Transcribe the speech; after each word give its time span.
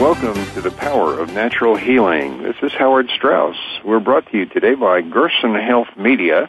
Welcome 0.00 0.42
to 0.54 0.62
the 0.62 0.70
Power 0.70 1.18
of 1.18 1.34
Natural 1.34 1.76
Healing. 1.76 2.42
This 2.42 2.56
is 2.62 2.72
Howard 2.72 3.10
Strauss. 3.14 3.58
We're 3.84 4.00
brought 4.00 4.26
to 4.30 4.38
you 4.38 4.46
today 4.46 4.74
by 4.74 5.02
Gerson 5.02 5.54
Health 5.54 5.88
Media 5.94 6.48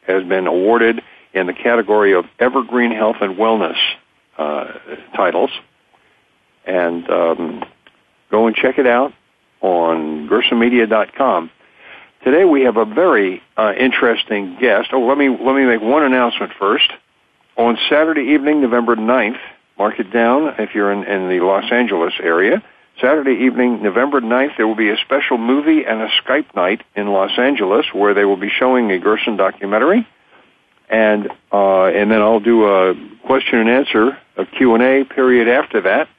has 0.08 0.24
been 0.24 0.48
awarded 0.48 1.02
in 1.34 1.48
the 1.48 1.54
category 1.54 2.14
of 2.14 2.26
Evergreen 2.40 2.92
Health 2.92 3.18
and 3.22 3.38
Wellness 3.38 3.78
uh, 4.38 4.74
titles. 5.16 5.52
And 6.66 7.10
um, 7.10 7.64
go 8.30 8.48
and 8.48 8.56
check 8.56 8.78
it 8.78 8.86
out 8.86 9.14
on 9.62 10.28
GersonMedia.com. 10.28 11.50
Today 12.24 12.46
we 12.46 12.64
have 12.64 12.78
a 12.78 12.86
very 12.86 13.42
uh, 13.58 13.74
interesting 13.78 14.58
guest. 14.60 14.90
Oh, 14.94 15.08
let 15.08 15.18
me 15.18 15.30
let 15.30 15.56
me 15.56 15.66
make 15.66 15.82
one 15.82 16.04
announcement 16.04 16.52
first 16.60 16.92
on 17.58 17.78
Saturday 17.90 18.34
evening, 18.34 18.62
November 18.62 18.96
9th, 18.96 19.40
mark 19.78 20.00
it 20.00 20.12
down 20.12 20.56
if 20.60 20.74
you're 20.74 20.92
in, 20.92 21.04
in 21.04 21.30
the 21.30 21.44
Los 21.44 21.72
Angeles 21.72 22.14
area. 22.22 22.64
Saturday 23.00 23.46
evening, 23.46 23.82
November 23.82 24.22
9th, 24.22 24.58
there 24.58 24.68
will 24.68 24.76
be 24.76 24.90
a 24.90 24.98
special 24.98 25.38
movie 25.38 25.86
and 25.86 26.02
a 26.02 26.10
Skype 26.22 26.56
night 26.56 26.84
in 26.96 27.08
Los 27.08 27.38
Angeles 27.38 27.86
where 27.94 28.14
they 28.14 28.26
will 28.26 28.38
be 28.38 28.50
showing 28.50 28.92
a 28.92 29.00
Gerson 29.00 29.38
documentary. 29.38 30.08
And, 30.90 31.30
uh, 31.52 31.86
and 31.86 32.12
then 32.12 32.22
I'll 32.22 32.42
do 32.42 32.66
a 32.66 32.94
question 33.26 33.60
and 33.60 33.70
answer, 33.70 34.18
a 34.38 34.46
Q&A 34.46 35.06
period 35.06 35.48
after 35.48 35.82
that 35.82 36.10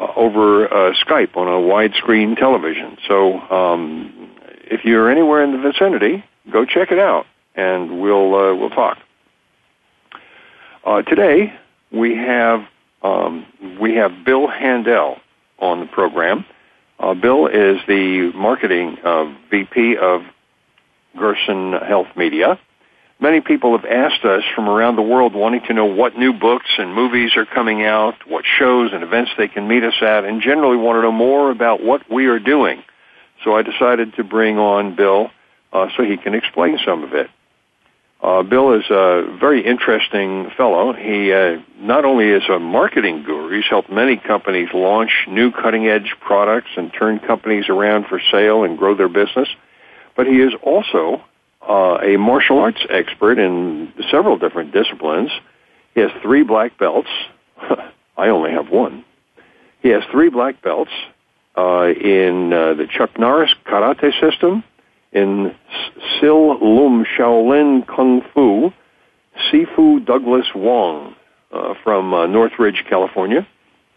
uh, 0.00 0.06
over 0.16 0.66
uh, 0.66 0.94
Skype 0.94 1.36
on 1.36 1.46
a 1.46 1.60
widescreen 1.60 2.36
television. 2.36 2.96
So, 3.06 3.38
um, 3.38 4.30
if 4.64 4.84
you're 4.84 5.10
anywhere 5.10 5.44
in 5.44 5.52
the 5.52 5.58
vicinity, 5.58 6.24
go 6.50 6.64
check 6.64 6.90
it 6.90 6.98
out 6.98 7.26
and 7.54 8.00
we'll, 8.00 8.34
uh, 8.34 8.54
we'll 8.54 8.70
talk. 8.70 8.98
Uh, 10.84 11.00
today 11.02 11.52
we 11.92 12.16
have 12.16 12.66
um, 13.02 13.46
we 13.80 13.94
have 13.94 14.24
Bill 14.24 14.48
Handel 14.48 15.16
on 15.58 15.80
the 15.80 15.86
program. 15.86 16.44
Uh, 16.98 17.14
Bill 17.14 17.46
is 17.46 17.78
the 17.86 18.32
marketing 18.34 18.96
uh, 19.04 19.32
VP 19.50 19.96
of 19.96 20.22
Gerson 21.16 21.72
Health 21.72 22.08
Media. 22.16 22.58
Many 23.20 23.40
people 23.40 23.76
have 23.78 23.84
asked 23.84 24.24
us 24.24 24.42
from 24.56 24.68
around 24.68 24.96
the 24.96 25.02
world 25.02 25.34
wanting 25.34 25.62
to 25.68 25.72
know 25.72 25.84
what 25.84 26.16
new 26.16 26.32
books 26.32 26.70
and 26.78 26.92
movies 26.92 27.36
are 27.36 27.46
coming 27.46 27.84
out, 27.84 28.14
what 28.26 28.44
shows 28.44 28.92
and 28.92 29.04
events 29.04 29.30
they 29.38 29.46
can 29.46 29.68
meet 29.68 29.84
us 29.84 29.94
at, 30.00 30.24
and 30.24 30.42
generally 30.42 30.76
want 30.76 30.96
to 30.96 31.02
know 31.02 31.12
more 31.12 31.52
about 31.52 31.82
what 31.82 32.10
we 32.10 32.26
are 32.26 32.40
doing. 32.40 32.82
So 33.44 33.54
I 33.54 33.62
decided 33.62 34.14
to 34.14 34.24
bring 34.24 34.58
on 34.58 34.96
Bill 34.96 35.30
uh, 35.72 35.88
so 35.96 36.02
he 36.02 36.16
can 36.16 36.34
explain 36.34 36.78
some 36.84 37.04
of 37.04 37.14
it. 37.14 37.30
Uh, 38.22 38.44
Bill 38.44 38.72
is 38.74 38.88
a 38.88 39.36
very 39.40 39.66
interesting 39.66 40.48
fellow. 40.56 40.92
He 40.92 41.32
uh, 41.32 41.56
not 41.80 42.04
only 42.04 42.28
is 42.28 42.44
a 42.48 42.60
marketing 42.60 43.24
guru, 43.24 43.56
he's 43.56 43.68
helped 43.68 43.90
many 43.90 44.16
companies 44.16 44.68
launch 44.72 45.10
new 45.28 45.50
cutting 45.50 45.88
edge 45.88 46.14
products 46.20 46.70
and 46.76 46.92
turn 46.92 47.18
companies 47.18 47.68
around 47.68 48.06
for 48.06 48.20
sale 48.30 48.62
and 48.62 48.78
grow 48.78 48.94
their 48.94 49.08
business, 49.08 49.48
but 50.16 50.28
he 50.28 50.40
is 50.40 50.52
also 50.62 51.20
uh, 51.68 51.98
a 52.00 52.16
martial 52.16 52.60
arts 52.60 52.80
expert 52.90 53.40
in 53.40 53.92
several 54.08 54.38
different 54.38 54.72
disciplines. 54.72 55.30
He 55.94 56.00
has 56.00 56.10
three 56.22 56.44
black 56.44 56.78
belts. 56.78 57.10
I 58.16 58.28
only 58.28 58.52
have 58.52 58.68
one. 58.70 59.04
He 59.80 59.88
has 59.88 60.04
three 60.12 60.30
black 60.30 60.62
belts 60.62 60.92
uh, 61.56 61.88
in 61.88 62.52
uh, 62.52 62.74
the 62.74 62.86
Chuck 62.86 63.18
Norris 63.18 63.52
karate 63.66 64.12
system, 64.20 64.62
in 65.12 65.54
Sil 66.00 66.58
Lum 66.60 67.04
Shaolin 67.04 67.86
Kung 67.86 68.22
Fu, 68.34 68.72
Sifu 69.50 70.04
Douglas 70.04 70.46
Wong 70.54 71.14
uh, 71.52 71.74
from 71.82 72.14
uh, 72.14 72.26
Northridge, 72.26 72.84
California, 72.88 73.46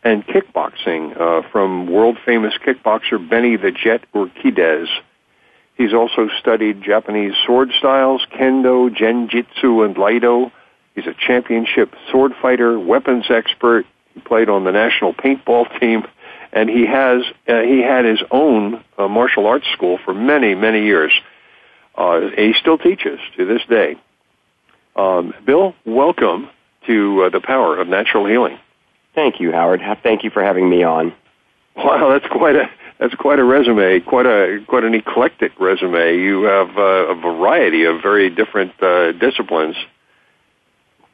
and 0.03 0.25
kickboxing 0.27 1.19
uh, 1.19 1.41
from 1.51 1.87
world 1.87 2.17
famous 2.25 2.53
kickboxer 2.65 3.29
Benny 3.29 3.55
the 3.55 3.71
Jet 3.71 4.03
Urquidez. 4.13 4.87
He's 5.75 5.93
also 5.93 6.29
studied 6.39 6.81
Japanese 6.81 7.33
sword 7.45 7.71
styles, 7.77 8.25
kendo, 8.31 8.89
kenjutsu, 8.89 9.85
and 9.85 9.95
iaido. 9.95 10.51
He's 10.93 11.07
a 11.07 11.13
championship 11.13 11.93
sword 12.11 12.31
fighter, 12.41 12.79
weapons 12.79 13.25
expert. 13.29 13.85
He 14.13 14.21
played 14.21 14.47
on 14.47 14.63
the 14.63 14.71
national 14.71 15.13
paintball 15.13 15.79
team 15.79 16.05
and 16.55 16.69
he 16.69 16.87
has 16.87 17.21
uh, 17.47 17.61
he 17.61 17.81
had 17.81 18.05
his 18.05 18.21
own 18.31 18.83
uh, 18.97 19.07
martial 19.07 19.45
arts 19.45 19.67
school 19.73 19.99
for 20.03 20.13
many 20.13 20.55
many 20.55 20.83
years. 20.85 21.11
Uh, 21.95 22.29
he 22.35 22.53
still 22.59 22.77
teaches 22.77 23.19
to 23.37 23.45
this 23.45 23.61
day. 23.69 23.95
Um, 24.95 25.33
Bill, 25.45 25.75
welcome 25.85 26.49
to 26.87 27.23
uh, 27.23 27.29
the 27.29 27.41
power 27.41 27.77
of 27.79 27.87
natural 27.87 28.25
healing. 28.25 28.57
Thank 29.13 29.39
you, 29.39 29.51
Howard. 29.51 29.81
Thank 30.03 30.23
you 30.23 30.29
for 30.29 30.43
having 30.43 30.69
me 30.69 30.83
on. 30.83 31.13
Wow, 31.75 32.09
that's 32.09 32.31
quite 32.31 32.55
a 32.55 32.69
that's 32.99 33.15
quite 33.15 33.39
a 33.39 33.43
resume, 33.43 33.99
quite 33.99 34.25
a 34.25 34.59
quite 34.67 34.85
an 34.85 34.95
eclectic 34.95 35.59
resume. 35.59 36.17
You 36.17 36.43
have 36.43 36.69
uh, 36.77 37.11
a 37.11 37.15
variety 37.15 37.83
of 37.83 38.01
very 38.01 38.29
different 38.29 38.71
uh, 38.81 39.11
disciplines 39.11 39.75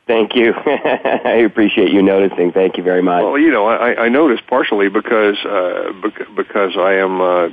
Thank 0.07 0.35
you. 0.35 0.53
I 0.65 1.43
appreciate 1.45 1.91
you 1.91 2.01
noticing. 2.01 2.51
Thank 2.51 2.77
you 2.77 2.83
very 2.83 3.01
much. 3.01 3.23
Well, 3.23 3.37
you 3.37 3.51
know, 3.51 3.67
I, 3.67 4.05
I 4.05 4.09
noticed 4.09 4.45
partially 4.47 4.89
because 4.89 5.37
uh, 5.45 5.93
because 6.35 6.75
I 6.75 6.93
am, 6.93 7.21
uh, 7.21 7.47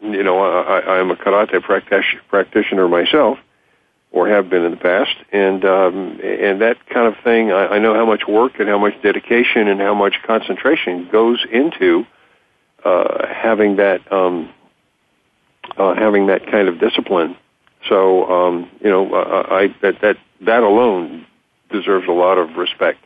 you 0.00 0.22
know, 0.22 0.40
I, 0.40 0.80
I 0.80 0.98
am 0.98 1.10
a 1.10 1.16
karate 1.16 1.62
practitioner 2.28 2.88
myself, 2.88 3.38
or 4.12 4.28
have 4.28 4.48
been 4.48 4.64
in 4.64 4.72
the 4.72 4.76
past, 4.76 5.14
and 5.30 5.64
um, 5.64 6.20
and 6.22 6.60
that 6.62 6.84
kind 6.88 7.06
of 7.06 7.22
thing. 7.22 7.52
I, 7.52 7.66
I 7.66 7.78
know 7.78 7.94
how 7.94 8.06
much 8.06 8.26
work 8.26 8.58
and 8.58 8.68
how 8.68 8.78
much 8.78 9.00
dedication 9.02 9.68
and 9.68 9.80
how 9.80 9.94
much 9.94 10.16
concentration 10.26 11.08
goes 11.12 11.44
into 11.52 12.06
uh, 12.84 13.26
having 13.26 13.76
that 13.76 14.10
um, 14.10 14.48
uh, 15.76 15.94
having 15.94 16.26
that 16.26 16.46
kind 16.50 16.68
of 16.68 16.80
discipline. 16.80 17.36
So, 17.88 18.30
um, 18.30 18.70
you 18.80 18.90
know, 18.90 19.14
I, 19.14 19.62
I 19.62 19.74
that 19.82 20.00
that 20.00 20.16
that 20.42 20.62
alone 20.62 21.26
deserves 21.72 22.06
a 22.08 22.12
lot 22.12 22.38
of 22.38 22.56
respect. 22.56 22.98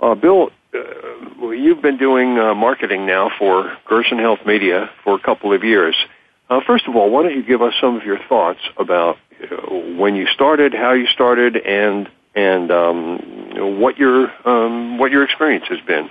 Uh, 0.00 0.14
Bill, 0.14 0.50
uh, 0.74 1.48
you've 1.50 1.82
been 1.82 1.96
doing 1.96 2.38
uh, 2.38 2.54
marketing 2.54 3.06
now 3.06 3.30
for 3.38 3.76
Gerson 3.86 4.18
Health 4.18 4.40
Media 4.46 4.90
for 5.04 5.14
a 5.14 5.20
couple 5.20 5.52
of 5.52 5.64
years. 5.64 5.96
Uh, 6.48 6.60
first 6.66 6.86
of 6.86 6.94
all, 6.94 7.10
why 7.10 7.22
don't 7.22 7.34
you 7.34 7.42
give 7.44 7.62
us 7.62 7.74
some 7.80 7.96
of 7.96 8.04
your 8.04 8.18
thoughts 8.28 8.60
about 8.76 9.16
uh, 9.42 9.56
when 9.98 10.14
you 10.14 10.26
started, 10.26 10.74
how 10.74 10.92
you 10.92 11.06
started, 11.06 11.56
and 11.56 12.08
and 12.34 12.70
um, 12.70 13.80
what 13.80 13.98
your 13.98 14.30
um, 14.46 14.98
what 14.98 15.10
your 15.10 15.24
experience 15.24 15.64
has 15.68 15.80
been? 15.86 16.10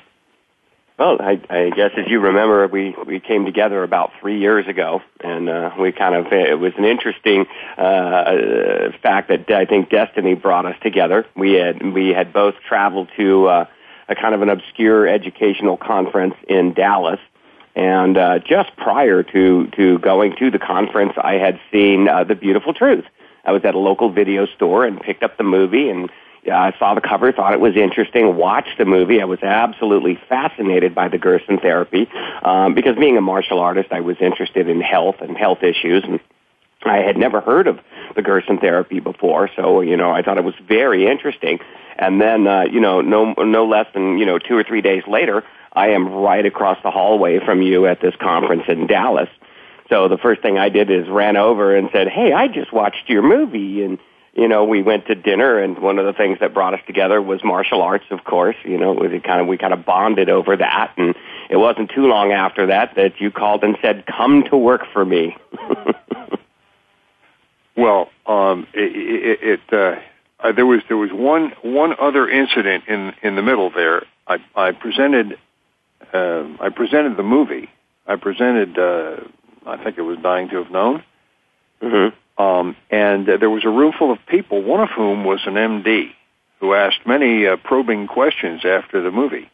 Well, 0.97 1.17
I, 1.19 1.41
I 1.49 1.69
guess 1.71 1.91
as 1.97 2.07
you 2.07 2.21
remember, 2.21 2.67
we 2.67 2.95
we 3.05 3.19
came 3.19 3.43
together 3.43 3.83
about 3.83 4.11
three 4.21 4.39
years 4.39 4.65
ago, 4.67 5.01
and 5.19 5.49
uh, 5.49 5.71
we 5.77 5.91
kind 5.91 6.15
of 6.15 6.31
it 6.31 6.57
was 6.57 6.71
an 6.77 6.85
interesting 6.85 7.45
uh, 7.77 8.91
fact 9.01 9.27
that 9.27 9.51
I 9.51 9.65
think 9.65 9.89
destiny 9.89 10.35
brought 10.35 10.65
us 10.65 10.77
together. 10.81 11.25
We 11.35 11.53
had 11.53 11.93
we 11.93 12.09
had 12.09 12.31
both 12.31 12.55
traveled 12.67 13.09
to 13.17 13.47
uh, 13.47 13.65
a 14.07 14.15
kind 14.15 14.33
of 14.33 14.41
an 14.41 14.49
obscure 14.49 15.05
educational 15.05 15.75
conference 15.75 16.35
in 16.47 16.73
Dallas 16.73 17.19
and 17.75 18.17
uh, 18.17 18.39
just 18.39 18.75
prior 18.77 19.21
to 19.21 19.67
to 19.67 19.99
going 19.99 20.35
to 20.37 20.49
the 20.49 20.59
conference, 20.59 21.13
I 21.17 21.33
had 21.33 21.59
seen 21.71 22.07
uh, 22.07 22.23
The 22.23 22.35
Beautiful 22.35 22.73
Truth. 22.73 23.05
I 23.43 23.51
was 23.51 23.63
at 23.65 23.75
a 23.75 23.79
local 23.79 24.09
video 24.09 24.45
store 24.47 24.85
and 24.85 24.99
picked 24.99 25.23
up 25.23 25.37
the 25.37 25.43
movie 25.43 25.89
and 25.89 26.09
I 26.51 26.73
saw 26.77 26.93
the 26.93 27.01
cover, 27.01 27.31
thought 27.31 27.53
it 27.53 27.59
was 27.59 27.75
interesting, 27.75 28.35
watched 28.35 28.77
the 28.77 28.85
movie. 28.85 29.21
I 29.21 29.25
was 29.25 29.41
absolutely 29.41 30.19
fascinated 30.29 30.93
by 30.93 31.07
the 31.07 31.17
Gerson 31.17 31.57
therapy 31.57 32.07
um, 32.43 32.73
because 32.75 32.95
being 32.95 33.17
a 33.17 33.21
martial 33.21 33.59
artist, 33.59 33.91
I 33.91 34.01
was 34.01 34.17
interested 34.19 34.69
in 34.69 34.81
health 34.81 35.17
and 35.21 35.35
health 35.35 35.63
issues 35.63 36.03
and 36.03 36.19
I 36.85 36.97
had 36.97 37.17
never 37.17 37.41
heard 37.41 37.67
of 37.67 37.79
the 38.15 38.21
Gerson 38.21 38.59
therapy 38.59 38.99
before, 38.99 39.49
so 39.55 39.81
you 39.81 39.97
know 39.97 40.11
I 40.11 40.21
thought 40.21 40.37
it 40.37 40.43
was 40.43 40.55
very 40.67 41.07
interesting. 41.07 41.59
And 41.97 42.21
then 42.21 42.47
uh, 42.47 42.65
you 42.71 42.79
know 42.79 43.01
no 43.01 43.33
no 43.33 43.65
less 43.65 43.87
than 43.93 44.17
you 44.17 44.25
know 44.25 44.37
two 44.37 44.55
or 44.55 44.63
three 44.63 44.81
days 44.81 45.03
later, 45.07 45.43
I 45.73 45.89
am 45.89 46.07
right 46.07 46.45
across 46.45 46.77
the 46.83 46.91
hallway 46.91 47.39
from 47.43 47.61
you 47.61 47.87
at 47.87 48.01
this 48.01 48.15
conference 48.19 48.63
in 48.67 48.87
Dallas. 48.87 49.29
So 49.89 50.07
the 50.07 50.17
first 50.17 50.41
thing 50.41 50.57
I 50.57 50.69
did 50.69 50.89
is 50.89 51.07
ran 51.07 51.37
over 51.37 51.75
and 51.75 51.89
said, 51.91 52.07
"Hey, 52.07 52.33
I 52.33 52.47
just 52.47 52.71
watched 52.71 53.09
your 53.09 53.23
movie." 53.23 53.83
And 53.83 53.97
you 54.35 54.47
know, 54.47 54.65
we 54.65 54.81
went 54.81 55.07
to 55.07 55.15
dinner, 55.15 55.59
and 55.59 55.79
one 55.79 55.97
of 55.97 56.05
the 56.05 56.13
things 56.13 56.39
that 56.41 56.53
brought 56.53 56.73
us 56.73 56.81
together 56.85 57.21
was 57.21 57.43
martial 57.43 57.81
arts, 57.81 58.05
of 58.11 58.23
course. 58.23 58.55
You 58.63 58.77
know, 58.77 58.93
we 58.93 59.19
kind 59.19 59.41
of 59.41 59.47
we 59.47 59.57
kind 59.57 59.73
of 59.73 59.85
bonded 59.85 60.29
over 60.29 60.57
that, 60.57 60.93
and 60.97 61.15
it 61.49 61.57
wasn't 61.57 61.91
too 61.91 62.07
long 62.07 62.31
after 62.31 62.67
that 62.67 62.95
that 62.95 63.19
you 63.19 63.31
called 63.31 63.63
and 63.63 63.77
said, 63.81 64.05
"Come 64.05 64.43
to 64.49 64.57
work 64.57 64.81
for 64.91 65.05
me." 65.05 65.35
well, 67.77 68.09
um, 68.25 68.67
it, 68.73 68.95
it, 68.95 69.39
it 69.41 69.73
uh, 69.73 70.45
uh, 70.45 70.51
there 70.51 70.65
was 70.65 70.81
there 70.87 70.97
was 70.97 71.11
one 71.11 71.53
one 71.61 71.95
other 71.99 72.27
incident 72.27 72.85
in 72.87 73.13
in 73.23 73.35
the 73.35 73.41
middle 73.41 73.69
there. 73.69 74.03
I, 74.27 74.37
I 74.55 74.71
presented 74.71 75.37
uh, 76.13 76.43
I 76.59 76.69
presented 76.69 77.17
the 77.17 77.23
movie. 77.23 77.69
I 78.07 78.15
presented, 78.15 78.77
uh, 78.77 79.17
I 79.65 79.83
think 79.83 79.97
it 79.97 80.03
was 80.03 80.17
Dying 80.19 80.49
to 80.49 80.63
Have 80.63 80.71
Known. 80.71 81.03
Mm-hmm. 81.81 82.15
Um, 82.37 82.75
and 82.89 83.29
uh, 83.29 83.37
there 83.37 83.49
was 83.49 83.63
a 83.63 83.69
room 83.69 83.93
full 83.97 84.11
of 84.11 84.19
people, 84.27 84.61
one 84.61 84.81
of 84.81 84.89
whom 84.89 85.23
was 85.23 85.41
an 85.45 85.53
MD 85.53 86.11
who 86.59 86.73
asked 86.73 87.05
many 87.05 87.47
uh, 87.47 87.57
probing 87.57 88.07
questions 88.07 88.63
after 88.65 89.01
the 89.01 89.11
movie. 89.11 89.49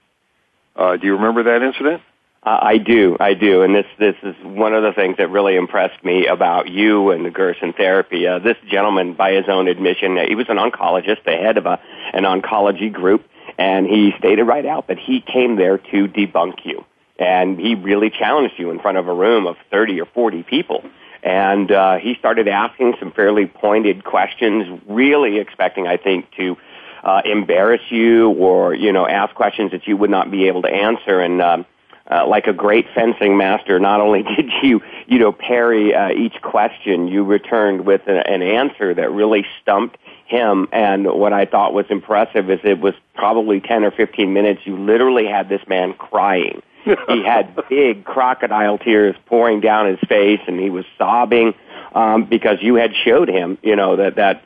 Uh, 0.75 0.97
do 0.97 1.05
you 1.05 1.15
remember 1.15 1.43
that 1.43 1.61
incident? 1.61 2.01
Uh, 2.43 2.57
I 2.59 2.77
do, 2.79 3.17
I 3.19 3.35
do, 3.35 3.61
and 3.61 3.75
this 3.75 3.85
this 3.99 4.15
is 4.23 4.35
one 4.43 4.73
of 4.73 4.81
the 4.81 4.93
things 4.93 5.17
that 5.17 5.29
really 5.29 5.55
impressed 5.55 6.03
me 6.03 6.25
about 6.25 6.69
you 6.69 7.11
and 7.11 7.23
the 7.23 7.29
Gerson 7.29 7.71
therapy. 7.73 8.25
Uh, 8.25 8.39
this 8.39 8.57
gentleman, 8.67 9.13
by 9.13 9.33
his 9.33 9.45
own 9.47 9.67
admission, 9.67 10.17
he 10.27 10.33
was 10.33 10.47
an 10.49 10.57
oncologist, 10.57 11.23
the 11.23 11.33
head 11.33 11.59
of 11.59 11.67
a 11.67 11.79
an 12.13 12.23
oncology 12.23 12.91
group, 12.91 13.23
and 13.59 13.85
he 13.85 14.13
stated 14.17 14.43
right 14.45 14.65
out 14.65 14.87
that 14.87 14.97
he 14.97 15.21
came 15.21 15.55
there 15.55 15.77
to 15.77 16.07
debunk 16.07 16.65
you. 16.65 16.83
And 17.19 17.59
he 17.59 17.75
really 17.75 18.09
challenged 18.09 18.55
you 18.57 18.71
in 18.71 18.79
front 18.79 18.97
of 18.97 19.07
a 19.07 19.13
room 19.13 19.45
of 19.45 19.55
30 19.69 20.01
or 20.01 20.07
40 20.07 20.41
people. 20.41 20.83
And 21.23 21.71
uh, 21.71 21.97
he 21.97 22.15
started 22.15 22.47
asking 22.47 22.95
some 22.99 23.11
fairly 23.11 23.45
pointed 23.45 24.03
questions, 24.03 24.81
really 24.87 25.37
expecting, 25.37 25.87
I 25.87 25.97
think, 25.97 26.31
to 26.37 26.57
uh, 27.03 27.21
embarrass 27.25 27.81
you 27.89 28.29
or, 28.31 28.73
you 28.73 28.91
know, 28.91 29.07
ask 29.07 29.33
questions 29.35 29.71
that 29.71 29.87
you 29.87 29.97
would 29.97 30.09
not 30.09 30.31
be 30.31 30.47
able 30.47 30.61
to 30.63 30.69
answer. 30.69 31.19
And 31.19 31.41
um, 31.41 31.65
uh, 32.09 32.27
like 32.27 32.47
a 32.47 32.53
great 32.53 32.87
fencing 32.93 33.37
master, 33.37 33.79
not 33.79 34.01
only 34.01 34.23
did 34.35 34.51
you, 34.63 34.81
you 35.07 35.19
know, 35.19 35.31
parry 35.31 35.93
uh, 35.93 36.09
each 36.09 36.41
question, 36.41 37.07
you 37.07 37.23
returned 37.23 37.85
with 37.85 38.07
a, 38.07 38.27
an 38.27 38.41
answer 38.41 38.93
that 38.93 39.11
really 39.11 39.45
stumped 39.61 39.97
him. 40.31 40.67
And 40.71 41.05
what 41.05 41.33
I 41.33 41.45
thought 41.45 41.73
was 41.73 41.85
impressive 41.89 42.49
is 42.49 42.59
it 42.63 42.79
was 42.79 42.95
probably 43.13 43.59
10 43.59 43.83
or 43.83 43.91
15 43.91 44.33
minutes. 44.33 44.61
You 44.65 44.77
literally 44.77 45.27
had 45.27 45.49
this 45.49 45.61
man 45.67 45.93
crying. 45.93 46.63
he 46.83 47.23
had 47.23 47.55
big 47.69 48.03
crocodile 48.05 48.79
tears 48.79 49.15
pouring 49.27 49.59
down 49.59 49.87
his 49.87 49.99
face 50.07 50.39
and 50.47 50.59
he 50.59 50.69
was 50.69 50.85
sobbing, 50.97 51.53
um, 51.93 52.25
because 52.25 52.57
you 52.61 52.75
had 52.75 52.95
showed 52.95 53.29
him, 53.29 53.57
you 53.61 53.75
know, 53.75 53.97
that, 53.97 54.15
that 54.15 54.43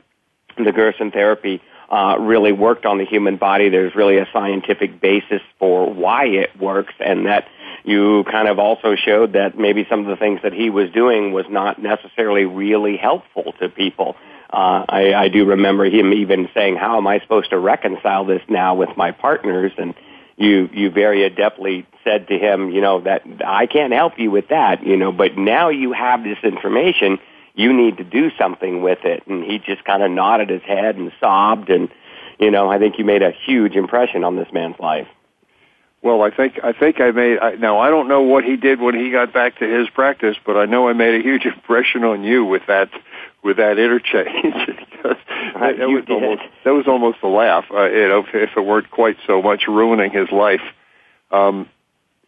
the 0.58 0.72
Gerson 0.72 1.10
therapy, 1.10 1.62
uh, 1.88 2.16
really 2.18 2.50
worked 2.50 2.84
on 2.84 2.98
the 2.98 3.04
human 3.04 3.36
body. 3.36 3.68
There's 3.68 3.94
really 3.94 4.18
a 4.18 4.26
scientific 4.32 5.00
basis 5.00 5.40
for 5.60 5.88
why 5.88 6.26
it 6.26 6.58
works 6.60 6.94
and 6.98 7.26
that 7.26 7.46
you 7.84 8.24
kind 8.24 8.48
of 8.48 8.58
also 8.58 8.96
showed 8.96 9.34
that 9.34 9.56
maybe 9.56 9.86
some 9.88 10.00
of 10.00 10.06
the 10.06 10.16
things 10.16 10.40
that 10.42 10.52
he 10.52 10.68
was 10.68 10.90
doing 10.90 11.32
was 11.32 11.46
not 11.48 11.80
necessarily 11.80 12.44
really 12.44 12.96
helpful 12.96 13.54
to 13.60 13.68
people. 13.68 14.16
Uh, 14.52 14.84
I, 14.88 15.14
I 15.14 15.28
do 15.28 15.44
remember 15.44 15.84
him 15.86 16.12
even 16.12 16.48
saying, 16.54 16.76
"How 16.76 16.96
am 16.96 17.06
I 17.06 17.20
supposed 17.20 17.50
to 17.50 17.58
reconcile 17.58 18.24
this 18.24 18.42
now 18.48 18.74
with 18.74 18.96
my 18.96 19.10
partners?" 19.10 19.72
And 19.76 19.94
you 20.36 20.68
you 20.72 20.90
very 20.90 21.28
adeptly 21.28 21.86
said 22.04 22.28
to 22.28 22.38
him, 22.38 22.70
you 22.70 22.80
know, 22.80 23.00
that 23.00 23.22
I 23.44 23.66
can't 23.66 23.92
help 23.92 24.18
you 24.18 24.30
with 24.30 24.48
that, 24.48 24.86
you 24.86 24.96
know, 24.96 25.10
but 25.10 25.36
now 25.36 25.70
you 25.70 25.92
have 25.92 26.22
this 26.22 26.38
information, 26.42 27.18
you 27.54 27.72
need 27.72 27.96
to 27.96 28.04
do 28.04 28.30
something 28.38 28.82
with 28.82 29.04
it. 29.04 29.26
And 29.26 29.42
he 29.42 29.58
just 29.58 29.84
kind 29.84 30.02
of 30.02 30.10
nodded 30.10 30.50
his 30.50 30.62
head 30.62 30.96
and 30.96 31.10
sobbed, 31.18 31.70
and 31.70 31.88
you 32.38 32.50
know, 32.50 32.70
I 32.70 32.78
think 32.78 32.98
you 32.98 33.04
made 33.04 33.22
a 33.22 33.32
huge 33.46 33.74
impression 33.74 34.22
on 34.24 34.36
this 34.36 34.48
man's 34.52 34.78
life. 34.78 35.08
Well, 36.02 36.22
I 36.22 36.30
think 36.30 36.60
I 36.62 36.72
think 36.72 37.00
I 37.00 37.10
made. 37.10 37.38
I, 37.38 37.54
now 37.54 37.78
I 37.78 37.88
don't 37.88 38.06
know 38.06 38.20
what 38.22 38.44
he 38.44 38.56
did 38.56 38.80
when 38.80 38.94
he 38.94 39.10
got 39.10 39.32
back 39.32 39.58
to 39.58 39.66
his 39.66 39.88
practice, 39.88 40.36
but 40.44 40.56
I 40.56 40.66
know 40.66 40.88
I 40.88 40.92
made 40.92 41.18
a 41.18 41.22
huge 41.22 41.46
impression 41.46 42.04
on 42.04 42.22
you 42.22 42.44
with 42.44 42.62
that 42.68 42.90
with 43.46 43.56
that 43.58 43.78
interchange. 43.78 44.54
that, 45.04 45.78
that 45.78 45.88
was 45.88 46.04
almost 46.10 46.42
that 46.64 46.74
was 46.74 46.86
almost 46.86 47.18
a 47.22 47.28
laugh. 47.28 47.64
Uh, 47.70 47.88
you 47.88 48.08
know, 48.08 48.18
if, 48.20 48.34
if 48.34 48.50
it 48.56 48.60
weren't 48.60 48.90
quite 48.90 49.16
so 49.26 49.40
much 49.40 49.66
ruining 49.68 50.10
his 50.10 50.30
life, 50.30 50.60
um, 51.30 51.68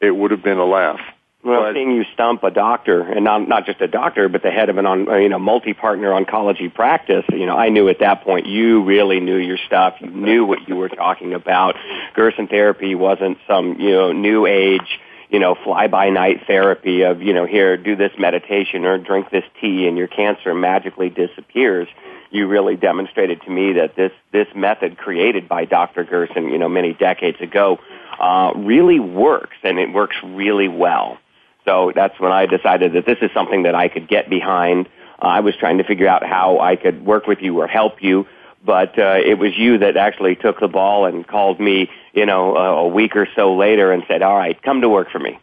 it 0.00 0.12
would 0.12 0.30
have 0.30 0.42
been 0.42 0.58
a 0.58 0.64
laugh. 0.64 1.00
Well, 1.44 1.62
but, 1.62 1.74
seeing 1.74 1.92
you 1.92 2.04
stump 2.14 2.42
a 2.44 2.50
doctor, 2.50 3.02
and 3.02 3.24
not 3.24 3.48
not 3.48 3.66
just 3.66 3.80
a 3.80 3.88
doctor, 3.88 4.28
but 4.28 4.42
the 4.42 4.50
head 4.50 4.70
of 4.70 4.78
an 4.78 4.86
on, 4.86 5.06
you 5.20 5.28
know 5.28 5.38
multi-partner 5.38 6.10
oncology 6.10 6.72
practice, 6.72 7.24
you 7.30 7.46
know, 7.46 7.56
I 7.56 7.68
knew 7.68 7.88
at 7.88 8.00
that 8.00 8.22
point 8.22 8.46
you 8.46 8.84
really 8.84 9.20
knew 9.20 9.36
your 9.36 9.58
stuff. 9.66 9.94
You 10.00 10.10
knew 10.10 10.44
what 10.44 10.68
you 10.68 10.76
were 10.76 10.88
talking 10.88 11.34
about. 11.34 11.74
Gerson 12.14 12.48
therapy 12.48 12.94
wasn't 12.94 13.38
some 13.46 13.78
you 13.80 13.92
know 13.92 14.12
new 14.12 14.46
age 14.46 15.00
you 15.30 15.38
know, 15.38 15.54
fly 15.54 15.88
by 15.88 16.10
night 16.10 16.46
therapy 16.46 17.02
of, 17.02 17.22
you 17.22 17.34
know, 17.34 17.44
here, 17.44 17.76
do 17.76 17.96
this 17.96 18.12
meditation 18.18 18.84
or 18.84 18.98
drink 18.98 19.30
this 19.30 19.44
tea 19.60 19.86
and 19.86 19.98
your 19.98 20.06
cancer 20.06 20.54
magically 20.54 21.10
disappears. 21.10 21.88
You 22.30 22.46
really 22.46 22.76
demonstrated 22.76 23.42
to 23.42 23.50
me 23.50 23.74
that 23.74 23.94
this, 23.94 24.12
this 24.32 24.48
method 24.54 24.96
created 24.96 25.48
by 25.48 25.64
Dr. 25.64 26.04
Gerson, 26.04 26.48
you 26.48 26.58
know, 26.58 26.68
many 26.68 26.94
decades 26.94 27.40
ago, 27.40 27.78
uh, 28.18 28.52
really 28.56 29.00
works 29.00 29.56
and 29.62 29.78
it 29.78 29.92
works 29.92 30.16
really 30.22 30.68
well. 30.68 31.18
So 31.64 31.92
that's 31.94 32.18
when 32.18 32.32
I 32.32 32.46
decided 32.46 32.94
that 32.94 33.04
this 33.04 33.18
is 33.20 33.30
something 33.34 33.64
that 33.64 33.74
I 33.74 33.88
could 33.88 34.08
get 34.08 34.30
behind. 34.30 34.88
Uh, 35.20 35.26
I 35.26 35.40
was 35.40 35.54
trying 35.56 35.78
to 35.78 35.84
figure 35.84 36.08
out 36.08 36.24
how 36.24 36.60
I 36.60 36.76
could 36.76 37.04
work 37.04 37.26
with 37.26 37.40
you 37.42 37.60
or 37.60 37.66
help 37.66 38.02
you 38.02 38.26
but 38.64 38.98
uh, 38.98 39.18
it 39.24 39.38
was 39.38 39.56
you 39.56 39.78
that 39.78 39.96
actually 39.96 40.36
took 40.36 40.60
the 40.60 40.68
ball 40.68 41.06
and 41.06 41.26
called 41.26 41.60
me, 41.60 41.90
you 42.12 42.26
know, 42.26 42.56
a, 42.56 42.76
a 42.78 42.88
week 42.88 43.16
or 43.16 43.28
so 43.34 43.56
later 43.56 43.92
and 43.92 44.02
said, 44.08 44.22
"All 44.22 44.36
right, 44.36 44.60
come 44.62 44.80
to 44.80 44.88
work 44.88 45.10
for 45.10 45.18
me." 45.18 45.38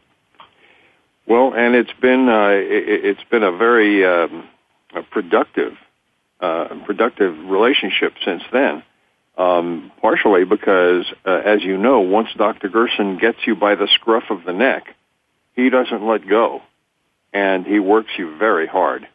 Well, 1.25 1.53
and 1.53 1.75
it's 1.75 1.93
been 1.93 2.29
uh, 2.29 2.49
it, 2.49 3.05
it's 3.05 3.23
been 3.29 3.43
a 3.43 3.51
very 3.51 4.05
um, 4.05 4.47
a 4.93 5.01
productive 5.01 5.73
uh, 6.39 6.67
productive 6.85 7.37
relationship 7.49 8.13
since 8.23 8.43
then. 8.51 8.83
Um, 9.37 9.91
partially 9.99 10.45
because, 10.45 11.05
uh, 11.25 11.29
as 11.29 11.61
you 11.61 11.77
know, 11.77 11.99
once 11.99 12.29
Dr. 12.37 12.69
Gerson 12.69 13.17
gets 13.17 13.39
you 13.45 13.53
by 13.53 13.75
the 13.75 13.89
scruff 13.93 14.23
of 14.29 14.45
the 14.45 14.53
neck, 14.53 14.95
he 15.57 15.69
doesn't 15.69 16.07
let 16.07 16.25
go, 16.25 16.61
and 17.33 17.65
he 17.65 17.79
works 17.79 18.11
you 18.17 18.37
very 18.37 18.65
hard. 18.65 19.05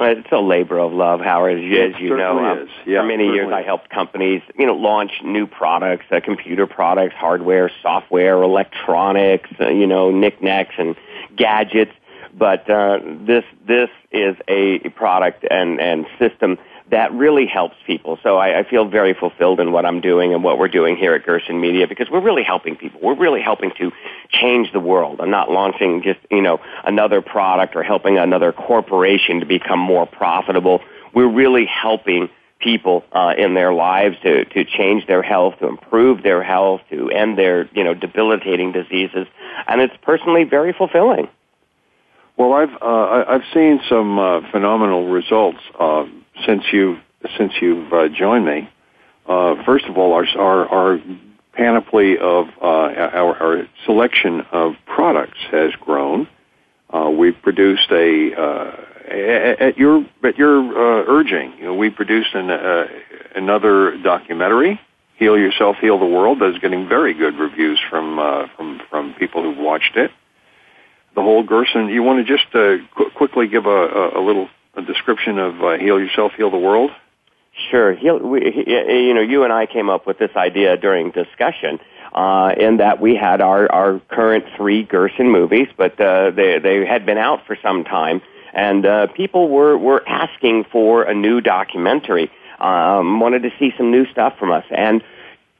It's 0.00 0.30
a 0.32 0.38
labor 0.38 0.78
of 0.78 0.92
love, 0.92 1.20
Howard, 1.20 1.58
as 1.58 1.64
you, 1.64 1.82
as 1.82 2.00
you 2.00 2.16
know. 2.16 2.38
Um, 2.38 2.68
yeah, 2.86 3.00
for 3.00 3.06
many 3.06 3.24
years, 3.24 3.52
I 3.52 3.62
helped 3.62 3.90
companies, 3.90 4.42
you 4.56 4.66
know, 4.66 4.74
launch 4.74 5.12
new 5.24 5.46
products, 5.46 6.06
uh, 6.10 6.20
computer 6.20 6.66
products, 6.66 7.14
hardware, 7.16 7.70
software, 7.82 8.42
electronics, 8.42 9.50
uh, 9.60 9.68
you 9.68 9.86
know, 9.86 10.10
knickknacks 10.10 10.74
and 10.78 10.96
gadgets. 11.36 11.92
But 12.32 12.70
uh, 12.70 13.00
this 13.02 13.44
this 13.66 13.90
is 14.12 14.36
a 14.46 14.78
product 14.90 15.44
and 15.50 15.80
and 15.80 16.06
system 16.18 16.58
that 16.90 17.12
really 17.12 17.46
helps 17.46 17.76
people. 17.86 18.18
So 18.22 18.36
I, 18.36 18.60
I 18.60 18.62
feel 18.68 18.88
very 18.88 19.14
fulfilled 19.14 19.60
in 19.60 19.72
what 19.72 19.84
I'm 19.84 20.00
doing 20.00 20.32
and 20.32 20.42
what 20.42 20.58
we're 20.58 20.68
doing 20.68 20.96
here 20.96 21.14
at 21.14 21.24
Gerson 21.24 21.60
Media 21.60 21.86
because 21.86 22.08
we're 22.10 22.22
really 22.22 22.42
helping 22.42 22.76
people. 22.76 23.00
We're 23.02 23.16
really 23.16 23.42
helping 23.42 23.72
to 23.78 23.92
change 24.30 24.72
the 24.72 24.80
world. 24.80 25.20
I'm 25.20 25.30
not 25.30 25.50
launching 25.50 26.02
just, 26.02 26.20
you 26.30 26.40
know, 26.40 26.60
another 26.84 27.20
product 27.20 27.76
or 27.76 27.82
helping 27.82 28.18
another 28.18 28.52
corporation 28.52 29.40
to 29.40 29.46
become 29.46 29.78
more 29.78 30.06
profitable. 30.06 30.80
We're 31.14 31.30
really 31.30 31.66
helping 31.66 32.30
people 32.58 33.04
uh, 33.12 33.34
in 33.36 33.54
their 33.54 33.72
lives 33.72 34.16
to, 34.22 34.44
to 34.44 34.64
change 34.64 35.06
their 35.06 35.22
health, 35.22 35.58
to 35.60 35.68
improve 35.68 36.22
their 36.22 36.42
health, 36.42 36.80
to 36.90 37.10
end 37.10 37.38
their, 37.38 37.68
you 37.72 37.84
know, 37.84 37.94
debilitating 37.94 38.72
diseases. 38.72 39.26
And 39.66 39.80
it's 39.80 39.94
personally 40.02 40.44
very 40.44 40.72
fulfilling. 40.72 41.28
Well, 42.36 42.52
I've 42.52 42.74
uh, 42.80 43.24
I've 43.28 43.42
seen 43.52 43.80
some 43.88 44.16
uh, 44.16 44.40
phenomenal 44.52 45.08
results 45.08 45.58
uh, 45.78 46.04
since 46.46 46.64
you 46.72 46.98
since 47.36 47.52
you've 47.60 47.92
uh, 47.92 48.08
joined 48.08 48.44
me. 48.44 48.68
Uh, 49.26 49.62
first 49.64 49.86
of 49.86 49.98
all, 49.98 50.12
our 50.12 50.26
our, 50.38 50.68
our 50.68 51.00
panoply 51.52 52.18
of 52.18 52.46
uh, 52.62 52.66
our, 52.66 53.36
our 53.36 53.68
selection 53.84 54.42
of 54.52 54.74
products 54.86 55.38
has 55.50 55.72
grown. 55.80 56.28
Uh, 56.90 57.10
we've 57.10 57.40
produced 57.42 57.90
a 57.90 58.34
uh, 58.34 59.60
at 59.60 59.76
your 59.76 60.04
at 60.24 60.38
your 60.38 60.58
uh, 60.58 61.04
urging. 61.08 61.52
You 61.58 61.64
know, 61.64 61.74
we 61.74 61.90
produced 61.90 62.34
an, 62.34 62.50
another 63.34 63.98
documentary, 63.98 64.80
"Heal 65.16 65.36
Yourself, 65.36 65.76
Heal 65.80 65.98
the 65.98 66.06
World," 66.06 66.38
that's 66.40 66.58
getting 66.58 66.88
very 66.88 67.14
good 67.14 67.38
reviews 67.38 67.78
from 67.90 68.16
from 68.56 68.80
from 68.88 69.14
people 69.14 69.42
who've 69.42 69.58
watched 69.58 69.96
it 69.96 70.10
the 71.18 71.22
whole 71.22 71.42
Gerson. 71.42 71.88
You 71.88 72.02
want 72.04 72.24
to 72.24 72.36
just 72.36 72.46
uh, 72.54 72.76
qu- 72.94 73.10
quickly 73.10 73.48
give 73.48 73.66
a, 73.66 73.68
a, 73.68 74.20
a 74.20 74.22
little 74.24 74.48
a 74.78 74.82
description 74.82 75.38
of 75.38 75.62
uh, 75.62 75.78
Heal 75.78 75.98
Yourself, 75.98 76.32
Heal 76.36 76.50
the 76.50 76.58
World? 76.58 76.90
Sure. 77.70 77.94
Heal, 77.94 78.18
we, 78.18 78.40
he, 78.52 78.70
you 79.06 79.14
know, 79.14 79.20
you 79.20 79.42
and 79.44 79.52
I 79.52 79.66
came 79.66 79.90
up 79.90 80.06
with 80.06 80.18
this 80.18 80.30
idea 80.36 80.76
during 80.76 81.10
discussion. 81.10 81.80
Uh, 82.10 82.54
in 82.56 82.78
that 82.78 83.02
we 83.02 83.14
had 83.14 83.42
our, 83.42 83.70
our 83.70 84.00
current 84.08 84.46
three 84.56 84.82
Gerson 84.82 85.30
movies, 85.30 85.68
but 85.76 86.00
uh, 86.00 86.30
they 86.30 86.58
they 86.58 86.86
had 86.86 87.04
been 87.04 87.18
out 87.18 87.46
for 87.46 87.54
some 87.62 87.84
time, 87.84 88.22
and 88.54 88.86
uh, 88.86 89.08
people 89.08 89.50
were 89.50 89.76
were 89.76 90.02
asking 90.08 90.64
for 90.72 91.02
a 91.02 91.14
new 91.14 91.42
documentary. 91.42 92.30
Um, 92.60 93.20
wanted 93.20 93.42
to 93.42 93.50
see 93.58 93.74
some 93.76 93.90
new 93.90 94.06
stuff 94.06 94.38
from 94.38 94.50
us, 94.50 94.64
and 94.70 95.04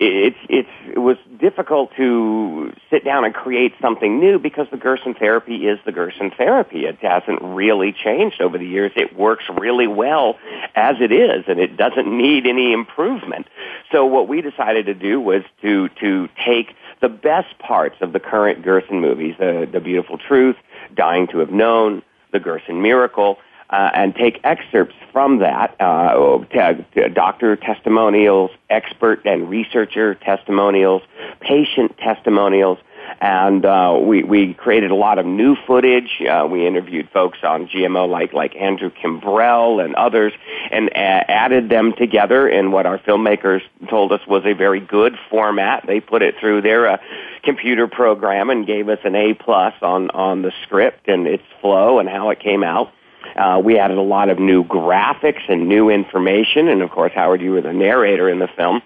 it's 0.01 0.37
it's 0.49 0.69
it 0.95 0.99
was 0.99 1.17
difficult 1.41 1.91
to 1.97 2.73
sit 2.89 3.05
down 3.05 3.25
and 3.25 3.35
create 3.35 3.75
something 3.81 4.21
new 4.21 4.39
because 4.39 4.69
the 4.71 4.77
Gerson 4.77 5.15
therapy 5.15 5.67
is 5.67 5.79
the 5.85 5.91
Gerson 5.91 6.31
therapy. 6.31 6.87
It 6.87 6.99
hasn't 7.01 7.43
really 7.43 7.93
changed 7.93 8.41
over 8.41 8.59
the 8.59 8.67
years. 8.67 8.93
It 8.95 9.17
works 9.17 9.45
really 9.59 9.89
well 9.89 10.39
as 10.77 10.97
it 11.01 11.11
is, 11.11 11.45
and 11.49 11.59
it 11.59 11.77
doesn't 11.77 12.07
need 12.07 12.47
any 12.47 12.73
improvement. 12.73 13.49
So 13.91 14.07
what 14.07 14.29
we 14.29 14.41
decided 14.41 14.87
to 14.87 14.95
do 14.95 15.21
was 15.21 15.43
to 15.63 15.89
to 16.01 16.29
take 16.45 16.77
the 17.01 17.09
best 17.09 17.59
parts 17.59 17.97
of 18.01 18.13
the 18.13 18.21
current 18.21 18.63
Gerson 18.63 19.01
movies, 19.01 19.35
the 19.39 19.69
the 19.71 19.81
Beautiful 19.81 20.17
Truth, 20.17 20.57
Dying 20.95 21.27
to 21.29 21.39
Have 21.39 21.51
Known, 21.51 22.03
the 22.31 22.39
Gerson 22.39 22.83
Miracle, 22.83 23.39
uh, 23.71 23.91
and 23.95 24.15
take 24.15 24.41
excerpts 24.45 24.95
from 25.13 25.39
that, 25.39 25.75
uh, 25.81 26.39
to, 26.45 26.85
to 26.95 27.09
doctor 27.09 27.57
testimonials, 27.57 28.51
expert 28.71 29.21
and 29.25 29.49
researcher 29.49 30.15
testimonials, 30.15 31.03
patient 31.41 31.97
testimonials, 31.99 32.79
and 33.21 33.65
uh, 33.65 33.99
we 34.01 34.23
we 34.23 34.55
created 34.55 34.91
a 34.91 34.95
lot 34.95 35.19
of 35.19 35.27
new 35.27 35.57
footage. 35.67 36.23
Uh, 36.29 36.47
we 36.51 36.67
interviewed 36.67 37.09
folks 37.11 37.39
on 37.43 37.67
GMO 37.67 38.09
like 38.09 38.33
like 38.33 38.55
Andrew 38.57 38.91
Kimbrell 38.91 39.85
and 39.85 39.95
others, 39.95 40.33
and 40.71 40.89
a- 40.89 41.31
added 41.31 41.69
them 41.69 41.95
together 41.95 42.49
in 42.49 42.71
what 42.71 42.87
our 42.87 42.99
filmmakers 42.99 43.63
told 43.89 44.13
us 44.13 44.21
was 44.27 44.45
a 44.45 44.53
very 44.53 44.81
good 44.81 45.19
format. 45.31 45.87
They 45.87 46.01
put 46.01 46.23
it 46.23 46.37
through 46.39 46.63
their 46.63 46.89
uh, 46.89 46.99
computer 47.43 47.89
program 47.89 48.51
and 48.51 48.67
gave 48.67 48.89
us 48.89 48.99
an 49.05 49.15
A 49.15 49.35
plus 49.35 49.75
on 49.83 50.11
on 50.11 50.43
the 50.43 50.53
script 50.63 51.09
and 51.09 51.27
its 51.27 51.45
flow 51.61 51.99
and 51.99 52.09
how 52.09 52.31
it 52.31 52.41
came 52.41 52.63
out. 52.63 52.93
Uh, 53.37 53.61
we 53.63 53.79
added 53.79 53.99
a 53.99 54.03
lot 54.03 54.29
of 54.29 54.39
new 54.39 54.65
graphics 54.65 55.43
and 55.49 55.69
new 55.69 55.91
information, 55.91 56.69
and 56.69 56.83
of 56.83 56.91
course, 56.91 57.13
Howard, 57.15 57.41
you 57.41 57.53
were 57.53 57.61
the 57.61 57.73
narrator 57.73 58.29
in 58.29 58.39
the 58.39 58.49
film, 58.49 58.83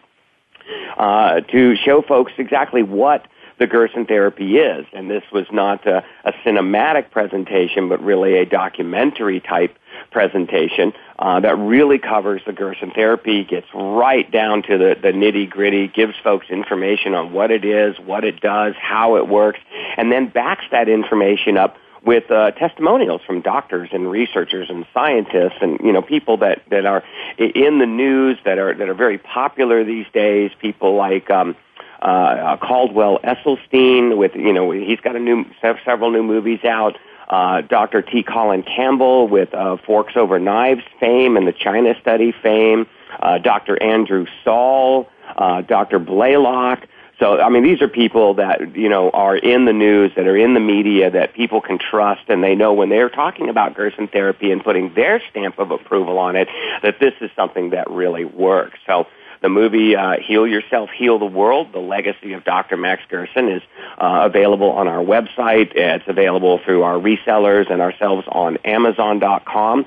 uh, 0.96 1.40
to 1.40 1.76
show 1.76 2.02
folks 2.02 2.32
exactly 2.38 2.82
what 2.82 3.26
the 3.58 3.66
Gerson 3.66 4.06
therapy 4.06 4.56
is. 4.56 4.87
And 4.92 5.08
this 5.08 5.22
was 5.32 5.46
not 5.52 5.87
a, 5.87 6.04
a 6.25 6.32
cinematic 6.44 7.11
presentation, 7.11 7.88
but 7.88 8.02
really 8.02 8.38
a 8.38 8.44
documentary 8.44 9.40
type 9.40 9.76
presentation 10.11 10.92
uh, 11.18 11.40
that 11.40 11.56
really 11.58 11.99
covers 11.99 12.42
the 12.44 12.52
Gerson 12.52 12.90
therapy, 12.90 13.44
gets 13.44 13.66
right 13.72 14.28
down 14.30 14.62
to 14.64 14.78
the, 14.78 14.96
the 15.00 15.12
nitty 15.12 15.49
gritty, 15.49 15.87
gives 15.87 16.14
folks 16.25 16.46
information 16.50 17.14
on 17.14 17.32
what 17.32 17.50
it 17.50 17.64
is, 17.64 17.99
what 18.00 18.25
it 18.25 18.40
does, 18.40 18.75
how 18.80 19.16
it 19.16 19.28
works, 19.28 19.61
and 19.96 20.11
then 20.11 20.28
backs 20.28 20.64
that 20.72 20.88
information 20.88 21.56
up 21.56 21.76
with 22.04 22.30
uh, 22.30 22.50
testimonials 22.52 23.21
from 23.26 23.40
doctors 23.40 23.90
and 23.92 24.11
researchers 24.11 24.68
and 24.71 24.85
scientists 24.92 25.59
and 25.61 25.78
you 25.80 25.92
know 25.92 26.02
people 26.02 26.37
that 26.38 26.62
that 26.71 26.87
are 26.87 27.04
in 27.38 27.78
the 27.78 27.87
news 27.87 28.38
that 28.44 28.59
are 28.59 28.75
that 28.75 28.88
are 28.88 28.94
very 28.94 29.18
popular 29.18 29.85
these 29.85 30.06
days. 30.12 30.50
People 30.61 30.97
like. 30.97 31.30
Um, 31.30 31.56
uh, 32.00 32.56
Caldwell 32.56 33.21
Esselstyn 33.21 34.16
with, 34.16 34.35
you 34.35 34.52
know, 34.52 34.73
he's 34.73 34.99
got 34.99 35.14
a 35.14 35.21
new, 35.21 35.47
several 35.61 36.11
new 36.11 36.25
movies 36.25 36.64
out. 36.64 36.99
Uh, 37.28 37.62
Dr. 37.62 38.02
T. 38.02 38.23
Colin 38.23 38.62
Campbell 38.62 39.28
with 39.28 39.54
uh, 39.54 39.76
Forks 39.87 40.16
Over 40.16 40.38
Knives 40.38 40.82
fame 41.00 41.37
and 41.37 41.47
the 41.47 41.52
China 41.52 41.94
Study 42.00 42.32
fame. 42.42 42.87
Uh, 43.21 43.38
Dr. 43.38 43.80
Andrew 43.82 44.26
Saul, 44.44 45.09
uh, 45.37 45.62
Dr. 45.62 45.99
Blaylock, 45.99 46.87
so, 47.19 47.40
I 47.40 47.49
mean, 47.50 47.62
these 47.62 47.81
are 47.83 47.88
people 47.88 48.35
that, 48.35 48.75
you 48.75 48.88
know, 48.88 49.11
are 49.11 49.37
in 49.37 49.64
the 49.64 49.73
news, 49.73 50.12
that 50.16 50.26
are 50.26 50.37
in 50.37 50.54
the 50.54 50.61
media, 50.61 51.11
that 51.11 51.35
people 51.35 51.61
can 51.61 51.78
trust, 51.78 52.23
and 52.28 52.42
they 52.42 52.54
know 52.54 52.73
when 52.73 52.88
they're 52.88 53.11
talking 53.11 53.49
about 53.49 53.75
Gerson 53.75 54.09
therapy 54.09 54.50
and 54.50 54.64
putting 54.64 54.95
their 54.95 55.23
stamp 55.31 55.59
of 55.59 55.71
approval 55.71 56.19
on 56.19 56.37
it, 56.37 56.49
that 56.83 56.99
this 57.00 57.14
is 57.21 57.31
something 57.37 57.71
that 57.71 57.90
really 57.90 58.25
works. 58.25 58.78
So, 58.87 59.07
the 59.42 59.49
movie 59.49 59.97
uh, 59.97 60.19
Heal 60.21 60.47
Yourself, 60.47 60.90
Heal 60.97 61.19
the 61.19 61.26
World, 61.26 61.73
The 61.73 61.81
Legacy 61.81 62.33
of 62.33 62.45
Dr. 62.45 62.76
Max 62.76 63.02
Gerson 63.09 63.49
is 63.49 63.62
uh, 63.99 64.23
available 64.23 64.71
on 64.71 64.87
our 64.87 65.02
website. 65.02 65.73
It's 65.75 66.04
available 66.07 66.61
through 66.64 66.85
our 66.85 66.95
resellers 66.95 67.69
and 67.71 67.83
ourselves 67.83 68.26
on 68.31 68.59
Amazon.com. 68.59 69.85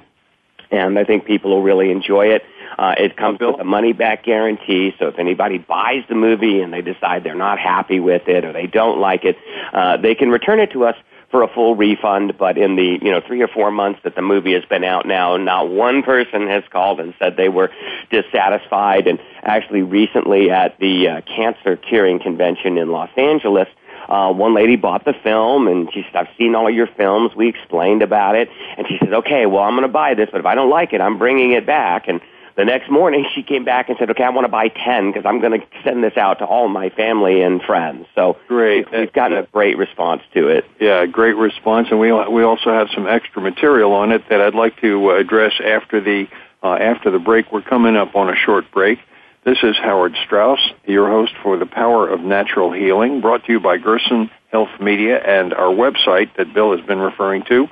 And 0.72 1.00
I 1.00 1.05
think 1.05 1.25
people 1.25 1.51
will 1.51 1.63
really 1.63 1.89
enjoy 1.89 2.27
it. 2.27 2.44
Uh, 2.77 2.96
it 2.98 3.15
comes 3.15 3.39
with 3.39 3.60
a 3.60 3.63
money 3.63 3.94
back 3.94 4.24
guarantee, 4.24 4.94
so 5.00 5.08
if 5.08 5.17
anybody 5.17 5.58
buys 5.58 6.03
the 6.10 6.15
movie 6.15 6.62
and 6.62 6.74
they 6.74 6.82
decide 6.82 7.24
they're 7.24 7.36
not 7.36 7.58
happy 7.58 8.00
with 8.00 8.27
it 8.27 8.44
or 8.44 8.51
they 8.51 8.67
don't 8.67 9.00
like 9.00 9.24
it, 9.24 9.38
uh, 9.74 9.96
they 9.98 10.13
can 10.13 10.29
return 10.29 10.60
it 10.60 10.72
to 10.72 10.84
us 10.86 10.96
for 11.32 11.41
a 11.41 11.48
full 11.48 11.75
refund, 11.75 12.38
but 12.38 12.58
in 12.58 12.75
the, 12.75 13.00
you 13.01 13.12
know, 13.12 13.20
three 13.25 13.41
or 13.41 13.48
four 13.48 13.72
months 13.72 14.00
that 14.03 14.15
the 14.15 14.22
movie 14.22 14.53
has 14.53 14.63
been 14.65 14.84
out 14.84 15.05
now, 15.05 15.36
not 15.38 15.70
one 15.70 16.03
person 16.03 16.48
has 16.48 16.63
called 16.72 17.00
and 17.00 17.13
said 17.20 17.36
they 17.36 17.50
were 17.50 17.72
dissatisfied. 18.10 19.08
And 19.08 19.20
actually 19.44 19.82
recently 19.82 20.51
at 20.51 20.79
the 20.79 21.08
uh, 21.10 21.22
Cancer 21.22 21.75
Curing 21.77 22.20
Convention 22.20 22.77
in 22.77 22.89
Los 22.89 23.10
Angeles, 23.17 23.67
uh, 24.08 24.32
one 24.32 24.53
lady 24.53 24.75
bought 24.75 25.03
the 25.03 25.15
film 25.24 25.67
and 25.67 25.91
she 25.94 26.03
said, 26.03 26.15
I've 26.15 26.38
seen 26.38 26.55
all 26.55 26.70
your 26.70 26.88
films. 26.88 27.36
We 27.36 27.50
explained 27.50 28.01
about 28.01 28.36
it. 28.36 28.48
And 28.77 28.88
she 28.88 28.98
said, 29.00 29.13
okay, 29.13 29.46
well, 29.46 29.63
I'm 29.63 29.74
going 29.74 29.82
to 29.82 29.88
buy 29.88 30.13
this, 30.13 30.29
but 30.32 30.39
if 30.39 30.46
I 30.46 30.55
don't 30.55 30.70
like 30.70 30.94
it, 30.94 31.01
I'm 31.01 31.17
bringing 31.17 31.51
it 31.51 31.65
back. 31.65 32.08
And 32.08 32.22
the 32.55 32.65
next 32.65 32.89
morning, 32.89 33.25
she 33.35 33.43
came 33.43 33.65
back 33.65 33.89
and 33.89 33.97
said, 34.00 34.09
"Okay, 34.12 34.24
I 34.24 34.29
want 34.29 34.45
to 34.45 34.51
buy 34.51 34.69
ten 34.69 35.12
because 35.12 35.25
I'm 35.25 35.41
going 35.41 35.59
to 35.59 35.67
send 35.83 36.03
this 36.03 36.17
out 36.17 36.39
to 36.39 36.45
all 36.45 36.67
my 36.67 36.89
family 36.89 37.41
and 37.41 37.62
friends." 37.62 38.07
So 38.15 38.38
great, 38.47 38.91
we've 38.91 39.13
gotten 39.13 39.38
a 39.38 39.43
great 39.43 39.77
response 39.77 40.21
to 40.33 40.47
it. 40.47 40.65
Yeah, 40.79 41.05
great 41.05 41.35
response, 41.35 41.88
and 41.91 42.00
we 42.00 42.12
we 42.12 42.43
also 42.43 42.71
have 42.71 42.88
some 42.93 43.07
extra 43.07 43.41
material 43.41 43.93
on 43.93 44.12
it 44.12 44.24
that 44.29 44.41
I'd 44.41 44.55
like 44.55 44.79
to 44.81 45.12
uh, 45.12 45.15
address 45.15 45.53
after 45.63 46.01
the 46.01 46.27
uh, 46.63 46.74
after 46.74 47.12
the 47.12 47.19
break. 47.19 47.51
We're 47.51 47.62
coming 47.62 47.95
up 47.95 48.15
on 48.15 48.29
a 48.29 48.35
short 48.35 48.71
break. 48.71 49.00
This 49.45 49.59
is 49.62 49.75
Howard 49.77 50.15
Strauss, 50.25 50.59
your 50.85 51.07
host 51.07 51.33
for 51.43 51.55
The 51.55 51.67
Power 51.67 52.09
of 52.09 52.19
Natural 52.21 52.71
Healing, 52.71 53.21
brought 53.21 53.45
to 53.45 53.51
you 53.51 53.59
by 53.59 53.77
Gerson 53.77 54.31
Health 54.51 54.81
Media 54.81 55.19
and 55.19 55.53
our 55.53 55.71
website 55.71 56.35
that 56.38 56.51
Bill 56.51 56.75
has 56.75 56.83
been 56.88 56.97
referring 56.97 57.43
to 57.50 57.67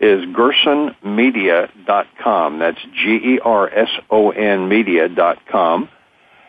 is 0.00 0.24
gersonmedia.com. 0.26 2.58
That's 2.58 2.80
G-E-R-S-O-N 2.94 4.68
media.com. 4.68 5.88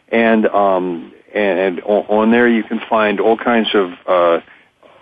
And, 0.09 0.47
um, 0.47 1.13
and 1.33 1.81
on 1.81 2.31
there 2.31 2.47
you 2.47 2.63
can 2.63 2.79
find 2.89 3.19
all 3.19 3.37
kinds 3.37 3.69
of, 3.73 3.91
uh, 4.07 4.39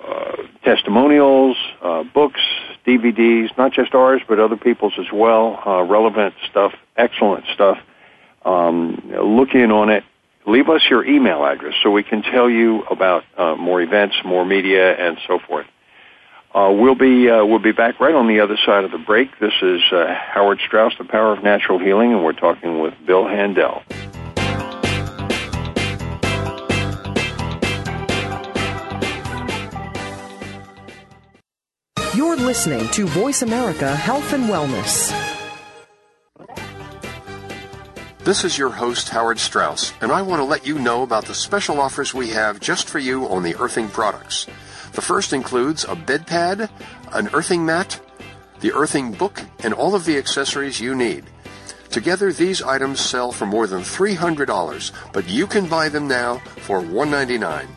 uh, 0.07 0.35
testimonials, 0.63 1.57
uh, 1.81 2.03
books, 2.03 2.39
DVDs, 2.85 3.55
not 3.57 3.73
just 3.73 3.93
ours, 3.93 4.21
but 4.27 4.39
other 4.39 4.55
people's 4.55 4.93
as 4.97 5.11
well, 5.11 5.61
uh, 5.65 5.83
relevant 5.83 6.33
stuff, 6.49 6.73
excellent 6.95 7.45
stuff. 7.53 7.77
Um, 8.45 9.11
look 9.21 9.53
in 9.53 9.71
on 9.71 9.89
it. 9.89 10.03
Leave 10.45 10.69
us 10.69 10.81
your 10.89 11.05
email 11.05 11.45
address 11.45 11.73
so 11.83 11.91
we 11.91 12.03
can 12.03 12.21
tell 12.21 12.49
you 12.49 12.83
about 12.83 13.25
uh, 13.37 13.55
more 13.55 13.81
events, 13.81 14.15
more 14.23 14.45
media, 14.45 14.95
and 14.95 15.17
so 15.27 15.39
forth. 15.39 15.65
Uh, 16.53 16.71
we'll 16.71 16.95
be 16.95 17.29
uh, 17.29 17.45
we'll 17.45 17.59
be 17.59 17.71
back 17.71 17.99
right 17.99 18.15
on 18.15 18.27
the 18.27 18.39
other 18.39 18.57
side 18.65 18.83
of 18.83 18.91
the 18.91 18.97
break. 18.97 19.37
This 19.39 19.53
is 19.61 19.81
uh, 19.91 20.13
Howard 20.13 20.59
Strauss, 20.65 20.93
The 20.97 21.03
Power 21.03 21.33
of 21.33 21.43
Natural 21.43 21.77
Healing, 21.77 22.13
and 22.13 22.23
we're 22.23 22.33
talking 22.33 22.79
with 22.79 22.93
Bill 23.05 23.27
Handel. 23.27 23.83
You're 32.15 32.37
listening 32.37 32.87
to 32.89 33.05
Voice 33.05 33.41
America 33.43 33.95
Health 33.95 34.33
and 34.33 34.45
Wellness. 34.45 35.13
This 38.19 38.43
is 38.43 38.57
your 38.57 38.71
host, 38.71 39.09
Howard 39.09 39.39
Strauss, 39.39 39.93
and 40.01 40.11
I 40.11 40.21
want 40.21 40.39
to 40.39 40.43
let 40.43 40.65
you 40.65 40.79
know 40.79 41.03
about 41.03 41.25
the 41.25 41.35
special 41.35 41.79
offers 41.79 42.13
we 42.13 42.29
have 42.29 42.59
just 42.59 42.89
for 42.89 42.99
you 42.99 43.27
on 43.27 43.43
the 43.43 43.55
earthing 43.55 43.87
products. 43.87 44.47
The 44.97 45.03
first 45.03 45.31
includes 45.31 45.83
a 45.83 45.95
bed 45.95 46.25
pad, 46.25 46.71
an 47.11 47.29
earthing 47.31 47.63
mat, 47.63 48.01
the 48.61 48.73
earthing 48.73 49.11
book, 49.11 49.43
and 49.59 49.71
all 49.71 49.93
of 49.93 50.05
the 50.05 50.17
accessories 50.17 50.81
you 50.81 50.95
need. 50.95 51.23
Together, 51.91 52.33
these 52.33 52.63
items 52.63 52.99
sell 52.99 53.31
for 53.31 53.45
more 53.45 53.67
than 53.67 53.81
$300, 53.81 54.91
but 55.13 55.29
you 55.29 55.45
can 55.45 55.67
buy 55.67 55.87
them 55.87 56.07
now 56.07 56.39
for 56.65 56.81
199. 56.81 57.67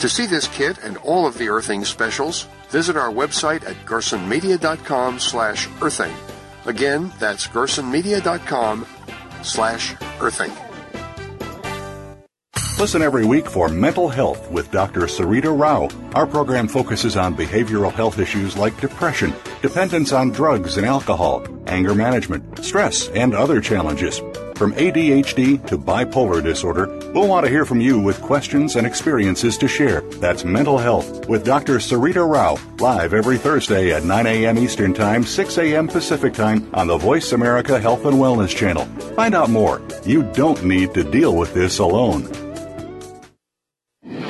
To 0.00 0.08
see 0.08 0.26
this 0.26 0.48
kit 0.48 0.78
and 0.82 0.96
all 0.96 1.24
of 1.24 1.38
the 1.38 1.48
earthing 1.48 1.84
specials, 1.84 2.48
visit 2.68 2.96
our 2.96 3.12
website 3.12 3.64
at 3.64 3.86
gersonmedia.com 3.86 5.20
slash 5.20 5.68
earthing. 5.80 6.12
Again, 6.66 7.12
that's 7.20 7.46
gersonmedia.com 7.46 8.86
slash 9.44 9.94
earthing. 10.20 10.50
Listen 12.80 13.02
every 13.02 13.26
week 13.26 13.46
for 13.46 13.68
Mental 13.68 14.08
Health 14.08 14.50
with 14.50 14.70
Dr. 14.70 15.02
Sarita 15.02 15.52
Rao. 15.54 15.90
Our 16.14 16.26
program 16.26 16.66
focuses 16.66 17.14
on 17.14 17.36
behavioral 17.36 17.92
health 17.92 18.18
issues 18.18 18.56
like 18.56 18.80
depression, 18.80 19.34
dependence 19.60 20.14
on 20.14 20.30
drugs 20.30 20.78
and 20.78 20.86
alcohol, 20.86 21.46
anger 21.66 21.94
management, 21.94 22.64
stress, 22.64 23.08
and 23.08 23.34
other 23.34 23.60
challenges. 23.60 24.20
From 24.54 24.72
ADHD 24.72 25.66
to 25.66 25.76
bipolar 25.76 26.42
disorder, 26.42 26.86
we'll 27.12 27.28
want 27.28 27.44
to 27.44 27.52
hear 27.52 27.66
from 27.66 27.82
you 27.82 28.00
with 28.00 28.22
questions 28.22 28.76
and 28.76 28.86
experiences 28.86 29.58
to 29.58 29.68
share. 29.68 30.00
That's 30.12 30.46
Mental 30.46 30.78
Health 30.78 31.28
with 31.28 31.44
Dr. 31.44 31.80
Sarita 31.80 32.26
Rao, 32.26 32.56
live 32.78 33.12
every 33.12 33.36
Thursday 33.36 33.92
at 33.92 34.04
9 34.04 34.26
a.m. 34.26 34.56
Eastern 34.58 34.94
Time, 34.94 35.22
6 35.22 35.58
a.m. 35.58 35.86
Pacific 35.86 36.32
Time 36.32 36.70
on 36.72 36.86
the 36.86 36.96
Voice 36.96 37.32
America 37.32 37.78
Health 37.78 38.06
and 38.06 38.16
Wellness 38.16 38.56
Channel. 38.56 38.86
Find 39.16 39.34
out 39.34 39.50
more. 39.50 39.82
You 40.06 40.22
don't 40.32 40.64
need 40.64 40.94
to 40.94 41.04
deal 41.04 41.36
with 41.36 41.52
this 41.52 41.78
alone. 41.78 42.49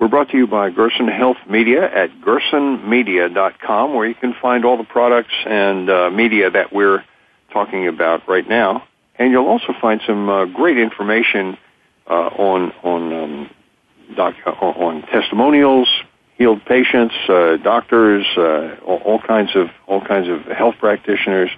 We're 0.00 0.08
brought 0.08 0.30
to 0.30 0.38
you 0.38 0.46
by 0.46 0.70
Gerson 0.70 1.08
Health 1.08 1.36
Media 1.46 1.84
at 1.84 2.22
gersonmedia.com, 2.22 3.92
where 3.92 4.08
you 4.08 4.14
can 4.14 4.34
find 4.40 4.64
all 4.64 4.78
the 4.78 4.84
products 4.84 5.34
and 5.44 5.90
uh, 5.90 6.08
media 6.08 6.50
that 6.50 6.72
we're 6.72 7.04
talking 7.52 7.86
about 7.86 8.26
right 8.26 8.48
now. 8.48 8.88
And 9.16 9.30
you'll 9.30 9.46
also 9.46 9.74
find 9.78 10.00
some 10.06 10.30
uh, 10.30 10.46
great 10.46 10.78
information 10.78 11.58
uh, 12.06 12.14
on 12.14 12.72
on 12.82 13.12
um, 13.12 13.50
doc, 14.16 14.36
uh, 14.46 14.52
on 14.52 15.02
testimonials, 15.02 15.90
healed 16.38 16.64
patients, 16.64 17.14
uh, 17.28 17.58
doctors, 17.58 18.24
uh, 18.38 18.76
all, 18.82 19.02
all 19.04 19.20
kinds 19.20 19.54
of 19.54 19.68
all 19.86 20.00
kinds 20.00 20.30
of 20.30 20.46
health 20.46 20.76
practitioners. 20.80 21.50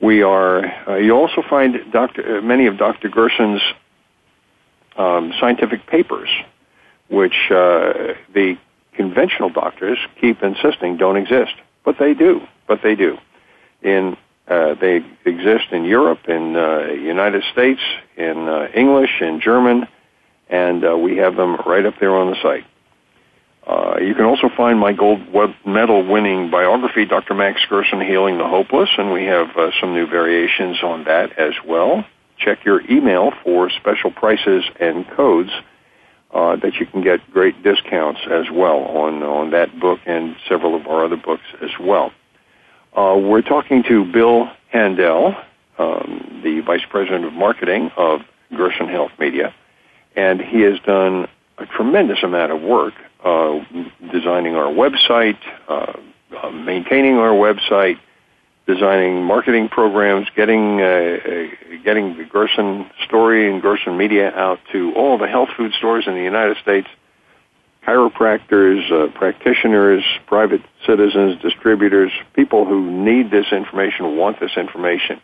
We 0.00 0.22
are. 0.22 0.98
you 1.00 1.12
also 1.12 1.44
find 1.48 1.92
Dr. 1.92 2.42
many 2.42 2.66
of 2.66 2.76
Dr. 2.76 3.08
Gerson's 3.08 3.62
um, 4.96 5.32
scientific 5.38 5.86
papers 5.86 6.28
which 7.08 7.50
uh, 7.50 8.14
the 8.34 8.56
conventional 8.94 9.50
doctors 9.50 9.98
keep 10.20 10.42
insisting 10.42 10.96
don't 10.96 11.16
exist, 11.16 11.54
but 11.84 11.96
they 11.98 12.14
do. 12.14 12.40
But 12.66 12.82
they 12.82 12.94
do. 12.94 13.18
In 13.82 14.16
uh, 14.48 14.74
they 14.80 15.04
exist 15.26 15.66
in 15.72 15.84
Europe, 15.84 16.26
in 16.26 16.56
uh, 16.56 16.86
United 16.92 17.44
States, 17.52 17.80
in 18.16 18.48
uh, 18.48 18.68
English, 18.74 19.20
in 19.20 19.40
German, 19.40 19.86
and 20.48 20.84
uh, 20.84 20.96
we 20.96 21.18
have 21.18 21.36
them 21.36 21.56
right 21.66 21.84
up 21.84 21.94
there 22.00 22.14
on 22.16 22.30
the 22.30 22.36
site. 22.42 22.64
Uh, 23.66 23.98
you 24.00 24.14
can 24.14 24.24
also 24.24 24.48
find 24.56 24.78
my 24.78 24.94
gold 24.94 25.20
medal 25.66 26.02
winning 26.06 26.50
biography, 26.50 27.04
Dr. 27.04 27.34
Max 27.34 27.60
Gerson, 27.68 28.00
Healing 28.00 28.38
the 28.38 28.48
Hopeless, 28.48 28.88
and 28.96 29.12
we 29.12 29.26
have 29.26 29.54
uh, 29.54 29.70
some 29.78 29.92
new 29.92 30.06
variations 30.06 30.82
on 30.82 31.04
that 31.04 31.38
as 31.38 31.52
well. 31.66 32.06
Check 32.38 32.64
your 32.64 32.80
email 32.90 33.32
for 33.44 33.68
special 33.68 34.10
prices 34.10 34.64
and 34.80 35.06
codes 35.10 35.50
uh, 36.32 36.56
that 36.56 36.74
you 36.74 36.86
can 36.86 37.02
get 37.02 37.20
great 37.30 37.62
discounts 37.62 38.20
as 38.30 38.46
well 38.52 38.78
on 38.78 39.22
on 39.22 39.50
that 39.50 39.78
book 39.80 40.00
and 40.06 40.36
several 40.48 40.74
of 40.74 40.86
our 40.86 41.04
other 41.04 41.16
books 41.16 41.44
as 41.62 41.70
well. 41.80 42.12
Uh, 42.96 43.16
we're 43.16 43.42
talking 43.42 43.82
to 43.84 44.04
Bill 44.10 44.50
Handel, 44.70 45.34
um, 45.78 46.40
the 46.42 46.60
Vice 46.60 46.84
President 46.88 47.24
of 47.24 47.32
Marketing 47.32 47.90
of 47.96 48.20
Gerson 48.54 48.88
Health 48.88 49.12
Media, 49.18 49.54
and 50.16 50.40
he 50.40 50.60
has 50.62 50.78
done 50.80 51.28
a 51.58 51.66
tremendous 51.66 52.22
amount 52.22 52.52
of 52.52 52.60
work 52.60 52.94
uh, 53.24 53.58
designing 54.12 54.54
our 54.54 54.72
website, 54.72 55.38
uh, 55.68 55.92
uh, 56.42 56.50
maintaining 56.50 57.16
our 57.16 57.32
website, 57.32 57.98
designing 58.68 59.24
marketing 59.24 59.68
programs, 59.70 60.28
getting 60.36 60.80
uh, 60.80 60.84
uh, 60.84 61.82
getting 61.82 62.18
the 62.18 62.24
Gerson 62.24 62.88
story 63.06 63.50
and 63.50 63.62
Gerson 63.62 63.96
media 63.96 64.30
out 64.30 64.60
to 64.72 64.92
all 64.94 65.16
the 65.16 65.26
health 65.26 65.48
food 65.56 65.72
stores 65.72 66.04
in 66.06 66.14
the 66.14 66.22
United 66.22 66.58
States, 66.58 66.86
chiropractors, 67.86 68.92
uh, 68.92 69.10
practitioners, 69.18 70.04
private 70.26 70.60
citizens, 70.86 71.40
distributors, 71.40 72.12
people 72.34 72.66
who 72.66 72.90
need 72.90 73.30
this 73.30 73.46
information, 73.52 74.18
want 74.18 74.38
this 74.38 74.52
information. 74.56 75.18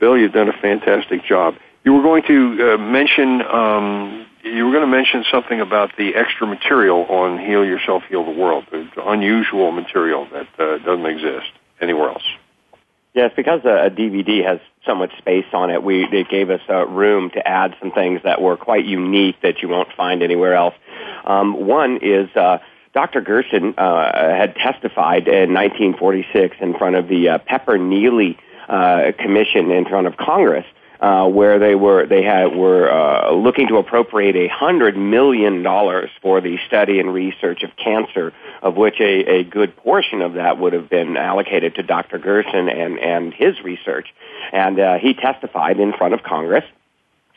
Bill, 0.00 0.18
you've 0.18 0.32
done 0.32 0.48
a 0.48 0.60
fantastic 0.60 1.24
job. 1.24 1.54
You 1.84 1.92
were 1.92 2.02
going 2.02 2.24
to 2.24 2.74
uh, 2.74 2.78
mention 2.78 3.42
um, 3.42 4.26
you 4.42 4.66
were 4.66 4.72
going 4.72 4.82
to 4.82 4.90
mention 4.90 5.24
something 5.30 5.60
about 5.60 5.96
the 5.96 6.16
extra 6.16 6.48
material 6.48 7.04
on 7.04 7.38
Heal 7.38 7.64
Yourself, 7.64 8.02
Heal 8.08 8.24
the 8.24 8.32
World, 8.32 8.64
the 8.72 8.88
unusual 9.06 9.70
material 9.70 10.26
that 10.32 10.48
uh, 10.58 10.78
doesn't 10.78 11.06
exist 11.06 11.52
anywhere 11.80 12.08
else. 12.08 12.24
Yes, 13.14 13.30
because 13.36 13.60
a, 13.64 13.90
DVD 13.90 14.42
has 14.44 14.58
so 14.86 14.94
much 14.94 15.16
space 15.18 15.44
on 15.52 15.70
it, 15.70 15.82
we 15.82 16.04
it 16.04 16.28
gave 16.30 16.48
us 16.48 16.62
uh, 16.68 16.86
room 16.86 17.30
to 17.30 17.46
add 17.46 17.76
some 17.78 17.92
things 17.92 18.20
that 18.24 18.40
were 18.40 18.56
quite 18.56 18.86
unique 18.86 19.36
that 19.42 19.60
you 19.60 19.68
won't 19.68 19.92
find 19.94 20.22
anywhere 20.22 20.54
else. 20.54 20.74
Um, 21.24 21.66
one 21.66 21.98
is 22.00 22.34
uh, 22.34 22.58
Dr. 22.94 23.20
Gerson 23.20 23.74
uh, 23.76 24.12
had 24.12 24.54
testified 24.56 25.28
in 25.28 25.52
1946 25.52 26.56
in 26.60 26.76
front 26.78 26.96
of 26.96 27.08
the 27.08 27.28
uh, 27.28 27.38
Pepper 27.38 27.76
Neely 27.76 28.38
uh, 28.68 29.12
Commission 29.18 29.70
in 29.70 29.84
front 29.84 30.06
of 30.06 30.16
Congress 30.16 30.66
uh, 31.02 31.26
where 31.26 31.58
they 31.58 31.74
were 31.74 32.06
they 32.06 32.22
had 32.22 32.54
were 32.54 32.88
uh, 32.88 33.32
looking 33.32 33.66
to 33.66 33.76
appropriate 33.76 34.36
a 34.36 34.46
hundred 34.46 34.96
million 34.96 35.64
dollars 35.64 36.08
for 36.22 36.40
the 36.40 36.56
study 36.68 37.00
and 37.00 37.12
research 37.12 37.64
of 37.64 37.70
cancer, 37.76 38.32
of 38.62 38.76
which 38.76 39.00
a, 39.00 39.40
a 39.40 39.42
good 39.42 39.76
portion 39.76 40.22
of 40.22 40.34
that 40.34 40.58
would 40.58 40.72
have 40.72 40.88
been 40.88 41.16
allocated 41.16 41.74
to 41.74 41.82
Dr. 41.82 42.18
Gerson 42.18 42.68
and 42.68 43.00
and 43.00 43.34
his 43.34 43.60
research. 43.62 44.14
And 44.52 44.78
uh, 44.78 44.98
he 44.98 45.12
testified 45.12 45.80
in 45.80 45.92
front 45.92 46.14
of 46.14 46.22
Congress 46.22 46.64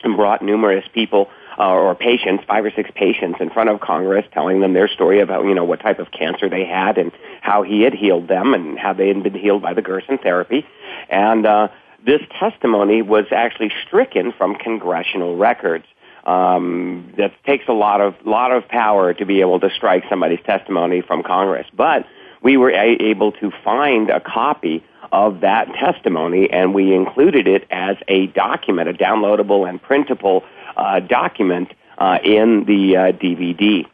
and 0.04 0.14
brought 0.14 0.42
numerous 0.42 0.84
people 0.94 1.28
uh, 1.58 1.68
or 1.68 1.96
patients, 1.96 2.44
five 2.46 2.64
or 2.64 2.70
six 2.70 2.88
patients, 2.94 3.38
in 3.40 3.50
front 3.50 3.68
of 3.68 3.80
Congress, 3.80 4.24
telling 4.32 4.60
them 4.60 4.74
their 4.74 4.86
story 4.86 5.18
about 5.18 5.44
you 5.44 5.56
know 5.56 5.64
what 5.64 5.80
type 5.80 5.98
of 5.98 6.12
cancer 6.12 6.48
they 6.48 6.64
had 6.64 6.98
and 6.98 7.10
how 7.40 7.64
he 7.64 7.82
had 7.82 7.94
healed 7.94 8.28
them 8.28 8.54
and 8.54 8.78
how 8.78 8.92
they 8.92 9.08
had 9.08 9.20
been 9.24 9.34
healed 9.34 9.62
by 9.62 9.74
the 9.74 9.82
Gerson 9.82 10.18
therapy, 10.18 10.64
and. 11.10 11.44
Uh, 11.44 11.66
this 12.04 12.20
testimony 12.38 13.02
was 13.02 13.26
actually 13.30 13.72
stricken 13.86 14.32
from 14.32 14.54
congressional 14.54 15.36
records. 15.36 15.84
Um, 16.24 17.12
that 17.16 17.32
takes 17.44 17.68
a 17.68 17.72
lot 17.72 18.00
of 18.00 18.14
lot 18.24 18.50
of 18.50 18.66
power 18.68 19.14
to 19.14 19.24
be 19.24 19.40
able 19.40 19.60
to 19.60 19.70
strike 19.70 20.04
somebody's 20.08 20.40
testimony 20.44 21.00
from 21.00 21.22
Congress. 21.22 21.68
But 21.72 22.04
we 22.42 22.56
were 22.56 22.70
a- 22.70 23.02
able 23.02 23.32
to 23.32 23.52
find 23.62 24.10
a 24.10 24.20
copy 24.20 24.82
of 25.12 25.40
that 25.40 25.72
testimony, 25.74 26.50
and 26.50 26.74
we 26.74 26.94
included 26.94 27.46
it 27.46 27.64
as 27.70 27.96
a 28.08 28.26
document, 28.28 28.88
a 28.88 28.92
downloadable 28.92 29.68
and 29.68 29.80
printable 29.80 30.44
uh, 30.76 30.98
document 31.00 31.72
uh, 31.98 32.18
in 32.24 32.64
the 32.64 32.96
uh, 32.96 33.12
DVD. 33.12 33.86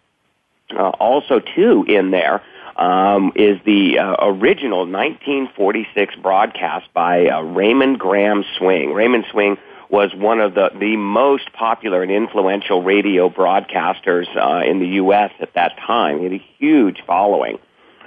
Uh, 0.74 0.88
also, 1.00 1.38
too, 1.38 1.84
in 1.86 2.12
there 2.12 2.42
um, 2.76 3.32
is 3.34 3.58
the 3.64 3.98
uh, 3.98 4.16
original 4.20 4.80
1946 4.80 6.16
broadcast 6.16 6.92
by 6.94 7.26
uh, 7.26 7.40
Raymond 7.42 7.98
Graham 7.98 8.44
Swing. 8.58 8.92
Raymond 8.92 9.24
Swing 9.30 9.56
was 9.88 10.14
one 10.14 10.40
of 10.40 10.54
the, 10.54 10.70
the 10.78 10.96
most 10.96 11.52
popular 11.52 12.02
and 12.02 12.10
influential 12.10 12.82
radio 12.82 13.28
broadcasters 13.28 14.26
uh, 14.36 14.64
in 14.64 14.80
the 14.80 14.88
U.S. 14.96 15.30
at 15.38 15.52
that 15.54 15.76
time. 15.76 16.18
He 16.18 16.24
had 16.24 16.32
a 16.32 16.44
huge 16.58 17.02
following. 17.06 17.58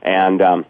And 0.01 0.41
um, 0.41 0.65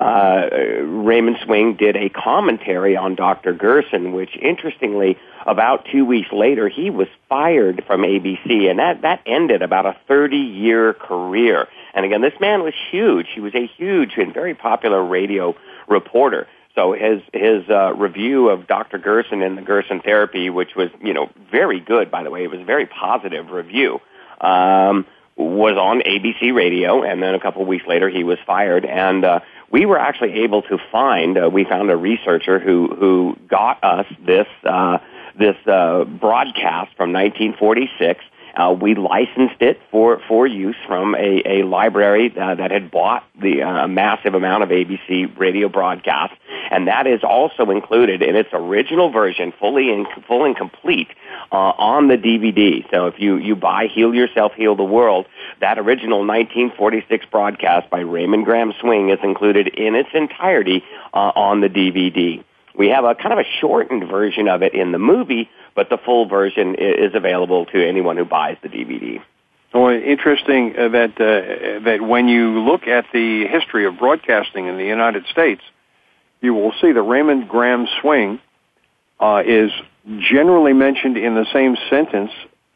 uh, 0.00 0.48
Raymond 0.50 1.38
Swing 1.44 1.76
did 1.76 1.96
a 1.96 2.08
commentary 2.08 2.96
on 2.96 3.14
Dr. 3.14 3.52
Gerson, 3.52 4.12
which 4.12 4.36
interestingly, 4.36 5.18
about 5.46 5.86
two 5.90 6.04
weeks 6.04 6.32
later, 6.32 6.68
he 6.68 6.90
was 6.90 7.08
fired 7.28 7.84
from 7.86 8.02
ABC, 8.02 8.68
and 8.68 8.78
that, 8.78 9.02
that 9.02 9.20
ended 9.26 9.62
about 9.62 9.86
a 9.86 9.96
30 10.08 10.36
year 10.36 10.94
career. 10.94 11.68
And 11.94 12.04
again, 12.04 12.22
this 12.22 12.38
man 12.40 12.62
was 12.62 12.74
huge. 12.90 13.28
He 13.34 13.40
was 13.40 13.54
a 13.54 13.66
huge 13.66 14.16
and 14.16 14.34
very 14.34 14.54
popular 14.54 15.02
radio 15.04 15.54
reporter. 15.86 16.48
So 16.74 16.92
his 16.92 17.22
his 17.32 17.68
uh, 17.70 17.94
review 17.94 18.48
of 18.48 18.66
Dr. 18.66 18.98
Gerson 18.98 19.42
and 19.42 19.56
the 19.56 19.62
Gerson 19.62 20.00
therapy, 20.00 20.50
which 20.50 20.74
was 20.74 20.90
you 21.00 21.14
know 21.14 21.30
very 21.50 21.78
good, 21.78 22.10
by 22.10 22.24
the 22.24 22.30
way, 22.30 22.42
it 22.42 22.50
was 22.50 22.60
a 22.60 22.64
very 22.64 22.86
positive 22.86 23.50
review. 23.50 24.00
Um, 24.40 25.06
was 25.36 25.76
on 25.76 26.00
ABC 26.00 26.54
radio, 26.54 27.02
and 27.02 27.22
then 27.22 27.34
a 27.34 27.40
couple 27.40 27.62
of 27.62 27.68
weeks 27.68 27.86
later 27.86 28.08
he 28.08 28.24
was 28.24 28.38
fired. 28.46 28.84
And 28.84 29.24
uh, 29.24 29.40
we 29.70 29.86
were 29.86 29.98
actually 29.98 30.44
able 30.44 30.62
to 30.62 30.78
find 30.92 31.36
uh, 31.36 31.50
we 31.50 31.64
found 31.64 31.90
a 31.90 31.96
researcher 31.96 32.58
who 32.58 32.94
who 32.94 33.36
got 33.48 33.82
us 33.82 34.06
this 34.24 34.46
uh, 34.64 34.98
this 35.38 35.56
uh, 35.66 36.04
broadcast 36.04 36.96
from 36.96 37.12
1946 37.12 38.24
uh, 38.56 38.72
we 38.72 38.94
licensed 38.94 39.60
it 39.60 39.80
for, 39.90 40.20
for 40.28 40.46
use 40.46 40.76
from 40.86 41.14
a, 41.14 41.42
a 41.44 41.62
library 41.64 42.32
uh, 42.38 42.54
that 42.54 42.70
had 42.70 42.90
bought 42.90 43.24
the 43.40 43.62
uh, 43.62 43.88
massive 43.88 44.34
amount 44.34 44.62
of 44.62 44.68
ABC 44.68 45.36
radio 45.38 45.68
broadcasts, 45.68 46.36
and 46.74 46.88
that 46.88 47.06
is 47.06 47.22
also 47.22 47.70
included 47.70 48.20
in 48.20 48.34
its 48.34 48.48
original 48.52 49.08
version, 49.08 49.52
fully 49.60 49.90
and 49.90 50.08
full 50.26 50.44
and 50.44 50.56
complete, 50.56 51.06
uh, 51.52 51.72
on 51.78 52.08
the 52.08 52.16
DVD. 52.16 52.84
So 52.90 53.06
if 53.06 53.20
you 53.20 53.36
you 53.36 53.54
buy 53.54 53.86
"Heal 53.86 54.12
Yourself, 54.12 54.54
Heal 54.54 54.74
the 54.74 54.82
World," 54.82 55.26
that 55.60 55.78
original 55.78 56.26
1946 56.26 57.26
broadcast 57.30 57.88
by 57.90 58.00
Raymond 58.00 58.44
Graham 58.44 58.72
Swing 58.80 59.10
is 59.10 59.20
included 59.22 59.68
in 59.68 59.94
its 59.94 60.08
entirety 60.14 60.82
uh, 61.12 61.30
on 61.36 61.60
the 61.60 61.68
DVD. 61.68 62.42
We 62.76 62.88
have 62.88 63.04
a 63.04 63.14
kind 63.14 63.32
of 63.32 63.38
a 63.38 63.48
shortened 63.60 64.08
version 64.08 64.48
of 64.48 64.64
it 64.64 64.74
in 64.74 64.90
the 64.90 64.98
movie, 64.98 65.48
but 65.76 65.90
the 65.90 65.98
full 65.98 66.26
version 66.26 66.74
is 66.74 67.14
available 67.14 67.66
to 67.66 67.86
anyone 67.86 68.16
who 68.16 68.24
buys 68.24 68.56
the 68.64 68.68
DVD. 68.68 69.22
Well, 69.72 69.90
interesting 69.90 70.72
that 70.72 71.12
uh, 71.20 71.84
that 71.84 72.02
when 72.02 72.26
you 72.26 72.58
look 72.60 72.88
at 72.88 73.06
the 73.12 73.46
history 73.46 73.86
of 73.86 73.96
broadcasting 73.96 74.66
in 74.66 74.76
the 74.76 74.84
United 74.84 75.26
States, 75.26 75.62
you 76.44 76.54
will 76.54 76.72
see 76.80 76.92
that 76.92 77.02
Raymond 77.02 77.48
Graham 77.48 77.86
Swing 78.00 78.40
uh, 79.20 79.42
is 79.44 79.70
generally 80.18 80.72
mentioned 80.72 81.16
in 81.16 81.34
the 81.34 81.46
same 81.52 81.76
sentence, 81.88 82.30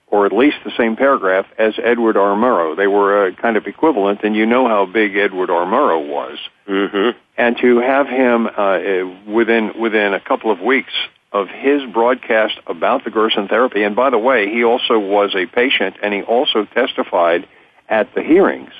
or 0.06 0.26
at 0.26 0.32
least 0.32 0.56
the 0.64 0.72
same 0.76 0.96
paragraph, 0.96 1.46
as 1.58 1.74
Edward 1.82 2.16
R. 2.16 2.34
Murrow. 2.34 2.76
They 2.76 2.86
were 2.86 3.28
uh, 3.28 3.34
kind 3.34 3.56
of 3.56 3.66
equivalent, 3.66 4.20
and 4.22 4.34
you 4.34 4.46
know 4.46 4.66
how 4.66 4.86
big 4.86 5.16
Edward 5.16 5.50
R. 5.50 5.66
Murrow 5.66 6.08
was. 6.08 6.38
Mm-hmm. 6.66 7.18
And 7.36 7.56
to 7.58 7.78
have 7.78 8.08
him 8.08 8.46
uh, 8.46 9.30
within 9.30 9.78
within 9.78 10.14
a 10.14 10.20
couple 10.20 10.50
of 10.50 10.60
weeks 10.60 10.92
of 11.32 11.48
his 11.48 11.82
broadcast 11.92 12.58
about 12.66 13.04
the 13.04 13.10
Gerson 13.10 13.48
therapy. 13.48 13.82
And 13.82 13.94
by 13.94 14.10
the 14.10 14.18
way, 14.18 14.48
he 14.48 14.64
also 14.64 14.98
was 14.98 15.34
a 15.34 15.46
patient 15.46 15.96
and 16.02 16.14
he 16.14 16.22
also 16.22 16.64
testified 16.64 17.46
at 17.88 18.14
the 18.14 18.22
hearings. 18.22 18.72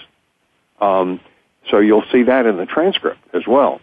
Um, 0.80 1.20
so 1.70 1.78
you'll 1.78 2.04
see 2.10 2.22
that 2.22 2.46
in 2.46 2.56
the 2.56 2.66
transcript 2.66 3.20
as 3.34 3.42
well. 3.46 3.80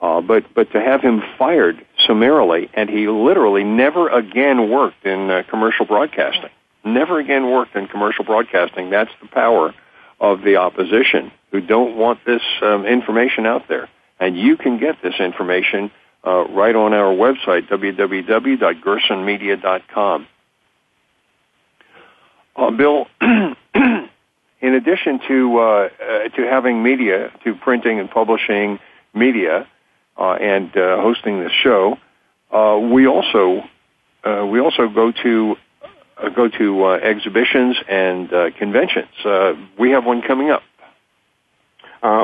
Uh, 0.00 0.20
but 0.20 0.44
but 0.54 0.70
to 0.72 0.80
have 0.80 1.00
him 1.00 1.22
fired 1.38 1.84
summarily, 2.06 2.68
and 2.74 2.90
he 2.90 3.08
literally 3.08 3.64
never 3.64 4.08
again 4.08 4.70
worked 4.70 5.06
in 5.06 5.30
uh, 5.30 5.42
commercial 5.48 5.86
broadcasting. 5.86 6.50
Never 6.84 7.18
again 7.18 7.50
worked 7.50 7.74
in 7.74 7.88
commercial 7.88 8.24
broadcasting. 8.24 8.90
That's 8.90 9.10
the 9.22 9.28
power 9.28 9.74
of 10.20 10.42
the 10.42 10.56
opposition 10.56 11.32
who 11.50 11.60
don't 11.60 11.96
want 11.96 12.20
this 12.26 12.42
um, 12.62 12.86
information 12.86 13.46
out 13.46 13.68
there. 13.68 13.88
And 14.20 14.38
you 14.38 14.56
can 14.56 14.78
get 14.78 15.02
this 15.02 15.14
information 15.18 15.90
uh, 16.26 16.46
right 16.48 16.74
on 16.74 16.94
our 16.94 17.14
website, 17.14 17.68
www.gersonmedia.com. 17.68 20.26
Uh, 22.56 22.70
Bill, 22.70 23.06
in 23.20 24.08
addition 24.60 25.20
to 25.28 25.58
uh, 25.58 25.62
uh, 25.62 25.88
to 26.30 26.42
having 26.42 26.82
media, 26.82 27.30
to 27.44 27.54
printing 27.54 28.00
and 28.00 28.10
publishing 28.10 28.80
media, 29.14 29.68
Uh, 30.18 30.32
and 30.32 30.74
uh, 30.76 31.00
hosting 31.00 31.40
this 31.40 31.52
show, 31.52 31.98
uh, 32.50 32.78
we 32.78 33.06
also 33.06 33.62
uh, 34.24 34.46
we 34.46 34.60
also 34.60 34.88
go 34.88 35.12
to 35.12 35.56
go 36.34 36.48
to 36.48 36.86
exhibitions 36.94 37.76
and 37.88 38.30
conventions. 38.56 39.08
we 39.78 39.90
have 39.90 40.04
one 40.04 40.22
coming 40.22 40.50
up. 40.50 40.62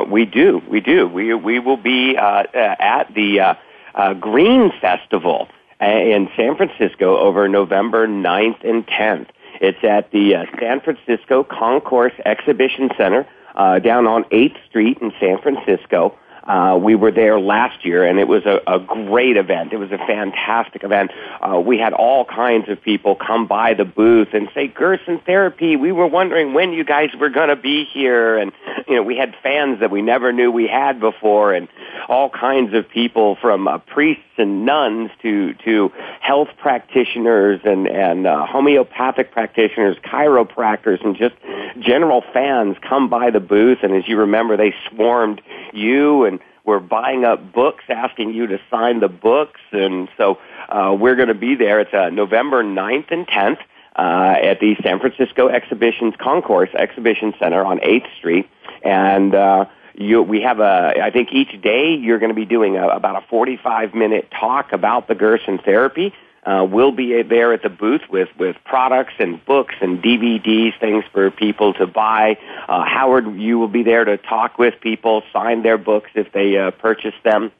we 0.09 0.25
do, 0.25 0.61
we 0.67 0.81
do. 0.81 1.07
We 1.07 1.33
we 1.33 1.59
will 1.59 1.77
be 1.77 2.17
at 2.17 3.13
the 3.13 3.57
uh, 3.95 4.13
Green 4.15 4.71
Festival 4.81 5.47
uh, 5.81 5.85
in 5.85 6.29
San 6.35 6.55
Francisco 6.55 7.17
over 7.17 7.47
November 7.47 8.07
9th 8.07 8.67
and 8.67 8.85
10th. 8.87 9.27
It's 9.61 9.83
at 9.83 10.11
the 10.11 10.35
uh, 10.35 10.45
San 10.59 10.81
Francisco 10.81 11.43
Concourse 11.43 12.13
Exhibition 12.25 12.89
Center 12.97 13.27
uh, 13.55 13.79
down 13.79 14.07
on 14.07 14.23
8th 14.25 14.57
Street 14.67 14.97
in 14.99 15.11
San 15.19 15.39
Francisco. 15.41 16.17
Uh, 16.45 16.77
we 16.81 16.93
were 16.93 17.11
there 17.11 17.39
last 17.39 17.85
year, 17.85 18.03
and 18.03 18.19
it 18.19 18.27
was 18.27 18.45
a, 18.45 18.59
a 18.67 18.79
great 18.79 19.37
event. 19.37 19.71
It 19.71 19.77
was 19.77 19.91
a 19.91 19.97
fantastic 19.97 20.83
event. 20.83 21.11
Uh, 21.41 21.59
we 21.59 21.77
had 21.77 21.93
all 21.93 22.25
kinds 22.25 22.67
of 22.67 22.81
people 22.81 23.15
come 23.15 23.47
by 23.47 23.73
the 23.73 23.85
booth 23.85 24.29
and 24.33 24.49
say, 24.53 24.67
Gerson 24.67 25.19
Therapy, 25.25 25.77
we 25.77 25.93
were 25.93 26.07
wondering 26.07 26.53
when 26.53 26.73
you 26.73 26.83
guys 26.83 27.09
were 27.17 27.29
going 27.29 27.47
to 27.49 27.55
be 27.55 27.85
here. 27.85 28.37
And, 28.37 28.51
you 28.89 28.95
know, 28.95 29.03
we 29.03 29.15
had 29.15 29.35
fans 29.41 29.79
that 29.79 29.89
we 29.89 30.01
never 30.01 30.33
knew 30.33 30.51
we 30.51 30.67
had 30.67 30.99
before, 30.99 31.53
and 31.53 31.69
all 32.09 32.29
kinds 32.29 32.73
of 32.73 32.89
people 32.89 33.37
from 33.41 33.67
uh, 33.67 33.77
priests 33.77 34.23
and 34.37 34.65
nuns 34.65 35.11
to, 35.21 35.53
to 35.65 35.91
health 36.21 36.49
practitioners 36.57 37.61
and, 37.63 37.87
and 37.87 38.27
uh, 38.27 38.45
homeopathic 38.45 39.31
practitioners, 39.31 39.97
chiropractors, 39.97 41.03
and 41.03 41.15
just 41.15 41.35
general 41.79 42.23
fans 42.33 42.77
come 42.81 43.09
by 43.09 43.29
the 43.29 43.39
booth. 43.39 43.79
And 43.83 43.93
as 43.93 44.07
you 44.07 44.17
remember, 44.17 44.57
they 44.57 44.73
swarmed 44.89 45.41
you 45.73 46.25
and 46.25 46.39
we're 46.65 46.79
buying 46.79 47.25
up 47.25 47.51
books, 47.51 47.83
asking 47.89 48.33
you 48.33 48.47
to 48.47 48.59
sign 48.71 49.01
the 49.01 49.09
books, 49.09 49.59
and 49.71 50.07
so 50.15 50.39
uh, 50.69 50.95
we're 50.97 51.15
going 51.15 51.27
to 51.27 51.33
be 51.33 51.55
there. 51.55 51.81
It's 51.81 51.93
uh, 51.93 52.09
November 52.09 52.63
9th 52.63 53.11
and 53.11 53.27
10th 53.27 53.59
uh, 53.97 54.35
at 54.41 54.59
the 54.59 54.75
San 54.81 54.99
Francisco 54.99 55.49
Exhibitions 55.49 56.13
Concourse 56.17 56.69
Exhibition 56.73 57.33
Center 57.37 57.65
on 57.65 57.79
8th 57.79 58.15
Street, 58.17 58.49
and 58.81 59.35
uh, 59.35 59.65
you, 59.95 60.21
we 60.21 60.41
have 60.41 60.59
a, 60.59 60.93
I 61.01 61.11
think 61.11 61.29
each 61.31 61.61
day 61.61 61.95
you're 61.95 62.19
going 62.19 62.31
to 62.31 62.35
be 62.35 62.45
doing 62.45 62.77
a, 62.77 62.87
about 62.87 63.23
a 63.23 63.27
45 63.27 63.93
minute 63.93 64.29
talk 64.31 64.73
about 64.73 65.07
the 65.07 65.15
Gerson 65.15 65.59
therapy. 65.59 66.13
Uh, 66.45 66.67
we'll 66.69 66.91
be 66.91 67.21
there 67.23 67.53
at 67.53 67.63
the 67.63 67.69
booth 67.69 68.01
with, 68.09 68.27
with 68.37 68.57
products 68.65 69.13
and 69.19 69.43
books 69.45 69.75
and 69.79 70.03
DVDs, 70.03 70.77
things 70.79 71.05
for 71.13 71.31
people 71.31 71.73
to 71.73 71.87
buy. 71.87 72.37
Uh, 72.67 72.83
Howard, 72.83 73.39
you 73.39 73.57
will 73.57 73.69
be 73.69 73.83
there 73.83 74.03
to 74.03 74.17
talk 74.17 74.57
with 74.57 74.73
people, 74.81 75.23
sign 75.31 75.63
their 75.63 75.77
books 75.77 76.09
if 76.15 76.33
they 76.33 76.57
uh, 76.57 76.71
purchase 76.71 77.13
them. 77.23 77.51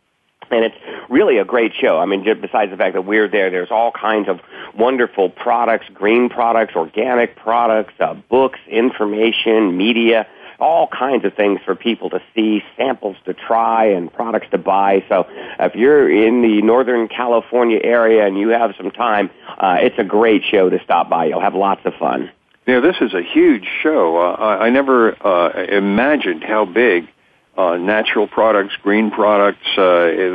and 0.52 0.66
it's 0.66 0.76
really 1.10 1.38
a 1.38 1.46
great 1.46 1.72
show. 1.80 1.98
I 1.98 2.06
mean, 2.06 2.24
besides 2.42 2.72
the 2.72 2.78
fact 2.78 2.96
that 2.96 3.06
we're 3.06 3.30
there, 3.30 3.50
there's 3.50 3.72
all 3.72 3.92
kinds 3.92 4.28
of 4.28 4.42
wonderful 4.76 5.30
products, 5.30 5.86
green 5.94 6.28
products, 6.28 6.76
organic 6.76 7.38
products, 7.38 7.94
uh, 8.02 8.16
books, 8.16 8.60
information, 8.68 9.78
media, 9.78 10.28
all 10.64 10.88
kinds 10.88 11.26
of 11.26 11.34
things 11.34 11.60
for 11.66 11.76
people 11.76 12.10
to 12.10 12.22
see, 12.34 12.64
samples 12.78 13.18
to 13.26 13.34
try, 13.34 13.82
and 13.96 14.12
products 14.12 14.48
to 14.52 14.58
buy. 14.58 15.04
So 15.10 15.28
if 15.60 15.76
you're 15.76 16.10
in 16.10 16.42
the 16.42 16.62
Northern 16.62 17.08
California 17.10 17.80
area 17.84 18.26
and 18.26 18.38
you 18.38 18.50
have 18.50 18.72
some 18.78 18.92
time, 18.92 19.30
uh, 19.58 19.78
it's 19.82 20.00
a 20.00 20.08
great 20.18 20.44
show 20.50 20.70
to 20.70 20.80
stop 20.84 21.10
by. 21.10 21.26
You'll 21.26 21.42
have 21.42 21.54
lots 21.54 21.82
of 21.86 21.94
fun. 21.96 22.32
Yeah, 22.66 22.80
this 22.80 22.96
is 23.02 23.14
a 23.14 23.22
huge 23.22 23.68
show. 23.82 24.18
Uh, 24.18 24.36
I, 24.48 24.68
I 24.68 24.70
never 24.70 24.98
uh, 25.26 25.66
imagined 25.66 26.44
how 26.44 26.64
big 26.64 27.10
uh, 27.58 27.76
natural 27.76 28.28
products, 28.28 28.74
green 28.82 29.12
products, 29.12 29.68
uh, 29.78 29.82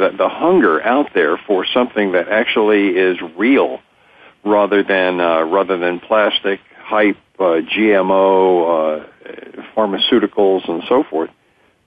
the, 0.03 0.15
the 0.17 0.29
hunger 0.29 0.83
out 0.83 1.09
there 1.15 1.39
for 1.39 1.65
something 1.65 2.13
that 2.13 2.29
actually 2.29 2.89
is 2.89 3.17
real, 3.37 3.81
rather 4.45 4.83
than 4.83 5.21
uh, 5.21 5.43
rather 5.43 5.79
than 5.79 6.01
plastic 6.01 6.61
hype, 6.79 7.17
uh, 7.39 7.61
GMO, 7.63 9.03
uh, 9.03 9.63
pharmaceuticals, 9.77 10.69
and 10.69 10.83
so 10.89 11.03
forth. 11.05 11.31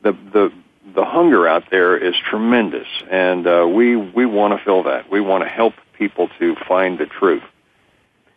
The 0.02 0.14
the 0.14 0.52
the 0.94 1.06
hunger 1.06 1.48
out 1.48 1.70
there 1.72 1.98
is 1.98 2.16
tremendous, 2.30 2.88
and 3.10 3.48
uh, 3.48 3.68
we 3.68 3.96
we 3.96 4.26
want 4.26 4.58
to 4.58 4.64
fill 4.64 4.84
that. 4.84 5.10
We 5.12 5.22
want 5.22 5.44
to 5.44 5.50
help 5.50 5.74
people 5.98 6.30
to 6.40 6.56
find 6.68 6.98
the 6.98 7.06
truth. 7.06 7.44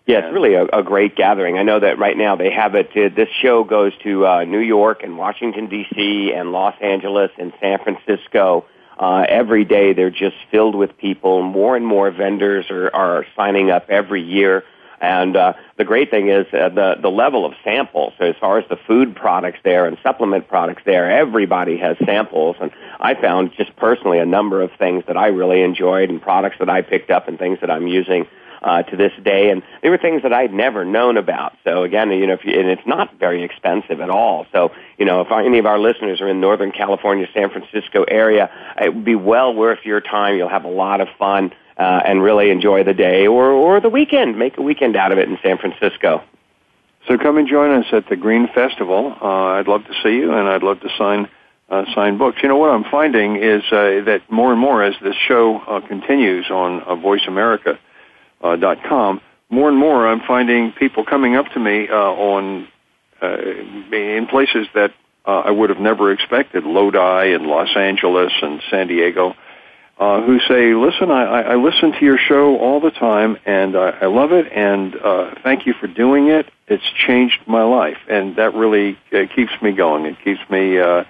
Yeah, 0.07 0.19
it's 0.19 0.35
really 0.35 0.53
a, 0.53 0.67
a 0.67 0.83
great 0.83 1.17
gathering. 1.17 1.57
I 1.57 1.63
know 1.63 1.81
that 1.81 1.99
right 1.99 2.17
now 2.17 2.37
they 2.37 2.51
have 2.51 2.75
it. 2.75 2.91
Uh, 2.91 3.09
this 3.15 3.31
show 3.41 3.65
goes 3.65 3.97
to 4.03 4.27
uh, 4.27 4.45
New 4.45 4.59
York 4.59 5.03
and 5.03 5.17
Washington 5.17 5.69
D.C. 5.69 6.33
and 6.35 6.53
Los 6.53 6.75
Angeles 6.83 7.31
and 7.39 7.55
San 7.59 7.79
Francisco. 7.79 8.67
Uh, 8.99 9.25
every 9.27 9.65
day 9.65 9.95
they're 9.95 10.11
just 10.11 10.37
filled 10.51 10.75
with 10.75 10.97
people. 10.99 11.43
More 11.43 11.75
and 11.75 11.87
more 11.87 12.11
vendors 12.11 12.71
are, 12.71 12.95
are 12.95 13.27
signing 13.35 13.71
up 13.71 13.89
every 13.89 14.23
year. 14.23 14.65
And 15.01 15.37
uh, 15.37 15.53
the 15.77 15.85
great 15.85 16.11
thing 16.11 16.29
is 16.29 16.47
uh, 16.53 16.69
the 16.69 16.97
the 17.01 17.11
level 17.11 17.45
of 17.45 17.53
samples. 17.63 18.13
So 18.19 18.27
as 18.27 18.37
far 18.41 18.59
as 18.59 18.69
the 18.69 18.77
food 18.87 19.15
products 19.15 19.59
there 19.65 19.87
and 19.87 19.97
supplement 20.03 20.49
products 20.49 20.83
there, 20.85 21.11
everybody 21.11 21.77
has 21.79 21.97
samples. 22.05 22.57
And 22.61 22.71
I 23.01 23.15
found 23.15 23.53
just 23.57 23.75
personally 23.77 24.19
a 24.19 24.27
number 24.27 24.63
of 24.63 24.71
things 24.79 25.05
that 25.07 25.17
I 25.17 25.29
really 25.29 25.63
enjoyed 25.63 26.11
and 26.11 26.21
products 26.21 26.57
that 26.59 26.71
I 26.71 26.83
picked 26.83 27.11
up 27.11 27.29
and 27.29 27.39
things 27.39 27.59
that 27.61 27.71
I'm 27.71 27.87
using 27.87 28.27
uh, 28.65 28.83
to 28.83 28.97
this 28.97 29.13
day, 29.23 29.51
and 29.51 29.63
they 29.83 29.91
were 29.91 29.99
things 29.99 30.23
that 30.23 30.33
I'd 30.33 30.53
never 30.53 30.85
known 30.85 31.19
about. 31.19 31.53
So 31.65 31.83
again, 31.83 32.11
you 32.11 32.27
know, 32.27 32.33
if 32.33 32.45
you, 32.45 32.59
and 32.59 32.69
it's 32.69 32.87
not 32.87 33.19
very 33.19 33.43
expensive 33.43 34.01
at 34.01 34.09
all. 34.09 34.47
So 34.53 34.73
you 34.99 35.05
know, 35.05 35.21
if 35.21 35.31
any 35.31 35.59
of 35.59 35.67
our 35.67 35.79
listeners 35.79 36.21
are 36.21 36.29
in 36.29 36.41
Northern 36.41 36.73
California, 36.73 37.29
San 37.35 37.51
Francisco 37.51 38.05
area, 38.05 38.51
it 38.81 38.95
would 38.95 39.05
be 39.05 39.15
well 39.15 39.55
worth 39.55 39.81
your 39.85 40.01
time. 40.01 40.37
You'll 40.37 40.49
have 40.49 40.65
a 40.65 40.69
lot 40.69 41.03
of 41.03 41.09
fun 41.19 41.53
uh, 41.77 42.01
and 42.05 42.23
really 42.23 42.51
enjoy 42.51 42.85
the 42.85 42.95
day 42.95 43.27
or 43.27 43.51
or 43.51 43.81
the 43.81 43.89
weekend. 43.89 44.39
Make 44.39 44.59
a 44.59 44.63
weekend 44.63 44.97
out 44.97 45.13
of 45.13 45.19
it 45.19 45.29
in 45.29 45.39
San 45.43 45.59
Francisco. 45.59 46.23
So 47.07 47.19
come 47.19 47.37
and 47.37 47.47
join 47.47 47.71
us 47.71 47.87
at 47.93 48.09
the 48.09 48.17
Green 48.17 48.49
Festival. 48.49 49.15
Uh, 49.21 49.59
I'd 49.59 49.69
love 49.69 49.85
to 49.85 49.95
see 50.03 50.15
you, 50.17 50.33
and 50.33 50.49
I'd 50.49 50.63
love 50.63 50.81
to 50.81 50.89
sign 50.97 51.29
uh, 51.69 51.85
sign 51.95 52.17
books. 52.17 52.39
You 52.43 52.49
know 52.49 52.57
what 52.57 52.71
I'm 52.71 52.85
finding 52.85 53.37
is 53.37 53.63
uh, 53.71 54.05
that 54.05 54.23
more 54.31 54.53
and 54.53 54.61
more 54.61 54.83
as 54.83 54.95
this 55.03 55.17
show 55.17 55.59
uh, 55.59 55.81
continues 55.87 56.51
on 56.51 56.81
uh, 56.81 56.95
Voice 56.95 57.27
America, 57.27 57.79
uh, 58.43 58.57
dot 58.57 58.79
com, 58.89 59.21
more 59.51 59.69
and 59.69 59.77
more 59.77 60.07
I'm 60.07 60.21
finding 60.21 60.73
people 60.73 61.05
coming 61.05 61.37
up 61.37 61.47
to 61.53 61.61
me 61.61 61.89
uh, 61.89 61.95
on 61.95 62.69
uh, 63.21 63.37
in 63.93 64.27
places 64.31 64.67
that 64.75 64.93
uh, 65.27 65.41
I 65.41 65.51
would 65.51 65.71
have 65.71 65.81
never 65.81 66.13
expected, 66.13 66.65
Lodi 66.65 67.33
and 67.35 67.47
Los 67.47 67.77
Angeles 67.77 68.33
and 68.41 68.63
San 68.71 68.89
Diego, 68.89 69.35
uh, 69.99 70.23
who 70.23 70.41
say, 70.41 70.75
"Listen, 70.75 71.11
I, 71.11 71.43
I 71.43 71.55
listen 71.57 71.93
to 71.93 72.05
your 72.05 72.19
show 72.19 72.59
all 72.59 72.81
the 72.81 72.91
time, 72.91 73.37
and 73.47 73.77
I, 73.77 73.91
I 73.91 74.07
love 74.07 74.33
it, 74.33 74.51
and 74.53 74.97
uh, 74.97 75.35
thank 75.43 75.67
you 75.67 75.75
for 75.75 75.87
doing 75.87 76.29
it. 76.29 76.51
It's 76.67 76.85
changed 77.07 77.41
my 77.47 77.63
life, 77.63 77.99
and 78.09 78.37
that 78.37 78.55
really 78.55 78.99
uh, 79.13 79.27
keeps 79.35 79.53
me 79.63 79.73
going. 79.73 80.07
It 80.07 80.17
keeps 80.23 80.41
me." 80.51 80.79
Uh, 80.79 81.05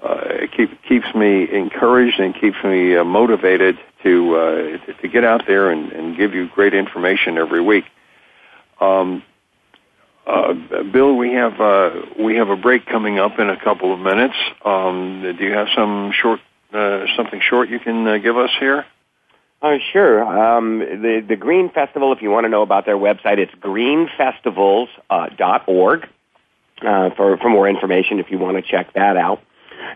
uh, 0.00 0.20
it 0.26 0.52
keep, 0.52 0.70
keeps 0.84 1.12
me 1.12 1.52
encouraged 1.52 2.20
and 2.20 2.32
keeps 2.32 2.56
me 2.62 2.96
uh, 2.96 3.02
motivated 3.02 3.76
to 4.04 4.36
uh, 4.36 4.92
to 5.02 5.08
get 5.08 5.24
out 5.24 5.42
there 5.46 5.70
and, 5.70 5.90
and 5.92 6.16
give 6.16 6.34
you 6.34 6.48
great 6.48 6.72
information 6.72 7.36
every 7.36 7.60
week. 7.60 7.84
Um, 8.80 9.24
uh, 10.24 10.52
Bill, 10.92 11.16
we 11.16 11.32
have 11.32 11.60
uh, 11.60 11.90
we 12.18 12.36
have 12.36 12.48
a 12.48 12.56
break 12.56 12.86
coming 12.86 13.18
up 13.18 13.38
in 13.38 13.50
a 13.50 13.58
couple 13.58 13.92
of 13.92 13.98
minutes. 13.98 14.36
Um, 14.64 15.22
do 15.36 15.44
you 15.44 15.52
have 15.52 15.68
some 15.74 16.12
short 16.12 16.40
uh, 16.72 17.06
something 17.16 17.40
short 17.40 17.68
you 17.68 17.78
can 17.78 18.06
uh, 18.06 18.18
give 18.18 18.36
us 18.36 18.50
here? 18.58 18.84
Uh, 19.60 19.78
sure. 19.92 20.22
Um, 20.22 20.78
the 20.78 21.24
the 21.26 21.36
Green 21.36 21.68
Festival. 21.70 22.12
If 22.12 22.22
you 22.22 22.30
want 22.30 22.44
to 22.44 22.48
know 22.48 22.62
about 22.62 22.86
their 22.86 22.96
website, 22.96 23.38
it's 23.38 23.52
greenfestivals.org. 23.54 26.04
Uh, 26.04 26.06
uh, 26.80 27.10
for 27.16 27.36
for 27.38 27.48
more 27.48 27.68
information, 27.68 28.20
if 28.20 28.30
you 28.30 28.38
want 28.38 28.56
to 28.56 28.62
check 28.62 28.92
that 28.92 29.16
out. 29.16 29.42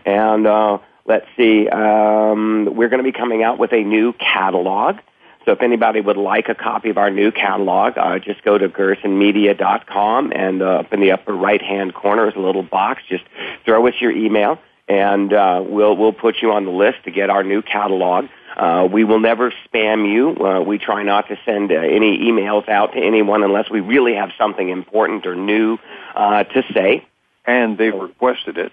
And 0.05 0.45
uh, 0.45 0.79
let's 1.05 1.25
see, 1.37 1.69
um, 1.69 2.75
we're 2.75 2.89
going 2.89 3.01
to 3.03 3.09
be 3.09 3.13
coming 3.13 3.41
out 3.41 3.57
with 3.57 3.71
a 3.71 3.83
new 3.83 4.11
catalog. 4.13 4.97
So 5.45 5.51
if 5.51 5.61
anybody 5.61 6.01
would 6.01 6.17
like 6.17 6.47
a 6.47 6.55
copy 6.55 6.89
of 6.89 6.97
our 6.97 7.09
new 7.09 7.31
catalog, 7.31 7.97
uh, 7.97 8.19
just 8.19 8.43
go 8.43 8.57
to 8.57 8.69
gersonmedia.com 8.69 10.31
and 10.33 10.61
uh, 10.61 10.65
up 10.65 10.93
in 10.93 11.01
the 11.01 11.11
upper 11.11 11.33
right-hand 11.33 11.93
corner 11.93 12.29
is 12.29 12.35
a 12.35 12.39
little 12.39 12.63
box. 12.63 13.03
Just 13.09 13.25
throw 13.65 13.85
us 13.87 13.93
your 13.99 14.11
email 14.11 14.59
and 14.87 15.33
uh, 15.33 15.63
we'll, 15.65 15.95
we'll 15.95 16.13
put 16.13 16.41
you 16.41 16.51
on 16.51 16.65
the 16.65 16.71
list 16.71 17.03
to 17.05 17.11
get 17.11 17.29
our 17.29 17.43
new 17.43 17.61
catalog. 17.61 18.25
Uh, 18.55 18.87
we 18.91 19.03
will 19.03 19.19
never 19.19 19.51
spam 19.65 20.11
you. 20.11 20.45
Uh, 20.45 20.61
we 20.61 20.77
try 20.77 21.03
not 21.03 21.27
to 21.27 21.37
send 21.45 21.71
uh, 21.71 21.75
any 21.75 22.19
emails 22.19 22.67
out 22.69 22.93
to 22.93 22.99
anyone 22.99 23.43
unless 23.43 23.69
we 23.69 23.79
really 23.79 24.13
have 24.13 24.31
something 24.37 24.69
important 24.69 25.25
or 25.25 25.35
new 25.35 25.77
uh, 26.15 26.43
to 26.43 26.63
say. 26.73 27.05
And 27.45 27.77
they've 27.77 27.93
requested 27.93 28.57
it 28.57 28.71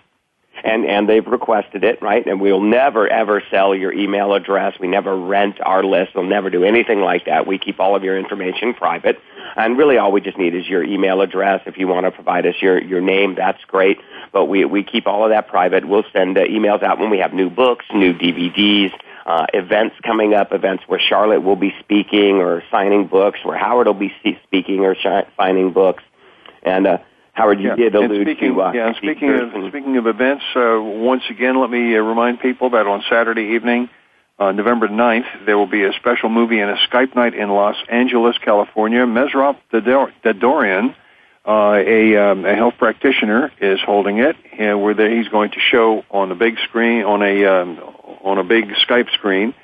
and 0.65 0.85
and 0.85 1.09
they've 1.09 1.27
requested 1.27 1.85
it, 1.85 2.01
right? 2.03 2.27
And 2.27 2.41
we'll 2.41 2.61
never 2.61 3.09
ever 3.09 3.43
sell 3.51 3.75
your 3.75 3.93
email 3.93 4.35
address. 4.35 4.79
We 4.79 4.89
never 4.89 5.17
rent 5.17 5.61
our 5.61 5.83
list. 5.83 6.15
We'll 6.15 6.25
never 6.25 6.51
do 6.51 6.65
anything 6.65 7.01
like 7.01 7.27
that. 7.27 7.47
We 7.47 7.59
keep 7.59 7.81
all 7.81 7.97
of 7.97 8.05
your 8.05 8.19
information 8.19 8.75
private, 8.75 9.19
and 9.57 9.79
really 9.79 9.99
all 9.99 10.13
we 10.13 10.21
just 10.21 10.39
need 10.39 10.55
is 10.55 10.69
your 10.69 10.83
email 10.83 11.21
address. 11.21 11.63
If 11.67 11.79
you 11.79 11.89
want 11.89 12.07
to 12.07 12.11
provide 12.11 12.47
us 12.47 12.55
your 12.61 12.81
your 12.83 13.01
name, 13.01 13.35
that's 13.35 13.63
great. 13.65 13.99
But 14.33 14.47
we 14.47 14.65
we 14.65 14.83
keep 14.83 15.07
all 15.07 15.25
of 15.25 15.31
that 15.31 15.49
private. 15.49 15.87
We'll 15.87 16.05
send 16.13 16.39
uh, 16.39 16.43
emails 16.43 16.83
out 16.83 16.99
when 16.99 17.11
we 17.11 17.19
have 17.19 17.33
new 17.33 17.51
books, 17.51 17.85
new 17.93 18.15
DVDs. 18.15 18.93
Uh, 19.27 19.47
events 19.53 19.95
coming 20.03 20.35
up, 20.35 20.53
events 20.53 20.83
where 20.89 20.99
Charlotte 20.99 21.43
will 21.43 21.55
be 21.55 21.73
speaking 21.79 22.37
or 22.37 22.65
signing 22.71 23.07
books, 23.07 23.39
where 23.45 23.57
Howard 23.57 23.87
will 23.87 23.95
be 23.95 24.13
speaking 24.43 24.81
or 24.81 24.97
sh- 24.97 25.29
signing 25.37 25.73
books, 25.73 26.03
and 26.65 26.87
uh, 26.87 26.99
Howard, 27.41 27.61
you 27.61 27.69
yeah. 27.71 27.77
did 27.77 27.95
allude 27.95 28.27
speaking, 28.27 28.55
to. 28.55 28.63
Uh, 28.63 28.73
yeah, 28.73 28.95
speaking 28.97 29.31
of 29.31 29.71
speaking 29.71 29.97
of 29.97 30.07
events, 30.07 30.45
uh, 30.55 30.79
once 30.81 31.23
again, 31.31 31.59
let 31.59 31.71
me 31.71 31.97
uh, 31.97 32.01
remind 32.01 32.41
people 32.41 32.71
that 32.71 32.87
on 32.87 33.03
Saturday 33.09 33.55
evening, 33.55 33.89
uh, 34.39 34.53
November 34.53 34.89
9th, 34.89 35.47
there 35.47 35.57
will 35.57 35.67
be 35.67 35.85
a 35.85 35.93
special 35.95 36.29
movie 36.29 36.61
and 36.61 36.71
a 36.71 36.77
Skype 36.89 37.17
night 37.17 37.35
in 37.35 37.49
Los 37.49 37.77
Angeles, 37.89 38.37
California. 38.39 39.07
Mesrop 39.07 39.57
Dadorian, 39.73 40.95
uh, 41.47 41.73
a, 41.77 42.17
um, 42.17 42.45
a 42.45 42.55
health 42.55 42.75
practitioner, 42.79 43.51
is 43.59 43.81
holding 43.81 44.19
it, 44.19 44.37
and 44.59 44.83
where 44.83 44.95
he's 44.95 45.29
going 45.29 45.51
to 45.53 45.61
show 45.61 46.05
on 46.11 46.31
a 46.31 46.35
big 46.35 46.59
screen 46.69 47.05
on 47.05 47.23
a 47.23 47.45
um, 47.47 47.79
on 48.23 48.37
a 48.37 48.45
big 48.45 48.67
Skype 48.87 49.11
screen, 49.15 49.55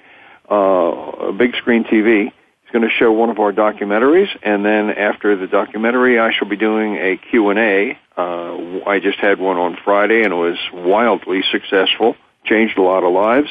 uh, 0.50 0.54
a 0.54 1.32
big 1.32 1.54
screen 1.56 1.84
TV 1.84 2.32
He's 2.66 2.72
going 2.72 2.88
to 2.88 2.94
show 2.94 3.12
one 3.12 3.30
of 3.30 3.38
our 3.38 3.52
documentaries, 3.52 4.28
and 4.42 4.64
then 4.64 4.90
after 4.90 5.36
the 5.36 5.46
documentary, 5.46 6.18
I 6.18 6.32
shall 6.32 6.48
be 6.48 6.56
doing 6.56 6.96
a 6.96 7.16
Q&A. 7.16 7.96
Uh, 8.16 8.80
I 8.84 8.98
just 8.98 9.18
had 9.18 9.38
one 9.38 9.56
on 9.56 9.78
Friday, 9.84 10.24
and 10.24 10.32
it 10.32 10.36
was 10.36 10.58
wildly 10.72 11.44
successful, 11.52 12.16
changed 12.44 12.76
a 12.76 12.82
lot 12.82 13.04
of 13.04 13.12
lives. 13.12 13.50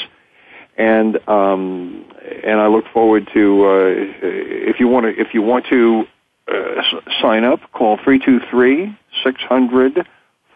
And 0.78 1.18
um, 1.30 2.04
and 2.44 2.60
I 2.60 2.68
look 2.68 2.84
forward 2.92 3.30
to 3.34 3.66
uh, 3.66 3.94
if 4.22 4.82
you 4.82 4.90
want 4.90 5.06
to 5.06 5.22
if 5.22 5.34
you 5.34 5.42
want 5.42 5.68
to 5.68 6.06
uh, 6.52 6.82
sign 7.22 7.46
up, 7.46 7.62
call 7.72 7.98
three 8.04 8.20
two 8.20 8.42
three 8.52 8.98
six 9.24 9.42
hundred 9.44 10.06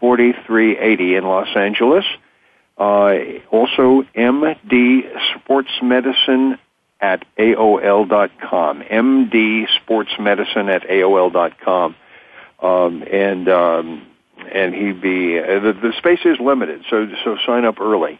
forty 0.01 0.33
three 0.45 0.77
eighty 0.77 1.15
in 1.15 1.23
Los 1.23 1.47
Angeles. 1.55 2.03
Uh, 2.77 3.39
also, 3.51 4.03
MD 4.13 5.03
Sports 5.35 5.71
Medicine 5.81 6.57
at 6.99 7.23
AOL.com. 7.37 8.81
MD 8.81 9.67
Sports 9.81 10.11
Medicine 10.19 10.69
at 10.69 10.83
AOL.com. 10.83 11.95
Um, 12.61 13.03
and, 13.03 13.47
um, 13.47 14.05
and 14.51 14.75
he'd 14.75 15.01
be, 15.01 15.39
uh, 15.39 15.59
the, 15.59 15.73
the 15.73 15.93
space 15.97 16.19
is 16.25 16.39
limited, 16.39 16.83
so, 16.89 17.07
so 17.23 17.37
sign 17.45 17.65
up 17.65 17.79
early. 17.79 18.19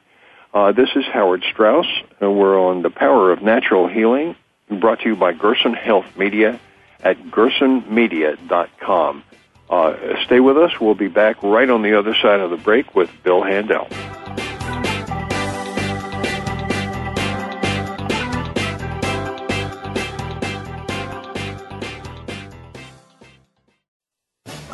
Uh, 0.54 0.72
this 0.72 0.90
is 0.96 1.06
Howard 1.06 1.44
Strauss, 1.52 1.88
and 2.20 2.38
we're 2.38 2.60
on 2.60 2.82
The 2.82 2.90
Power 2.90 3.32
of 3.32 3.42
Natural 3.42 3.88
Healing, 3.88 4.36
brought 4.70 5.02
to 5.02 5.10
you 5.10 5.16
by 5.16 5.34
Gerson 5.34 5.74
Health 5.74 6.18
Media 6.18 6.60
at 7.02 7.18
gersonmedia.com. 7.18 9.24
Uh, 9.70 10.26
stay 10.26 10.40
with 10.40 10.58
us. 10.58 10.80
We'll 10.80 10.96
be 10.96 11.10
back 11.10 11.44
right 11.44 11.70
on 11.70 11.84
the 11.84 12.00
other 12.00 12.16
side 12.16 12.40
of 12.40 12.50
the 12.50 12.58
break 12.58 12.96
with 12.96 13.12
Bill 13.24 13.44
Handel. 13.44 13.88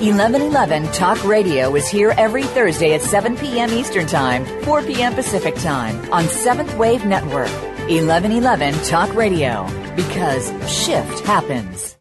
1111 0.00 0.92
Talk 0.92 1.24
Radio 1.24 1.74
is 1.74 1.88
here 1.88 2.14
every 2.16 2.44
Thursday 2.44 2.94
at 2.94 3.02
7 3.02 3.36
p.m. 3.36 3.68
Eastern 3.72 4.06
Time, 4.06 4.46
4 4.62 4.82
p.m. 4.82 5.12
Pacific 5.12 5.56
Time 5.56 6.12
on 6.12 6.22
Seventh 6.28 6.72
Wave 6.76 7.04
Network. 7.04 7.50
1111 7.88 8.74
Talk 8.84 9.12
Radio, 9.16 9.66
because 9.96 10.50
shift 10.70 11.26
happens. 11.26 11.98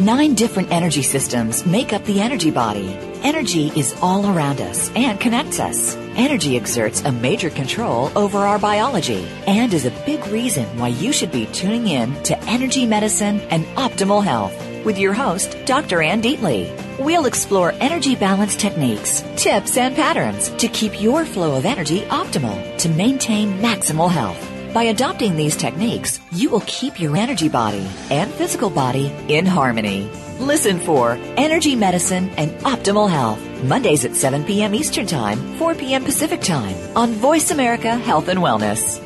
Nine 0.00 0.34
different 0.34 0.72
energy 0.72 1.02
systems 1.02 1.64
make 1.64 1.92
up 1.92 2.04
the 2.06 2.20
energy 2.20 2.50
body. 2.50 2.88
Energy 3.22 3.68
is 3.76 3.96
all 4.02 4.26
around 4.26 4.60
us 4.60 4.90
and 4.96 5.20
connects 5.20 5.60
us. 5.60 5.94
Energy 6.16 6.56
exerts 6.56 7.02
a 7.02 7.12
major 7.12 7.50
control 7.50 8.10
over 8.18 8.38
our 8.38 8.58
biology 8.58 9.28
and 9.46 9.72
is 9.72 9.86
a 9.86 10.02
big 10.04 10.26
reason 10.26 10.66
why 10.76 10.88
you 10.88 11.12
should 11.12 11.30
be 11.30 11.46
tuning 11.46 11.86
in 11.86 12.20
to 12.24 12.36
Energy 12.46 12.84
Medicine 12.84 13.40
and 13.42 13.64
Optimal 13.76 14.24
Health 14.24 14.65
with 14.86 14.96
your 14.96 15.12
host, 15.12 15.58
Dr. 15.66 16.00
Ann 16.00 16.22
Dietly. 16.22 16.70
We'll 16.98 17.26
explore 17.26 17.72
energy 17.72 18.14
balance 18.16 18.56
techniques, 18.56 19.22
tips, 19.36 19.76
and 19.76 19.94
patterns 19.94 20.48
to 20.52 20.68
keep 20.68 21.02
your 21.02 21.26
flow 21.26 21.56
of 21.56 21.66
energy 21.66 22.00
optimal 22.02 22.78
to 22.78 22.88
maintain 22.88 23.58
maximal 23.58 24.10
health. 24.10 24.40
By 24.72 24.84
adopting 24.84 25.36
these 25.36 25.56
techniques, 25.56 26.20
you 26.32 26.48
will 26.50 26.62
keep 26.66 27.00
your 27.00 27.16
energy 27.16 27.48
body 27.48 27.86
and 28.10 28.30
physical 28.32 28.70
body 28.70 29.12
in 29.28 29.44
harmony. 29.44 30.08
Listen 30.38 30.78
for 30.80 31.18
Energy 31.36 31.74
Medicine 31.76 32.28
and 32.36 32.50
Optimal 32.60 33.10
Health, 33.10 33.40
Mondays 33.64 34.04
at 34.04 34.14
7 34.14 34.44
p.m. 34.44 34.74
Eastern 34.74 35.06
Time, 35.06 35.38
4 35.56 35.74
p.m. 35.74 36.04
Pacific 36.04 36.42
Time 36.42 36.76
on 36.96 37.12
Voice 37.12 37.50
America 37.50 37.94
Health 37.96 38.28
and 38.28 38.40
Wellness. 38.40 39.05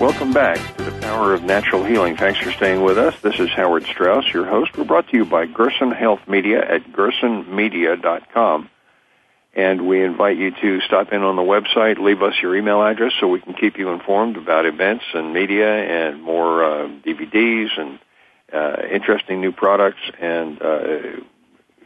Welcome 0.00 0.32
back 0.32 0.56
to 0.78 0.84
the 0.84 0.98
Power 1.02 1.34
of 1.34 1.42
Natural 1.42 1.84
Healing. 1.84 2.16
Thanks 2.16 2.40
for 2.40 2.50
staying 2.52 2.82
with 2.82 2.96
us. 2.96 3.14
This 3.20 3.38
is 3.38 3.50
Howard 3.50 3.84
Strauss, 3.84 4.24
your 4.32 4.46
host. 4.46 4.74
We're 4.74 4.84
brought 4.84 5.06
to 5.08 5.16
you 5.18 5.26
by 5.26 5.44
Gerson 5.44 5.90
Health 5.90 6.20
Media 6.26 6.58
at 6.66 6.90
gersonmedia.com. 6.90 8.70
And 9.52 9.86
we 9.86 10.02
invite 10.02 10.38
you 10.38 10.52
to 10.52 10.80
stop 10.80 11.12
in 11.12 11.22
on 11.22 11.36
the 11.36 11.42
website, 11.42 11.98
leave 11.98 12.22
us 12.22 12.32
your 12.40 12.56
email 12.56 12.82
address 12.82 13.12
so 13.20 13.28
we 13.28 13.40
can 13.40 13.52
keep 13.52 13.76
you 13.76 13.90
informed 13.90 14.38
about 14.38 14.64
events 14.64 15.04
and 15.12 15.34
media 15.34 15.70
and 15.70 16.22
more 16.22 16.64
uh, 16.64 16.88
DVDs 16.88 17.78
and 17.78 17.98
uh, 18.54 18.86
interesting 18.90 19.42
new 19.42 19.52
products 19.52 20.00
and, 20.18 20.62
uh, 20.62 20.96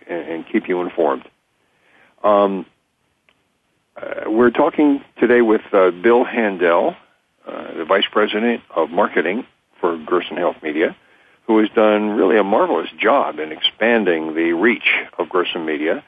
and 0.07 0.47
keep 0.53 0.69
you 0.69 0.83
informed. 0.83 1.29
Um, 2.23 2.65
uh, 3.97 4.31
we're 4.31 4.51
talking 4.51 5.03
today 5.19 5.41
with 5.41 5.63
uh, 5.73 5.91
Bill 5.91 6.23
Handel 6.23 6.95
uh, 7.47 7.75
the 7.75 7.85
Vice 7.85 8.05
President 8.11 8.63
of 8.75 8.91
Marketing 8.91 9.47
for 9.81 9.97
Gerson 9.99 10.37
Health 10.37 10.57
Media, 10.63 10.97
who 11.47 11.59
has 11.59 11.69
done 11.71 12.11
really 12.11 12.39
a 12.39 12.45
marvelous 12.45 12.89
job 12.99 13.39
in 13.39 13.53
expanding 13.53 14.35
the 14.35 14.53
reach 14.53 14.89
of 15.19 15.29
Gerson 15.29 15.65
Media. 15.67 16.03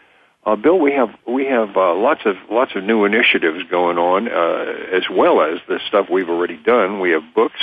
Uh, 0.45 0.57
Bill, 0.57 0.79
we 0.79 0.93
have 0.93 1.11
we 1.27 1.45
have 1.47 1.77
uh, 1.77 1.95
lots 1.95 2.23
of 2.25 2.37
lots 2.51 2.77
of 2.77 2.85
new 2.85 3.05
initiatives 3.05 3.65
going 3.69 3.99
on, 3.99 4.29
uh, 4.29 4.97
as 4.97 5.03
well 5.11 5.41
as 5.41 5.59
the 5.69 5.81
stuff 5.89 6.07
we've 6.11 6.29
already 6.29 6.57
done. 6.57 7.01
We 7.01 7.11
have 7.11 7.25
books, 7.35 7.61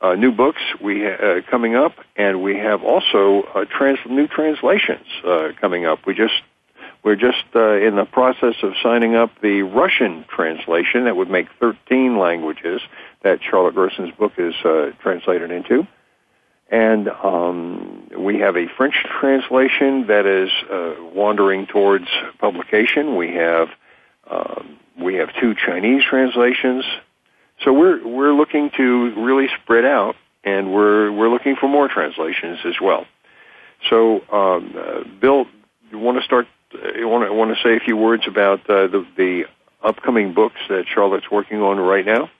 uh, 0.00 0.14
new 0.14 0.30
books 0.30 0.62
we 0.80 1.00
ha- 1.02 1.08
uh, 1.20 1.40
coming 1.50 1.74
up, 1.74 1.92
and 2.16 2.40
we 2.42 2.56
have 2.56 2.84
also 2.84 3.42
uh, 3.54 3.64
trans- 3.64 3.98
new 4.08 4.28
translations 4.28 5.06
coming 5.60 5.86
up. 5.86 6.06
We 6.06 6.14
just 6.14 6.34
we're 7.04 7.16
just 7.16 7.44
uh, 7.54 7.74
in 7.76 7.96
the 7.96 8.06
process 8.06 8.54
of 8.62 8.72
signing 8.82 9.14
up 9.14 9.30
the 9.42 9.62
Russian 9.62 10.24
translation 10.34 11.04
that 11.04 11.14
would 11.14 11.30
make 11.30 11.48
13 11.60 12.18
languages 12.18 12.80
that 13.22 13.40
Charlotte 13.42 13.74
Gerson's 13.74 14.14
book 14.16 14.32
is 14.38 14.54
uh, 14.64 14.90
translated 15.00 15.50
into. 15.50 15.86
And 16.70 17.08
um, 17.08 18.08
we 18.18 18.38
have 18.40 18.56
a 18.56 18.66
French 18.76 18.94
translation 19.20 20.06
that 20.06 20.24
is 20.24 20.50
uh, 20.70 20.94
wandering 21.14 21.66
towards 21.66 22.06
publication. 22.38 23.16
We 23.16 23.34
have 23.34 23.68
um, 24.30 24.78
we 24.98 25.16
have 25.16 25.28
two 25.38 25.54
Chinese 25.54 26.02
translations. 26.08 26.84
So 27.62 27.72
we're 27.74 28.02
we're 28.06 28.32
looking 28.32 28.70
to 28.78 29.14
really 29.22 29.48
spread 29.62 29.84
out, 29.84 30.16
and 30.42 30.72
we're 30.72 31.12
we're 31.12 31.28
looking 31.28 31.54
for 31.54 31.68
more 31.68 31.86
translations 31.86 32.60
as 32.64 32.74
well. 32.80 33.06
So, 33.90 34.22
um, 34.32 34.74
uh, 34.76 35.04
Bill, 35.20 35.46
you 35.90 35.98
want 35.98 36.18
to 36.18 36.24
start 36.24 36.46
you 36.96 37.08
want 37.08 37.28
to 37.28 37.32
want 37.32 37.56
to 37.56 37.62
say 37.62 37.76
a 37.76 37.80
few 37.80 37.96
words 37.96 38.24
about 38.26 38.60
uh, 38.68 38.86
the 38.86 39.06
the 39.16 39.44
upcoming 39.82 40.34
books 40.34 40.60
that 40.68 40.86
Charlotte's 40.92 41.30
working 41.30 41.60
on 41.60 41.78
right 41.78 42.04
now? 42.04 42.30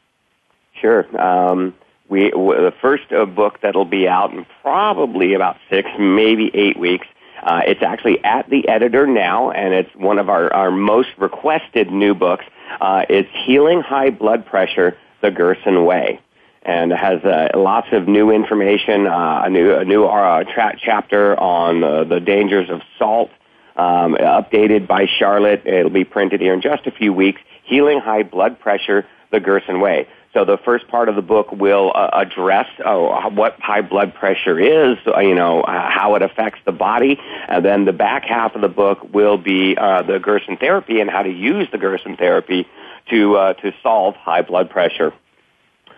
Sure. 0.81 1.05
Um, 1.21 1.75
we 2.09 2.31
w- 2.31 2.61
the 2.61 2.75
first 2.83 3.13
uh, 3.13 3.25
book 3.25 3.61
that'll 3.63 3.85
be 3.85 4.09
out 4.09 4.33
in 4.33 4.47
probably 4.63 5.35
about 5.35 5.57
six, 5.71 5.89
maybe 5.99 6.51
eight 6.55 6.79
weeks. 6.79 7.07
Uh, 7.43 7.63
it's 7.67 7.83
actually 7.83 8.23
at 8.25 8.49
the 8.49 8.67
editor 8.69 9.07
now, 9.07 9.51
and 9.51 9.75
it's 9.75 9.95
one 9.95 10.19
of 10.19 10.29
our, 10.29 10.53
our 10.53 10.71
most 10.71 11.11
requested 11.19 11.91
new 11.91 12.15
books. 12.15 12.45
Uh, 12.81 13.05
it's 13.09 13.29
Healing 13.45 13.81
High 13.81 14.11
Blood 14.11 14.47
Pressure 14.47 14.97
the 15.21 15.31
Gerson 15.31 15.85
Way. 15.85 16.21
And 16.63 16.93
it 16.93 16.99
has 16.99 17.23
uh, 17.25 17.49
lots 17.55 17.89
of 17.93 18.09
new 18.09 18.31
information, 18.31 19.07
uh, 19.07 19.43
a 19.45 19.51
new, 19.51 19.75
a 19.75 19.85
new 19.85 20.07
uh, 20.07 20.45
tra- 20.45 20.79
chapter 20.83 21.39
on 21.39 21.85
uh, 21.85 22.05
the 22.05 22.21
dangers 22.21 22.71
of 22.71 22.81
salt, 22.99 23.31
um, 23.77 24.15
updated 24.15 24.87
by 24.87 25.07
Charlotte. 25.19 25.67
It'll 25.67 25.91
be 25.91 26.05
printed 26.05 26.41
here 26.41 26.55
in 26.55 26.61
just 26.61 26.87
a 26.87 26.91
few 26.91 27.13
weeks. 27.13 27.41
Healing 27.65 28.01
High 28.01 28.23
Blood 28.23 28.61
Pressure 28.61 29.07
the 29.31 29.41
Gerson 29.41 29.81
Way. 29.81 30.07
So 30.33 30.45
the 30.45 30.59
first 30.65 30.89
part 30.89 31.09
of 31.09 31.15
the 31.15 31.23
book 31.23 31.53
will 31.53 31.93
uh, 31.95 32.11
address 32.13 32.67
uh, 32.85 33.31
what 33.31 33.57
high 33.61 33.83
blood 33.83 34.15
pressure 34.15 34.59
is, 34.59 34.99
uh, 35.07 35.21
you 35.21 35.35
know, 35.35 35.61
uh, 35.61 35.91
how 35.91 36.17
it 36.17 36.23
affects 36.23 36.61
the 36.65 36.73
body, 36.73 37.21
and 37.49 37.65
then 37.65 37.85
the 37.85 37.93
back 37.93 38.25
half 38.25 38.57
of 38.57 38.61
the 38.61 38.69
book 38.69 39.15
will 39.15 39.39
be 39.39 39.77
uh, 39.77 40.03
the 40.03 40.19
Gerson 40.19 40.57
therapy 40.57 41.01
and 41.01 41.09
how 41.09 41.23
to 41.23 41.31
use 41.31 41.69
the 41.71 41.79
Gerson 41.79 42.17
therapy 42.17 42.67
to 43.11 43.37
uh, 43.37 43.53
to 43.55 43.73
solve 43.83 44.17
high 44.17 44.43
blood 44.43 44.71
pressure. 44.71 45.13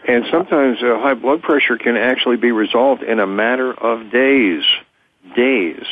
And 0.06 0.24
sometimes 0.30 0.80
high 0.80 1.14
blood 1.14 1.42
pressure 1.42 1.78
can 1.78 1.96
actually 1.96 2.36
be 2.36 2.52
resolved 2.52 3.02
in 3.02 3.20
a 3.20 3.26
matter 3.26 3.72
of 3.72 4.10
days. 4.10 4.64
Days 5.34 5.84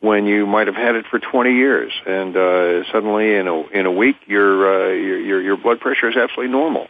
when 0.00 0.26
you 0.26 0.46
might 0.46 0.68
have 0.68 0.76
had 0.76 0.94
it 0.94 1.06
for 1.10 1.18
20 1.18 1.54
years, 1.54 1.92
and 2.06 2.36
uh, 2.36 2.84
suddenly 2.92 3.34
in 3.34 3.48
a 3.48 3.62
in 3.68 3.86
a 3.86 3.90
week 3.90 4.16
your, 4.26 4.90
uh, 4.90 4.92
your 4.92 5.20
your 5.20 5.40
your 5.40 5.56
blood 5.56 5.80
pressure 5.80 6.08
is 6.08 6.16
absolutely 6.16 6.52
normal. 6.52 6.88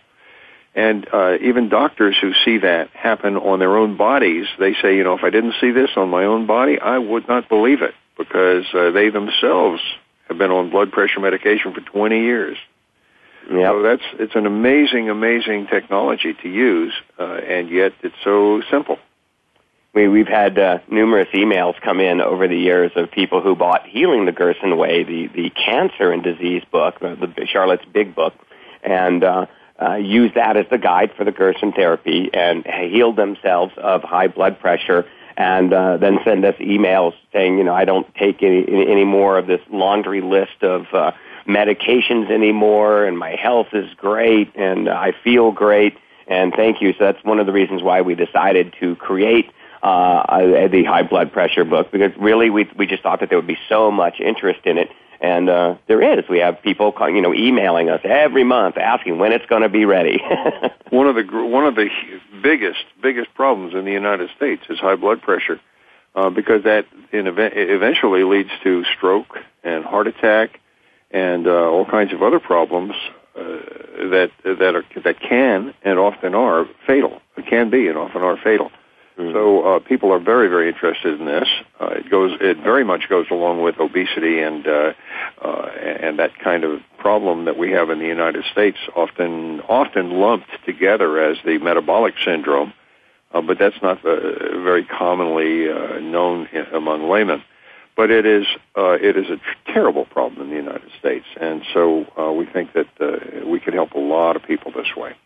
And 0.74 1.08
uh, 1.12 1.38
even 1.40 1.70
doctors 1.70 2.16
who 2.20 2.32
see 2.44 2.58
that 2.58 2.90
happen 2.90 3.36
on 3.36 3.58
their 3.58 3.76
own 3.76 3.96
bodies, 3.96 4.46
they 4.58 4.74
say, 4.74 4.96
you 4.96 5.02
know, 5.02 5.14
if 5.14 5.24
I 5.24 5.30
didn't 5.30 5.54
see 5.60 5.72
this 5.72 5.90
on 5.96 6.08
my 6.10 6.24
own 6.24 6.46
body, 6.46 6.78
I 6.78 6.98
would 6.98 7.26
not 7.26 7.48
believe 7.48 7.82
it 7.82 7.94
because 8.16 8.66
uh, 8.74 8.90
they 8.90 9.08
themselves 9.08 9.80
have 10.28 10.38
been 10.38 10.50
on 10.50 10.70
blood 10.70 10.92
pressure 10.92 11.20
medication 11.20 11.72
for 11.72 11.80
20 11.80 12.20
years. 12.20 12.58
Yep. 13.50 13.72
So 13.72 13.82
that's 13.82 14.02
it's 14.20 14.34
an 14.34 14.46
amazing, 14.46 15.08
amazing 15.08 15.68
technology 15.68 16.34
to 16.42 16.48
use, 16.48 16.92
uh, 17.18 17.24
and 17.24 17.70
yet 17.70 17.94
it's 18.02 18.14
so 18.22 18.60
simple. 18.70 18.98
We, 19.94 20.06
we've 20.06 20.28
had 20.28 20.58
uh, 20.58 20.78
numerous 20.88 21.28
emails 21.32 21.80
come 21.80 21.98
in 22.00 22.20
over 22.20 22.46
the 22.46 22.58
years 22.58 22.92
of 22.94 23.10
people 23.10 23.40
who 23.40 23.56
bought 23.56 23.86
Healing 23.86 24.26
the 24.26 24.32
Gerson 24.32 24.76
Way, 24.76 25.02
the, 25.02 25.28
the 25.28 25.50
cancer 25.50 26.12
and 26.12 26.22
disease 26.22 26.62
book, 26.70 27.00
the, 27.00 27.16
the 27.16 27.46
Charlotte's 27.46 27.84
big 27.92 28.14
book, 28.14 28.34
and 28.82 29.24
uh, 29.24 29.46
uh, 29.80 29.94
used 29.94 30.34
that 30.34 30.56
as 30.56 30.66
the 30.70 30.78
guide 30.78 31.12
for 31.16 31.24
the 31.24 31.32
Gerson 31.32 31.72
therapy 31.72 32.30
and 32.32 32.66
healed 32.66 33.16
themselves 33.16 33.72
of 33.78 34.02
high 34.02 34.28
blood 34.28 34.60
pressure 34.60 35.06
and 35.38 35.72
uh, 35.72 35.96
then 35.96 36.18
send 36.24 36.44
us 36.44 36.56
emails 36.56 37.14
saying, 37.32 37.58
you 37.58 37.64
know, 37.64 37.74
I 37.74 37.84
don't 37.84 38.12
take 38.16 38.42
any, 38.42 38.66
any 38.68 39.04
more 39.04 39.38
of 39.38 39.46
this 39.46 39.60
laundry 39.70 40.20
list 40.20 40.62
of 40.62 40.86
uh, 40.92 41.12
medications 41.46 42.28
anymore, 42.28 43.04
and 43.04 43.16
my 43.16 43.36
health 43.36 43.68
is 43.72 43.88
great, 43.94 44.54
and 44.56 44.88
I 44.88 45.12
feel 45.22 45.52
great, 45.52 45.96
and 46.26 46.52
thank 46.52 46.82
you. 46.82 46.92
So 46.92 47.04
that's 47.04 47.24
one 47.24 47.38
of 47.38 47.46
the 47.46 47.52
reasons 47.52 47.84
why 47.84 48.00
we 48.00 48.16
decided 48.16 48.74
to 48.80 48.96
create 48.96 49.48
uh, 49.82 50.68
the 50.68 50.84
high 50.84 51.02
blood 51.02 51.32
pressure 51.32 51.64
book 51.64 51.90
because 51.92 52.12
really 52.18 52.50
we 52.50 52.68
we 52.76 52.86
just 52.86 53.02
thought 53.02 53.20
that 53.20 53.28
there 53.28 53.38
would 53.38 53.46
be 53.46 53.58
so 53.68 53.90
much 53.90 54.20
interest 54.20 54.60
in 54.64 54.78
it, 54.78 54.88
and 55.20 55.48
uh, 55.48 55.76
there 55.86 56.18
is. 56.18 56.24
We 56.28 56.38
have 56.38 56.62
people, 56.62 56.92
call, 56.92 57.10
you 57.10 57.20
know, 57.20 57.34
emailing 57.34 57.88
us 57.88 58.00
every 58.04 58.44
month 58.44 58.76
asking 58.76 59.18
when 59.18 59.32
it's 59.32 59.46
going 59.46 59.62
to 59.62 59.68
be 59.68 59.84
ready. 59.84 60.20
one 60.90 61.06
of 61.06 61.14
the 61.14 61.24
one 61.32 61.64
of 61.64 61.74
the 61.74 61.88
biggest 62.42 62.84
biggest 63.02 63.32
problems 63.34 63.74
in 63.74 63.84
the 63.84 63.92
United 63.92 64.30
States 64.36 64.62
is 64.68 64.78
high 64.78 64.96
blood 64.96 65.22
pressure, 65.22 65.60
uh, 66.14 66.30
because 66.30 66.64
that 66.64 66.86
in 67.12 67.26
event, 67.26 67.54
eventually 67.56 68.24
leads 68.24 68.50
to 68.64 68.84
stroke 68.96 69.38
and 69.62 69.84
heart 69.84 70.06
attack 70.06 70.60
and 71.10 71.46
uh, 71.46 71.50
all 71.50 71.86
kinds 71.86 72.12
of 72.12 72.22
other 72.22 72.38
problems 72.38 72.94
uh, 73.36 73.42
that 74.10 74.30
that 74.44 74.74
are 74.74 74.84
that 75.04 75.20
can 75.20 75.74
and 75.82 75.98
often 75.98 76.34
are 76.34 76.66
fatal. 76.86 77.20
Can 77.48 77.70
be 77.70 77.86
and 77.86 77.96
often 77.96 78.20
are 78.22 78.36
fatal. 78.36 78.70
Mm-hmm. 79.18 79.32
So 79.32 79.62
uh, 79.62 79.78
people 79.80 80.12
are 80.12 80.20
very 80.20 80.48
very 80.48 80.68
interested 80.68 81.20
in 81.20 81.26
this. 81.26 81.48
Uh, 81.80 81.86
it 81.86 82.10
goes 82.10 82.36
it 82.40 82.58
very 82.58 82.84
much 82.84 83.08
goes 83.08 83.26
along 83.30 83.62
with 83.62 83.80
obesity 83.80 84.40
and 84.40 84.66
uh, 84.66 84.92
uh, 85.42 85.70
and 86.02 86.18
that 86.18 86.38
kind 86.38 86.64
of 86.64 86.80
problem 86.98 87.44
that 87.46 87.58
we 87.58 87.72
have 87.72 87.90
in 87.90 87.98
the 87.98 88.06
United 88.06 88.44
States, 88.52 88.78
often 88.94 89.60
often 89.62 90.12
lumped 90.12 90.50
together 90.64 91.20
as 91.20 91.36
the 91.44 91.58
metabolic 91.58 92.14
syndrome. 92.24 92.72
Uh, 93.34 93.42
but 93.42 93.58
that's 93.58 93.76
not 93.82 93.98
uh, 94.06 94.16
very 94.62 94.84
commonly 94.84 95.68
uh, 95.68 95.98
known 95.98 96.48
among 96.72 97.10
laymen 97.10 97.42
but 97.98 98.12
it 98.12 98.24
is 98.24 98.46
uh, 98.76 98.92
it 98.92 99.16
is 99.16 99.26
a 99.28 99.40
terrible 99.72 100.04
problem 100.04 100.40
in 100.42 100.50
the 100.50 100.56
United 100.56 100.88
States, 101.00 101.26
and 101.40 101.62
so 101.74 102.06
uh, 102.16 102.30
we 102.30 102.46
think 102.46 102.72
that 102.72 102.86
uh, 103.00 103.44
we 103.44 103.58
could 103.58 103.74
help 103.74 103.92
a 103.94 103.98
lot 103.98 104.36
of 104.36 104.42
people 104.44 104.70
this 104.70 104.94
way. 104.96 105.16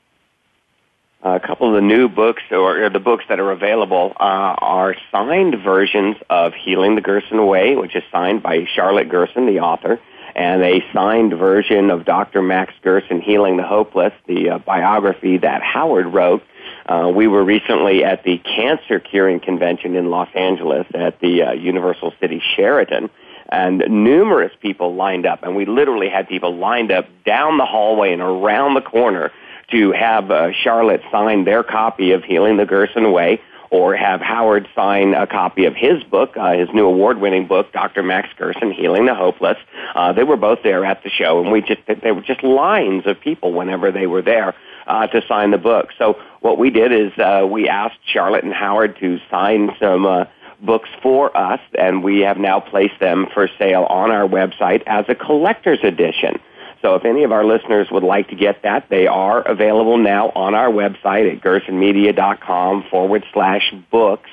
A 1.25 1.39
couple 1.39 1.69
of 1.69 1.75
the 1.75 1.81
new 1.81 2.09
books, 2.09 2.43
or, 2.51 2.91
the 2.91 2.99
books 2.99 3.25
that 3.29 3.39
are 3.39 3.53
available, 3.53 4.13
uh, 4.19 4.55
are 4.59 4.97
signed 5.13 5.57
versions 5.63 6.17
of 6.29 6.53
Healing 6.53 6.97
the 6.97 7.01
Gerson 7.01 7.47
Way, 7.47 7.77
which 7.77 7.95
is 7.95 8.03
signed 8.11 8.43
by 8.43 8.67
Charlotte 8.75 9.09
Gerson, 9.09 9.47
the 9.47 9.61
author, 9.61 10.01
and 10.35 10.63
a 10.63 10.83
signed 10.93 11.35
version 11.35 11.91
of 11.91 12.05
Dr. 12.05 12.43
Max 12.43 12.75
Gerson, 12.83 13.21
Healing 13.21 13.57
the 13.57 13.63
Hopeless, 13.63 14.13
the 14.27 14.51
uh, 14.51 14.59
biography 14.59 15.39
that 15.39 15.63
Howard 15.63 16.07
wrote 16.07 16.43
uh, 16.87 17.11
we 17.15 17.29
were 17.29 17.45
recently 17.45 18.05
at 18.05 18.25
the 18.25 18.39
Cancer 18.39 18.99
Curing 18.99 19.41
Convention 19.41 19.95
in 19.95 20.11
Los 20.11 20.29
Angeles 20.35 20.87
at 20.95 21.21
the 21.21 21.43
uh, 21.43 21.53
Universal 21.53 22.13
City 22.21 22.43
Sheraton, 22.57 23.09
and 23.49 23.85
numerous 23.89 24.53
people 24.61 24.95
lined 24.95 25.27
up, 25.27 25.43
and 25.43 25.55
we 25.55 25.67
literally 25.67 26.09
had 26.09 26.29
people 26.29 26.57
lined 26.57 26.91
up 26.91 27.07
down 27.25 27.59
the 27.59 27.67
hallway 27.67 28.13
and 28.13 28.23
around 28.23 28.75
the 28.75 28.81
corner 28.81 29.31
to 29.71 29.93
have 29.93 30.31
uh, 30.31 30.53
Charlotte 30.53 31.03
sign 31.11 31.45
their 31.45 31.63
copy 31.63 32.13
of 32.13 32.25
Healing 32.25 32.57
the 32.57 32.67
Gerson 32.67 33.13
Way 33.13 33.41
or 33.73 33.97
have 33.97 34.21
Howard 34.21 34.69
sign 34.75 35.15
a 35.15 35.27
copy 35.27 35.65
of 35.65 35.75
his 35.75 36.05
book, 36.05 36.37
uh, 36.37 36.53
his 36.53 36.69
new 36.75 36.87
award-winning 36.87 37.47
book, 37.47 37.73
Dr. 37.73 38.03
Max 38.03 38.29
Gerson, 38.37 38.71
Healing 38.71 39.07
the 39.07 39.15
Hopeless. 39.15 39.57
Uh, 39.95 40.13
they 40.13 40.25
were 40.25 40.37
both 40.37 40.63
there 40.63 40.85
at 40.85 41.03
the 41.03 41.09
show, 41.09 41.41
and 41.41 41.51
we 41.51 41.63
just 41.63 41.81
they 42.03 42.13
were 42.13 42.21
just 42.21 42.43
lines 42.43 43.07
of 43.07 43.19
people 43.19 43.53
whenever 43.55 43.91
they 43.91 44.07
were 44.07 44.21
there 44.21 44.55
uh, 44.87 45.07
to 45.07 45.23
sign 45.27 45.53
the 45.53 45.59
book. 45.59 45.89
So 45.97 46.21
what 46.41 46.59
we 46.59 46.69
did 46.69 46.93
is 46.93 47.19
uh, 47.19 47.47
we 47.51 47.67
asked 47.67 47.99
Charlotte 48.05 48.45
and 48.45 48.53
Howard 48.53 48.99
to 49.01 49.19
sign 49.31 49.71
some 49.81 50.05
uh, 50.05 50.25
books 50.61 50.91
for 51.03 51.35
us, 51.35 51.61
and 51.79 52.05
we 52.05 52.21
have 52.21 52.37
now 52.37 52.61
placed 52.61 53.01
them 53.01 53.27
for 53.33 53.49
sale 53.59 53.85
on 53.85 54.11
our 54.11 54.29
website 54.29 54.83
as 54.87 55.07
a 55.09 55.15
collector's 55.15 55.83
edition. 55.83 56.39
So 56.83 56.97
if 56.97 57.05
any 57.05 57.23
of 57.23 57.31
our 57.31 57.45
listeners 57.45 57.89
would 57.91 58.03
like 58.03 58.29
to 58.29 58.35
get 58.35 58.63
that, 58.63 58.89
they 58.91 59.07
are 59.07 59.41
available 59.41 59.97
now 59.97 60.31
on 60.35 60.55
our 60.55 60.69
website 60.69 61.33
at 61.33 61.41
gersonmedia.com 61.41 62.85
forward 62.91 63.25
slash 63.33 63.73
books. 63.91 64.31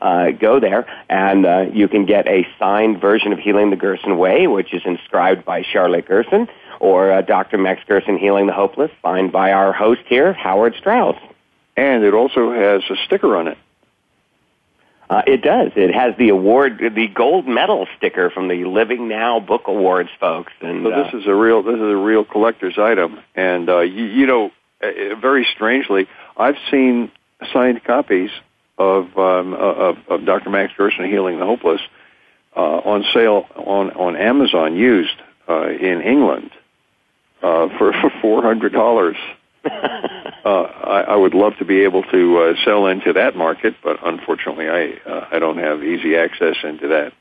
Uh, 0.00 0.30
go 0.30 0.60
there 0.60 0.86
and 1.10 1.44
uh, 1.44 1.66
you 1.72 1.88
can 1.88 2.06
get 2.06 2.28
a 2.28 2.46
signed 2.56 3.00
version 3.00 3.32
of 3.32 3.40
Healing 3.40 3.70
the 3.70 3.76
Gerson 3.76 4.16
Way, 4.16 4.46
which 4.46 4.72
is 4.72 4.82
inscribed 4.84 5.44
by 5.44 5.64
Charlotte 5.64 6.06
Gerson 6.06 6.46
or 6.78 7.10
uh, 7.10 7.22
Dr. 7.22 7.58
Max 7.58 7.82
Gerson 7.84 8.16
Healing 8.16 8.46
the 8.46 8.52
Hopeless, 8.52 8.92
signed 9.02 9.32
by 9.32 9.50
our 9.50 9.72
host 9.72 10.02
here, 10.06 10.32
Howard 10.32 10.76
Strauss. 10.78 11.16
And 11.76 12.04
it 12.04 12.14
also 12.14 12.52
has 12.52 12.82
a 12.90 12.96
sticker 13.06 13.36
on 13.36 13.48
it. 13.48 13.58
Uh, 15.10 15.22
it 15.26 15.42
does. 15.42 15.72
It 15.74 15.94
has 15.94 16.14
the 16.18 16.28
award, 16.28 16.78
the 16.78 17.08
gold 17.08 17.48
medal 17.48 17.86
sticker 17.96 18.28
from 18.30 18.48
the 18.48 18.64
Living 18.64 19.08
Now 19.08 19.40
Book 19.40 19.62
Awards, 19.66 20.10
folks. 20.20 20.52
And 20.60 20.84
so 20.84 20.90
this 20.90 21.14
uh, 21.14 21.18
is 21.18 21.26
a 21.26 21.34
real, 21.34 21.62
this 21.62 21.76
is 21.76 21.80
a 21.80 21.96
real 21.96 22.24
collector's 22.24 22.76
item. 22.78 23.18
And 23.34 23.70
uh, 23.70 23.80
you, 23.80 24.04
you 24.04 24.26
know, 24.26 24.50
uh, 24.82 25.14
very 25.20 25.46
strangely, 25.54 26.08
I've 26.36 26.56
seen 26.70 27.10
signed 27.52 27.82
copies 27.84 28.30
of 28.76 29.16
um, 29.18 29.54
of, 29.54 29.96
of 30.08 30.24
Dr. 30.24 30.50
Max 30.50 30.72
Gerson 30.76 31.08
Healing 31.10 31.38
the 31.38 31.44
Hopeless 31.44 31.80
uh, 32.56 32.60
on 32.60 33.04
sale 33.14 33.46
on 33.56 33.90
on 33.92 34.16
Amazon 34.16 34.76
used 34.76 35.16
uh, 35.48 35.68
in 35.68 36.02
England 36.02 36.50
uh, 37.42 37.68
for 37.78 37.92
for 38.00 38.12
four 38.20 38.42
hundred 38.42 38.72
dollars. 38.72 39.16
uh, 40.48 40.62
I, 40.62 41.00
I 41.00 41.16
would 41.16 41.34
love 41.34 41.56
to 41.58 41.64
be 41.64 41.82
able 41.82 42.02
to 42.04 42.38
uh, 42.38 42.54
sell 42.64 42.86
into 42.86 43.12
that 43.12 43.36
market, 43.36 43.74
but 43.82 43.98
unfortunately, 44.02 44.68
I 44.68 44.98
uh, 45.08 45.26
I 45.30 45.38
don't 45.38 45.58
have 45.58 45.84
easy 45.84 46.16
access 46.16 46.56
into 46.62 46.88
that. 46.88 47.12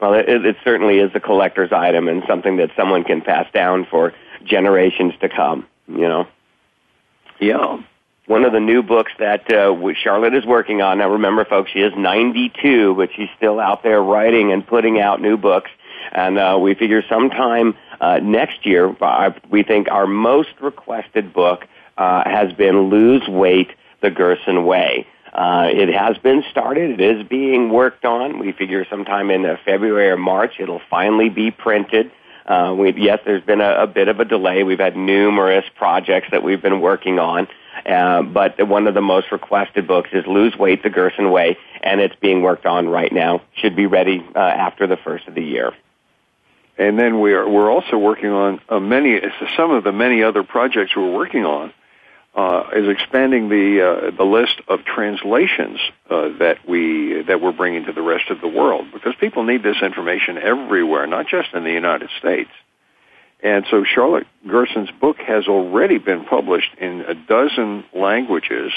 Well, 0.00 0.12
it, 0.12 0.28
it 0.28 0.56
certainly 0.62 0.98
is 0.98 1.10
a 1.14 1.20
collector's 1.20 1.72
item 1.72 2.08
and 2.08 2.22
something 2.28 2.58
that 2.58 2.70
someone 2.76 3.04
can 3.04 3.22
pass 3.22 3.50
down 3.52 3.86
for 3.90 4.12
generations 4.44 5.14
to 5.20 5.30
come. 5.30 5.66
You 5.88 6.08
know. 6.08 6.28
Yeah. 7.40 7.82
One 8.26 8.44
of 8.44 8.52
the 8.52 8.60
new 8.60 8.82
books 8.82 9.12
that 9.18 9.50
uh, 9.52 9.74
Charlotte 9.94 10.34
is 10.34 10.44
working 10.44 10.82
on. 10.82 10.98
Now, 10.98 11.10
remember, 11.10 11.44
folks, 11.44 11.70
she 11.70 11.78
is 11.78 11.92
92, 11.96 12.96
but 12.96 13.10
she's 13.14 13.28
still 13.36 13.60
out 13.60 13.84
there 13.84 14.02
writing 14.02 14.52
and 14.52 14.66
putting 14.66 14.98
out 14.98 15.22
new 15.22 15.36
books. 15.36 15.70
And 16.10 16.36
uh, 16.36 16.58
we 16.60 16.74
figure 16.74 17.04
sometime 17.08 17.76
uh, 18.00 18.18
next 18.20 18.66
year, 18.66 18.94
uh, 19.00 19.30
we 19.48 19.62
think 19.62 19.88
our 19.90 20.08
most 20.08 20.50
requested 20.60 21.32
book 21.32 21.68
uh, 21.96 22.22
has 22.24 22.52
been 22.52 22.90
Lose 22.90 23.26
Weight 23.28 23.70
the 24.02 24.10
Gerson 24.10 24.66
Way. 24.66 25.06
Uh, 25.32 25.68
it 25.70 25.92
has 25.92 26.16
been 26.18 26.42
started. 26.50 26.98
It 26.98 27.18
is 27.18 27.26
being 27.28 27.68
worked 27.70 28.04
on. 28.04 28.38
We 28.38 28.52
figure 28.52 28.86
sometime 28.88 29.30
in 29.30 29.44
uh, 29.44 29.56
February 29.64 30.10
or 30.10 30.16
March 30.16 30.54
it'll 30.58 30.80
finally 30.88 31.28
be 31.28 31.50
printed. 31.50 32.10
Uh, 32.46 32.74
we, 32.78 32.94
yes, 32.94 33.18
there's 33.26 33.42
been 33.42 33.60
a, 33.60 33.82
a 33.82 33.86
bit 33.86 34.08
of 34.08 34.20
a 34.20 34.24
delay. 34.24 34.62
We've 34.62 34.78
had 34.78 34.96
numerous 34.96 35.64
projects 35.76 36.28
that 36.30 36.42
we've 36.42 36.62
been 36.62 36.80
working 36.80 37.18
on. 37.18 37.48
Uh, 37.84 38.22
but 38.22 38.66
one 38.66 38.86
of 38.86 38.94
the 38.94 39.02
most 39.02 39.30
requested 39.30 39.86
books 39.86 40.08
is 40.12 40.26
Lose 40.26 40.56
Weight 40.56 40.82
the 40.82 40.88
Gerson 40.88 41.30
Way, 41.30 41.58
and 41.82 42.00
it's 42.00 42.16
being 42.16 42.42
worked 42.42 42.64
on 42.64 42.88
right 42.88 43.12
now. 43.12 43.42
Should 43.56 43.76
be 43.76 43.86
ready 43.86 44.24
uh, 44.34 44.38
after 44.38 44.86
the 44.86 44.96
first 44.96 45.28
of 45.28 45.34
the 45.34 45.44
year. 45.44 45.72
And 46.78 46.98
then 46.98 47.20
we 47.20 47.32
are 47.32 47.48
we're 47.48 47.70
also 47.70 47.98
working 47.98 48.30
on 48.30 48.60
uh, 48.68 48.80
many 48.80 49.20
some 49.56 49.70
of 49.70 49.84
the 49.84 49.92
many 49.92 50.22
other 50.22 50.42
projects 50.42 50.96
we're 50.96 51.12
working 51.12 51.44
on 51.44 51.72
uh, 52.36 52.68
is 52.76 52.86
expanding 52.86 53.48
the 53.48 53.80
uh, 53.80 54.10
the 54.14 54.24
list 54.24 54.60
of 54.68 54.84
translations 54.84 55.80
uh, 56.10 56.28
that 56.38 56.58
we 56.68 57.22
that 57.22 57.40
we're 57.40 57.52
bringing 57.52 57.86
to 57.86 57.92
the 57.92 58.02
rest 58.02 58.28
of 58.30 58.42
the 58.42 58.48
world 58.48 58.86
because 58.92 59.14
people 59.18 59.42
need 59.42 59.62
this 59.62 59.80
information 59.80 60.36
everywhere, 60.36 61.06
not 61.06 61.26
just 61.26 61.54
in 61.54 61.64
the 61.64 61.72
United 61.72 62.10
States. 62.18 62.50
And 63.42 63.64
so 63.70 63.84
Charlotte 63.84 64.26
Gerson's 64.46 64.90
book 65.00 65.16
has 65.18 65.46
already 65.48 65.96
been 65.96 66.24
published 66.24 66.74
in 66.78 67.02
a 67.02 67.14
dozen 67.14 67.84
languages, 67.94 68.72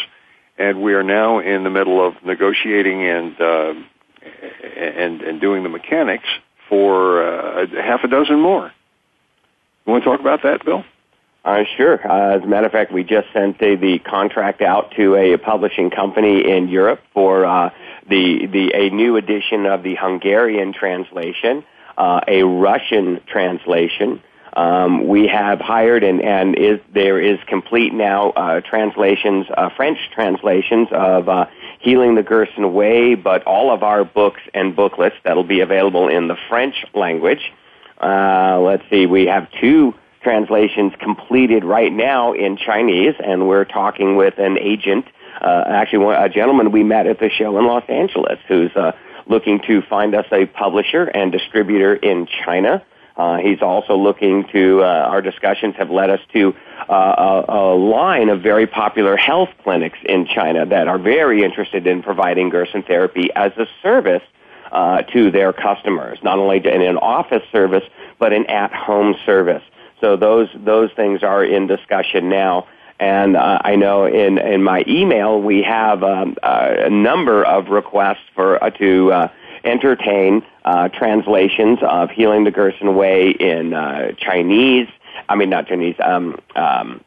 and 0.57 0.81
we 0.81 0.93
are 0.93 1.03
now 1.03 1.39
in 1.39 1.65
the 1.65 1.69
middle 1.69 2.05
of 2.05 2.13
negotiating 2.23 3.03
and 3.05 3.41
uh, 3.41 3.73
and 4.77 5.21
and 5.21 5.41
doing 5.41 5.63
the 5.63 5.69
mechanics 5.69 6.27
for 6.69 7.23
uh, 7.23 7.67
half 7.75 8.05
a 8.05 8.07
dozen 8.07 8.39
more. 8.39 8.71
You 9.85 9.91
want 9.91 10.05
to 10.05 10.09
talk 10.09 10.21
about 10.21 10.43
that, 10.43 10.63
Bill? 10.63 10.85
Uh, 11.45 11.63
sure. 11.77 11.99
Uh, 12.05 12.35
as 12.37 12.43
a 12.43 12.47
matter 12.47 12.65
of 12.65 12.71
fact, 12.71 12.91
we 12.91 13.03
just 13.03 13.27
sent 13.33 13.59
the, 13.59 13.99
contract 14.05 14.61
out 14.61 14.91
to 14.97 15.15
a 15.15 15.37
publishing 15.37 15.89
company 15.89 16.49
in 16.49 16.67
Europe 16.67 17.01
for 17.13 17.45
uh, 17.45 17.69
the 18.09 18.47
the 18.47 18.71
a 18.73 18.89
new 18.89 19.15
edition 19.15 19.65
of 19.65 19.83
the 19.83 19.95
Hungarian 19.95 20.73
translation, 20.73 21.63
uh, 21.97 22.21
a 22.27 22.43
Russian 22.43 23.21
translation. 23.27 24.21
Um, 24.53 25.07
we 25.07 25.27
have 25.27 25.59
hired 25.59 26.03
and 26.03 26.21
and 26.21 26.57
is 26.57 26.79
there 26.93 27.21
is 27.21 27.39
complete 27.47 27.93
now 27.93 28.31
uh, 28.31 28.61
translations, 28.61 29.45
uh, 29.55 29.69
French 29.77 29.99
translations 30.13 30.87
of 30.91 31.29
uh, 31.29 31.45
Healing 31.79 32.15
the 32.15 32.23
Gerson 32.23 32.73
Way, 32.73 33.15
but 33.15 33.43
all 33.43 33.71
of 33.71 33.83
our 33.83 34.03
books 34.03 34.41
and 34.53 34.75
booklets 34.75 35.15
that'll 35.23 35.43
be 35.43 35.61
available 35.61 36.09
in 36.09 36.27
the 36.27 36.35
French 36.49 36.75
language. 36.93 37.53
Uh, 38.01 38.59
let's 38.59 38.83
see, 38.89 39.05
we 39.05 39.27
have 39.27 39.47
two 39.61 39.93
translations 40.21 40.93
completed 40.99 41.63
right 41.63 41.91
now 41.91 42.33
in 42.33 42.57
Chinese, 42.57 43.15
and 43.23 43.47
we're 43.47 43.65
talking 43.65 44.15
with 44.15 44.37
an 44.37 44.57
agent, 44.59 45.05
uh, 45.41 45.63
actually 45.67 46.13
a 46.15 46.29
gentleman 46.29 46.71
we 46.71 46.83
met 46.83 47.07
at 47.07 47.19
the 47.19 47.29
show 47.29 47.57
in 47.57 47.65
Los 47.65 47.83
Angeles, 47.87 48.39
who's 48.47 48.71
uh, 48.75 48.91
looking 49.27 49.59
to 49.67 49.81
find 49.83 50.15
us 50.15 50.25
a 50.31 50.45
publisher 50.45 51.03
and 51.03 51.31
distributor 51.31 51.95
in 51.95 52.27
China. 52.45 52.83
Uh, 53.15 53.37
he's 53.37 53.61
also 53.61 53.97
looking 53.97 54.45
to, 54.51 54.81
uh, 54.81 54.85
our 54.85 55.21
discussions 55.21 55.75
have 55.77 55.89
led 55.89 56.09
us 56.09 56.21
to 56.31 56.55
uh, 56.89 57.43
a, 57.49 57.51
a, 57.51 57.75
line 57.75 58.29
of 58.29 58.41
very 58.41 58.65
popular 58.65 59.17
health 59.17 59.49
clinics 59.61 59.99
in 60.05 60.25
China 60.25 60.65
that 60.65 60.87
are 60.87 60.97
very 60.97 61.43
interested 61.43 61.85
in 61.85 62.01
providing 62.01 62.49
Gerson 62.49 62.81
therapy 62.81 63.29
as 63.35 63.51
a 63.57 63.65
service 63.83 64.23
uh, 64.71 65.01
to 65.01 65.31
their 65.31 65.51
customers, 65.51 66.17
not 66.23 66.39
only 66.39 66.57
in 66.57 66.81
an 66.81 66.97
office 66.97 67.43
service, 67.51 67.83
but 68.19 68.31
an 68.31 68.45
at-home 68.45 69.15
service. 69.25 69.63
So 70.01 70.15
those 70.15 70.49
those 70.55 70.91
things 70.95 71.23
are 71.23 71.43
in 71.43 71.67
discussion 71.67 72.29
now. 72.29 72.67
And 72.99 73.37
uh, 73.37 73.59
I 73.63 73.75
know 73.75 74.05
in 74.05 74.37
in 74.37 74.63
my 74.63 74.83
email 74.87 75.41
we 75.41 75.63
have 75.63 76.03
um, 76.03 76.35
uh, 76.43 76.75
a 76.79 76.89
number 76.89 77.43
of 77.43 77.69
requests 77.69 78.27
for 78.35 78.61
uh, 78.63 78.69
to 78.71 79.11
uh, 79.11 79.27
entertain 79.63 80.43
uh, 80.65 80.89
translations 80.89 81.79
of 81.81 82.09
Healing 82.09 82.43
the 82.43 82.51
Gerson 82.51 82.95
Way 82.95 83.31
in 83.31 83.73
uh, 83.73 84.11
Chinese. 84.17 84.87
I 85.27 85.35
mean, 85.35 85.49
not 85.49 85.67
Chinese. 85.67 85.95
Um, 86.03 86.39
um, 86.55 87.01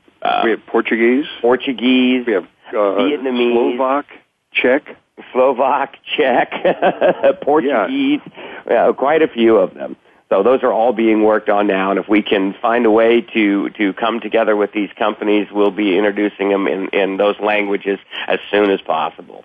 we 0.45 0.51
have 0.51 0.65
Portuguese. 0.67 1.27
Portuguese. 1.41 2.27
We 2.27 2.33
have 2.35 2.47
Vietnamese. 2.73 3.77
Slovak. 3.77 4.07
Czech. 4.53 4.97
Slovak, 5.33 5.97
Czech, 6.17 6.53
Portuguese. 7.43 8.21
Yeah. 8.69 8.93
quite 8.93 9.23
a 9.23 9.29
few 9.29 9.57
of 9.57 9.75
them. 9.75 9.97
So 10.33 10.43
those 10.43 10.63
are 10.63 10.73
all 10.73 10.95
being 10.95 11.25
worked 11.25 11.51
on 11.51 11.67
now, 11.67 11.91
and 11.91 12.01
if 12.01 12.09
we 12.09 12.23
can 12.23 12.55
find 12.63 12.87
a 12.87 12.91
way 12.91 13.21
to 13.21 13.69
to 13.69 13.93
come 13.93 14.19
together 14.19 14.57
with 14.57 14.73
these 14.73 14.89
companies, 14.99 15.49
we'll 15.53 15.71
be 15.71 15.99
introducing 15.99 16.49
them 16.49 16.67
in 16.67 16.89
in 16.89 17.19
those 17.19 17.39
languages 17.39 17.99
as 18.27 18.39
soon 18.51 18.71
as 18.71 18.81
possible. 18.81 19.45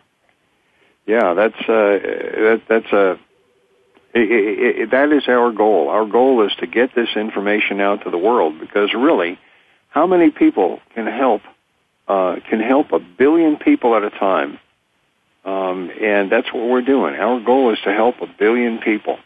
Yeah, 1.05 1.33
that's 1.33 1.59
uh, 1.59 1.99
that, 2.47 2.61
that's 2.69 2.93
a 2.93 3.19
that 4.13 5.09
is 5.11 5.27
our 5.27 5.51
goal. 5.51 5.89
Our 5.89 6.05
goal 6.05 6.45
is 6.45 6.55
to 6.61 6.67
get 6.67 6.95
this 6.95 7.09
information 7.17 7.81
out 7.81 8.05
to 8.05 8.09
the 8.09 8.17
world 8.17 8.57
because 8.57 8.93
really, 8.93 9.37
how 9.89 10.07
many 10.07 10.31
people 10.31 10.79
can 10.95 11.05
help 11.05 11.41
uh, 12.07 12.37
can 12.49 12.61
help 12.61 12.93
a 12.93 12.99
billion 12.99 13.57
people 13.57 13.93
at 13.97 14.03
a 14.03 14.09
time? 14.09 14.57
Um, 15.43 15.91
and 16.01 16.31
that's 16.31 16.53
what 16.53 16.69
we're 16.69 16.81
doing. 16.81 17.15
Our 17.15 17.41
goal 17.41 17.73
is 17.73 17.79
to 17.83 17.93
help 17.93 18.21
a 18.21 18.27
billion 18.39 18.79
people. 18.79 19.19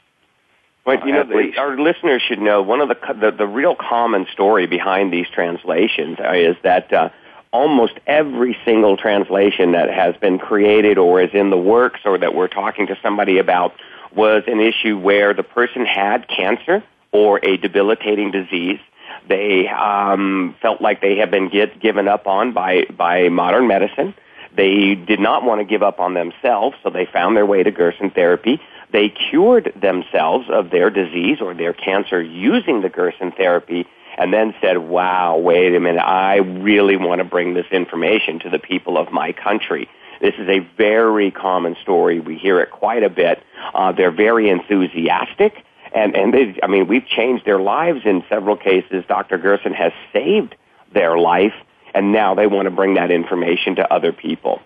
But 0.83 1.05
you 1.05 1.13
know, 1.13 1.23
the, 1.23 1.57
our 1.57 1.77
listeners 1.77 2.23
should 2.27 2.39
know 2.39 2.61
one 2.63 2.81
of 2.81 2.89
the, 2.89 2.97
the 3.13 3.31
the 3.31 3.47
real 3.47 3.75
common 3.75 4.25
story 4.33 4.65
behind 4.65 5.13
these 5.13 5.27
translations 5.29 6.17
is 6.19 6.55
that 6.63 6.91
uh, 6.91 7.09
almost 7.53 7.93
every 8.07 8.57
single 8.65 8.97
translation 8.97 9.73
that 9.73 9.91
has 9.93 10.15
been 10.17 10.39
created 10.39 10.97
or 10.97 11.21
is 11.21 11.29
in 11.33 11.51
the 11.51 11.57
works 11.57 11.99
or 12.05 12.17
that 12.17 12.33
we're 12.33 12.47
talking 12.47 12.87
to 12.87 12.97
somebody 13.03 13.37
about 13.37 13.73
was 14.15 14.43
an 14.47 14.59
issue 14.59 14.97
where 14.97 15.33
the 15.33 15.43
person 15.43 15.85
had 15.85 16.27
cancer 16.27 16.83
or 17.11 17.39
a 17.43 17.57
debilitating 17.57 18.31
disease. 18.31 18.79
They 19.27 19.67
um, 19.67 20.55
felt 20.61 20.81
like 20.81 21.01
they 21.01 21.17
had 21.17 21.29
been 21.29 21.49
get, 21.49 21.79
given 21.79 22.07
up 22.07 22.25
on 22.25 22.53
by 22.53 22.85
by 22.85 23.29
modern 23.29 23.67
medicine. 23.67 24.15
They 24.55 24.95
did 24.95 25.19
not 25.19 25.43
want 25.43 25.61
to 25.61 25.65
give 25.65 25.83
up 25.83 25.99
on 25.99 26.15
themselves, 26.15 26.75
so 26.81 26.89
they 26.89 27.05
found 27.05 27.37
their 27.37 27.45
way 27.45 27.61
to 27.61 27.71
Gerson 27.71 28.09
therapy 28.09 28.59
they 28.91 29.09
cured 29.09 29.73
themselves 29.79 30.47
of 30.49 30.69
their 30.69 30.89
disease 30.89 31.37
or 31.41 31.53
their 31.53 31.73
cancer 31.73 32.21
using 32.21 32.81
the 32.81 32.89
Gerson 32.89 33.31
therapy 33.31 33.87
and 34.17 34.33
then 34.33 34.53
said, 34.61 34.77
wow, 34.77 35.37
wait 35.37 35.73
a 35.73 35.79
minute, 35.79 36.01
I 36.01 36.37
really 36.37 36.97
want 36.97 37.19
to 37.19 37.23
bring 37.23 37.53
this 37.53 37.65
information 37.71 38.39
to 38.39 38.49
the 38.49 38.59
people 38.59 38.97
of 38.97 39.11
my 39.11 39.31
country. 39.31 39.89
This 40.19 40.33
is 40.37 40.49
a 40.49 40.59
very 40.77 41.31
common 41.31 41.75
story. 41.81 42.19
We 42.19 42.37
hear 42.37 42.59
it 42.59 42.71
quite 42.71 43.03
a 43.03 43.09
bit. 43.09 43.41
Uh, 43.73 43.93
they're 43.93 44.11
very 44.11 44.49
enthusiastic. 44.49 45.65
And, 45.95 46.15
and 46.15 46.33
they, 46.33 46.59
I 46.61 46.67
mean, 46.67 46.87
we've 46.87 47.07
changed 47.07 47.45
their 47.45 47.59
lives 47.59 48.01
in 48.05 48.23
several 48.29 48.55
cases. 48.55 49.03
Dr. 49.07 49.37
Gerson 49.37 49.73
has 49.73 49.91
saved 50.13 50.55
their 50.93 51.17
life, 51.17 51.53
and 51.93 52.11
now 52.11 52.35
they 52.35 52.47
want 52.47 52.65
to 52.65 52.71
bring 52.71 52.95
that 52.95 53.11
information 53.11 53.75
to 53.77 53.93
other 53.93 54.11
people 54.11 54.61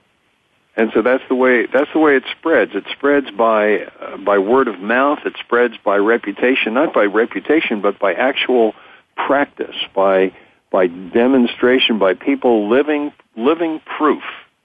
and 0.77 0.91
so 0.93 1.01
that's 1.01 1.23
the 1.29 1.35
way 1.35 1.65
that's 1.65 1.91
the 1.93 1.99
way 1.99 2.15
it 2.15 2.23
spreads. 2.37 2.71
It 2.75 2.83
spreads 2.91 3.31
by 3.31 3.85
uh, 3.85 4.17
by 4.17 4.37
word 4.39 4.67
of 4.67 4.79
mouth. 4.79 5.19
It 5.25 5.35
spreads 5.39 5.75
by 5.83 5.97
reputation, 5.97 6.73
not 6.73 6.93
by 6.93 7.05
reputation, 7.05 7.81
but 7.81 7.97
by 7.97 8.13
actual 8.13 8.73
practice, 9.15 9.75
by 9.93 10.33
by 10.71 10.87
demonstration, 10.87 11.97
by 11.97 12.13
people 12.13 12.67
living 12.69 13.13
living 13.37 13.81
proof 13.97 14.23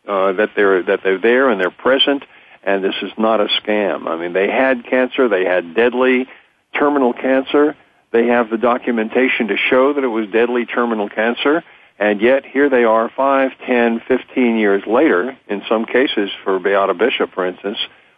uh, 0.09 0.33
that 0.33 0.51
they're 0.57 0.83
that 0.83 1.01
they're 1.05 1.21
there 1.21 1.49
and 1.49 1.61
they're 1.61 1.71
present, 1.71 2.25
and 2.65 2.83
this 2.83 2.97
is 3.03 3.13
not 3.17 3.41
a 3.41 3.47
scam. 3.63 4.09
I 4.09 4.17
mean, 4.17 4.33
they 4.33 4.49
had 4.49 4.85
cancer, 4.85 5.29
they 5.29 5.45
had 5.45 5.75
deadly 5.75 6.27
terminal 6.75 7.13
cancer. 7.13 7.77
They 8.13 8.27
have 8.27 8.51
the 8.51 8.59
documentation 8.59 9.47
to 9.49 9.57
show 9.57 9.93
that 9.93 10.03
it 10.03 10.09
was 10.09 10.29
deadly 10.31 10.67
terminal 10.67 11.09
cancer 11.09 11.63
and 12.01 12.23
yet 12.23 12.47
here 12.47 12.71
they 12.71 12.83
are 12.85 13.11
five, 13.15 13.53
ten, 13.67 14.01
fifteen 14.09 14.57
years 14.57 14.83
later, 14.87 15.37
in 15.49 15.63
some 15.69 15.85
cases 15.85 16.31
for 16.43 16.59
Beata 16.59 16.95
Bishop, 16.95 17.33
for 17.35 17.47
instance, 17.47 17.77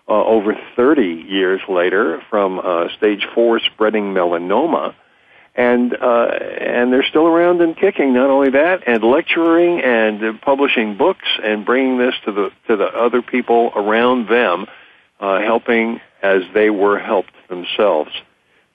uh, 0.08 0.12
over 0.12 0.54
30 0.76 1.26
years 1.28 1.60
later 1.68 2.22
from 2.30 2.60
uh, 2.60 2.86
stage 2.96 3.26
four 3.34 3.58
spreading 3.58 4.14
melanoma. 4.14 4.94
And, 5.54 5.94
uh, 5.94 6.26
and 6.26 6.92
they're 6.92 7.04
still 7.04 7.26
around 7.26 7.60
and 7.60 7.76
kicking. 7.76 8.14
Not 8.14 8.30
only 8.30 8.50
that, 8.50 8.86
and 8.86 9.02
lecturing 9.02 9.80
and 9.80 10.24
uh, 10.24 10.32
publishing 10.42 10.96
books 10.96 11.28
and 11.42 11.66
bringing 11.66 11.98
this 11.98 12.14
to 12.24 12.32
the, 12.32 12.50
to 12.68 12.76
the 12.76 12.86
other 12.86 13.20
people 13.20 13.72
around 13.74 14.28
them, 14.28 14.66
uh, 15.20 15.40
helping 15.40 16.00
as 16.22 16.42
they 16.54 16.70
were 16.70 16.98
helped 16.98 17.34
themselves. 17.48 18.10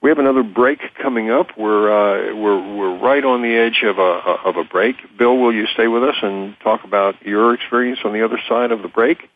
We 0.00 0.10
have 0.10 0.18
another 0.18 0.44
break 0.44 0.80
coming 1.02 1.30
up. 1.30 1.58
We're 1.58 1.90
uh, 1.90 2.34
we're 2.34 2.76
we're 2.76 2.98
right 2.98 3.24
on 3.24 3.42
the 3.42 3.56
edge 3.56 3.82
of 3.82 3.98
a 3.98 4.38
of 4.48 4.56
a 4.56 4.64
break. 4.64 4.96
Bill, 5.18 5.36
will 5.36 5.52
you 5.52 5.66
stay 5.66 5.88
with 5.88 6.04
us 6.04 6.14
and 6.22 6.54
talk 6.60 6.84
about 6.84 7.20
your 7.26 7.52
experience 7.54 8.00
on 8.04 8.12
the 8.12 8.24
other 8.24 8.38
side 8.48 8.70
of 8.70 8.82
the 8.82 8.88
break? 8.88 9.28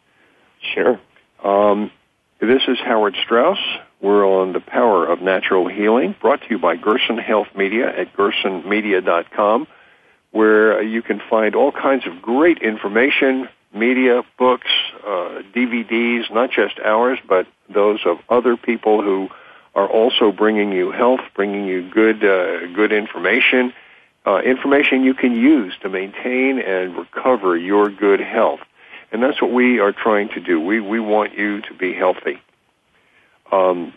Sure. 0.74 1.00
Um, 1.42 1.90
this 2.40 2.62
is 2.68 2.78
Howard 2.78 3.16
Strauss. 3.24 3.58
We're 4.00 4.24
on 4.24 4.52
the 4.52 4.60
power 4.60 5.06
of 5.06 5.20
natural 5.20 5.68
healing, 5.68 6.14
brought 6.20 6.42
to 6.42 6.46
you 6.50 6.58
by 6.58 6.76
Gerson 6.76 7.18
Health 7.18 7.48
Media 7.56 7.88
at 7.88 8.12
gersonmedia.com, 8.14 9.66
where 10.30 10.82
you 10.82 11.02
can 11.02 11.20
find 11.30 11.54
all 11.54 11.70
kinds 11.70 12.06
of 12.06 12.20
great 12.20 12.58
information, 12.58 13.48
media, 13.74 14.22
books, 14.38 14.70
uh, 15.04 15.42
DVDs, 15.54 16.32
not 16.32 16.50
just 16.50 16.78
ours, 16.84 17.18
but 17.28 17.46
those 17.72 18.00
of 18.04 18.18
other 18.28 18.56
people 18.56 19.02
who 19.02 19.28
are 19.75 19.89
also 19.89 20.33
bringing 20.33 20.73
you 20.73 20.91
health, 20.91 21.20
bringing 21.35 21.64
you 21.64 21.89
good 21.89 22.25
uh, 22.25 22.66
good 22.75 22.93
information, 22.93 23.73
uh, 24.27 24.39
information 24.39 25.05
you 25.05 25.14
can 25.14 25.33
use 25.33 25.75
to 25.83 25.89
maintain 25.89 26.59
and 26.59 26.97
recover 26.97 27.57
your 27.57 27.89
good 27.89 28.20
health. 28.20 28.61
And 29.11 29.23
that's 29.23 29.41
what 29.43 29.53
we 29.53 29.79
are 29.79 29.93
trying 29.93 30.29
to 30.31 30.41
do. 30.41 30.61
We 30.61 30.81
we 30.81 31.01
want 31.01 31.37
you 31.37 31.62
to 31.62 31.75
be 31.75 31.93
healthy. 31.93 32.41
Um, 33.51 33.93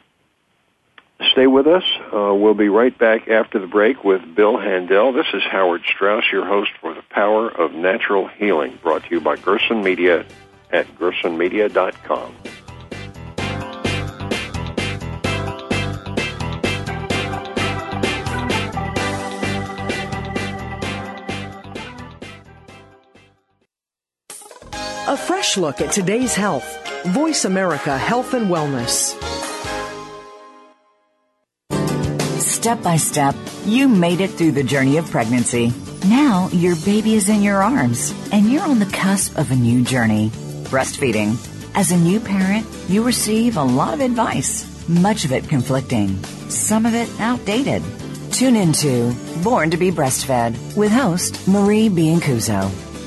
stay 1.31 1.47
with 1.47 1.67
us. 1.67 1.83
Uh, 2.13 2.33
we'll 2.33 2.53
be 2.53 2.69
right 2.69 2.97
back 2.97 3.29
after 3.29 3.59
the 3.59 3.67
break 3.67 4.03
with 4.03 4.35
Bill 4.35 4.57
Handel. 4.57 5.13
This 5.13 5.27
is 5.33 5.43
Howard 5.43 5.83
Strauss, 5.85 6.25
your 6.31 6.45
host 6.45 6.71
for 6.81 6.93
the 6.93 7.03
Power 7.09 7.49
of 7.49 7.73
Natural 7.73 8.27
Healing, 8.27 8.77
brought 8.81 9.03
to 9.05 9.11
you 9.11 9.21
by 9.21 9.37
Gerson 9.37 9.81
Media 9.81 10.25
at 10.71 10.87
gersonmedia.com. 10.97 12.35
fresh 25.45 25.57
look 25.57 25.81
at 25.81 25.93
today's 25.93 26.33
health. 26.33 26.65
Voice 27.07 27.45
America 27.45 27.97
Health 27.97 28.33
and 28.33 28.47
Wellness. 28.47 29.13
Step 32.39 32.81
by 32.81 32.97
step, 32.97 33.35
you 33.65 33.87
made 33.87 34.21
it 34.21 34.31
through 34.31 34.53
the 34.53 34.63
journey 34.63 34.97
of 34.97 35.11
pregnancy 35.11 35.71
Now 36.07 36.49
your 36.51 36.75
baby 36.77 37.13
is 37.13 37.29
in 37.29 37.43
your 37.43 37.61
arms 37.61 38.11
and 38.31 38.51
you're 38.51 38.63
on 38.63 38.79
the 38.79 38.87
cusp 38.87 39.37
of 39.37 39.51
a 39.51 39.55
new 39.55 39.83
journey 39.83 40.31
breastfeeding. 40.71 41.37
As 41.75 41.91
a 41.91 41.97
new 41.97 42.19
parent, 42.19 42.65
you 42.87 43.03
receive 43.03 43.57
a 43.57 43.63
lot 43.63 43.93
of 43.93 43.99
advice, 43.99 44.65
much 44.87 45.25
of 45.25 45.31
it 45.31 45.47
conflicting, 45.47 46.23
some 46.49 46.87
of 46.87 46.95
it 46.95 47.09
outdated. 47.19 47.83
Tune 48.31 48.55
into 48.55 49.13
Born 49.43 49.69
to 49.69 49.77
be 49.77 49.91
Breastfed 49.91 50.75
with 50.75 50.91
host 50.91 51.47
Marie 51.47 51.89
Biancuzzo 51.89 52.94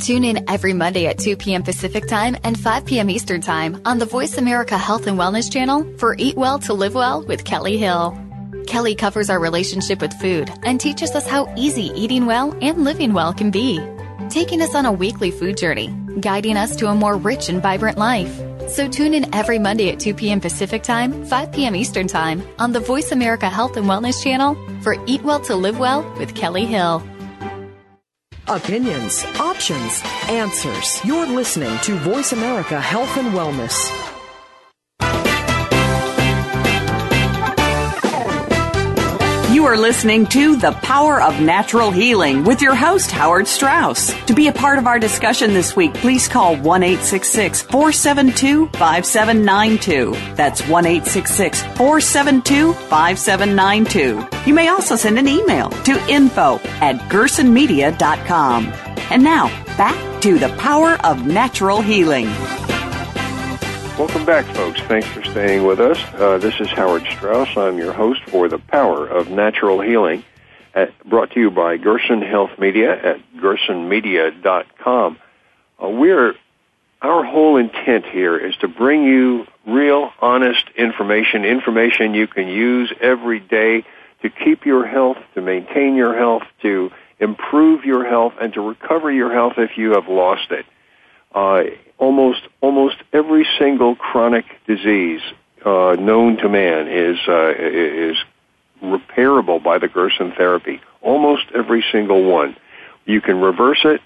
Tune 0.00 0.24
in 0.24 0.44
every 0.50 0.72
Monday 0.72 1.06
at 1.06 1.18
2 1.18 1.36
p.m. 1.36 1.62
Pacific 1.62 2.06
Time 2.06 2.36
and 2.42 2.58
5 2.58 2.84
p.m. 2.84 3.08
Eastern 3.08 3.40
Time 3.40 3.80
on 3.84 3.98
the 3.98 4.06
Voice 4.06 4.36
America 4.38 4.76
Health 4.76 5.06
and 5.06 5.18
Wellness 5.18 5.50
Channel 5.50 5.98
for 5.98 6.16
Eat 6.18 6.36
Well 6.36 6.58
to 6.60 6.74
Live 6.74 6.94
Well 6.94 7.22
with 7.22 7.44
Kelly 7.44 7.76
Hill. 7.76 8.18
Kelly 8.66 8.94
covers 8.94 9.30
our 9.30 9.38
relationship 9.38 10.00
with 10.00 10.12
food 10.14 10.50
and 10.64 10.80
teaches 10.80 11.12
us 11.12 11.26
how 11.26 11.52
easy 11.56 11.92
eating 11.94 12.26
well 12.26 12.56
and 12.60 12.82
living 12.82 13.12
well 13.12 13.32
can 13.32 13.50
be, 13.50 13.80
taking 14.30 14.62
us 14.62 14.74
on 14.74 14.86
a 14.86 14.92
weekly 14.92 15.30
food 15.30 15.56
journey, 15.56 15.88
guiding 16.20 16.56
us 16.56 16.74
to 16.76 16.88
a 16.88 16.94
more 16.94 17.16
rich 17.16 17.48
and 17.48 17.62
vibrant 17.62 17.96
life. 17.96 18.40
So 18.68 18.88
tune 18.88 19.14
in 19.14 19.32
every 19.34 19.58
Monday 19.58 19.90
at 19.90 20.00
2 20.00 20.14
p.m. 20.14 20.40
Pacific 20.40 20.82
Time, 20.82 21.24
5 21.24 21.52
p.m. 21.52 21.76
Eastern 21.76 22.08
Time 22.08 22.42
on 22.58 22.72
the 22.72 22.80
Voice 22.80 23.12
America 23.12 23.48
Health 23.48 23.76
and 23.76 23.86
Wellness 23.86 24.22
Channel 24.22 24.56
for 24.80 24.96
Eat 25.06 25.22
Well 25.22 25.40
to 25.40 25.54
Live 25.54 25.78
Well 25.78 26.02
with 26.18 26.34
Kelly 26.34 26.66
Hill. 26.66 27.02
Opinions, 28.46 29.24
answers. 29.70 31.04
You're 31.04 31.26
listening 31.26 31.78
to 31.80 31.94
Voice 31.96 32.32
America 32.32 32.80
Health 32.80 33.16
and 33.16 33.32
Wellness. 33.32 33.90
You 39.54 39.64
are 39.66 39.76
listening 39.78 40.26
to 40.26 40.56
The 40.56 40.72
Power 40.72 41.22
of 41.22 41.40
Natural 41.40 41.90
Healing 41.90 42.44
with 42.44 42.60
your 42.60 42.74
host, 42.74 43.10
Howard 43.10 43.46
Strauss. 43.46 44.12
To 44.24 44.34
be 44.34 44.48
a 44.48 44.52
part 44.52 44.78
of 44.78 44.86
our 44.86 44.98
discussion 44.98 45.54
this 45.54 45.74
week, 45.74 45.94
please 45.94 46.28
call 46.28 46.56
1 46.56 46.82
472 46.82 48.66
5792. 48.68 50.34
That's 50.34 50.60
1 50.68 50.84
472 50.84 52.74
5792. 52.74 54.26
You 54.46 54.54
may 54.54 54.68
also 54.68 54.96
send 54.96 55.18
an 55.18 55.28
email 55.28 55.70
to 55.70 55.92
info 56.10 56.56
at 56.82 56.96
gersonmedia.com. 57.10 58.93
And 59.10 59.22
now, 59.22 59.48
back 59.76 60.22
to 60.22 60.38
The 60.38 60.48
Power 60.56 60.98
of 61.04 61.26
Natural 61.26 61.82
Healing. 61.82 62.26
Welcome 63.98 64.24
back, 64.24 64.44
folks. 64.56 64.80
Thanks 64.82 65.06
for 65.08 65.22
staying 65.22 65.64
with 65.64 65.78
us. 65.78 65.98
Uh, 66.14 66.38
this 66.38 66.58
is 66.58 66.68
Howard 66.70 67.06
Strauss. 67.12 67.56
I'm 67.56 67.78
your 67.78 67.92
host 67.92 68.22
for 68.24 68.48
The 68.48 68.58
Power 68.58 69.06
of 69.06 69.30
Natural 69.30 69.80
Healing, 69.80 70.24
at, 70.74 70.98
brought 71.04 71.30
to 71.32 71.40
you 71.40 71.50
by 71.50 71.76
Gerson 71.76 72.22
Health 72.22 72.58
Media 72.58 72.92
at 72.92 73.20
gersonmedia.com. 73.36 75.18
Uh, 75.80 75.88
we're, 75.88 76.34
our 77.02 77.24
whole 77.24 77.56
intent 77.56 78.06
here 78.06 78.36
is 78.36 78.56
to 78.56 78.68
bring 78.68 79.04
you 79.04 79.46
real, 79.66 80.10
honest 80.20 80.64
information, 80.76 81.44
information 81.44 82.14
you 82.14 82.26
can 82.26 82.48
use 82.48 82.92
every 83.00 83.38
day 83.38 83.84
to 84.22 84.30
keep 84.30 84.66
your 84.66 84.86
health, 84.86 85.18
to 85.34 85.40
maintain 85.40 85.94
your 85.94 86.16
health, 86.18 86.42
to 86.62 86.90
improve 87.18 87.84
your 87.84 88.04
health, 88.08 88.34
and 88.40 88.52
to 88.54 88.60
recover 88.60 89.10
your 89.10 89.32
health 89.32 89.54
if 89.58 89.76
you 89.76 89.92
have 89.92 90.08
lost 90.08 90.50
it. 90.50 90.66
Uh, 91.34 91.64
almost 91.98 92.42
almost 92.60 92.96
every 93.12 93.46
single 93.58 93.96
chronic 93.96 94.44
disease 94.66 95.20
uh, 95.64 95.96
known 95.98 96.36
to 96.36 96.48
man 96.48 96.88
is 96.88 97.18
uh, 97.28 97.52
is 97.58 98.16
repairable 98.82 99.62
by 99.62 99.78
the 99.78 99.88
Gerson 99.88 100.32
therapy. 100.32 100.80
Almost 101.00 101.44
every 101.54 101.84
single 101.92 102.24
one. 102.24 102.56
You 103.04 103.20
can 103.20 103.40
reverse 103.40 103.80
it. 103.84 104.00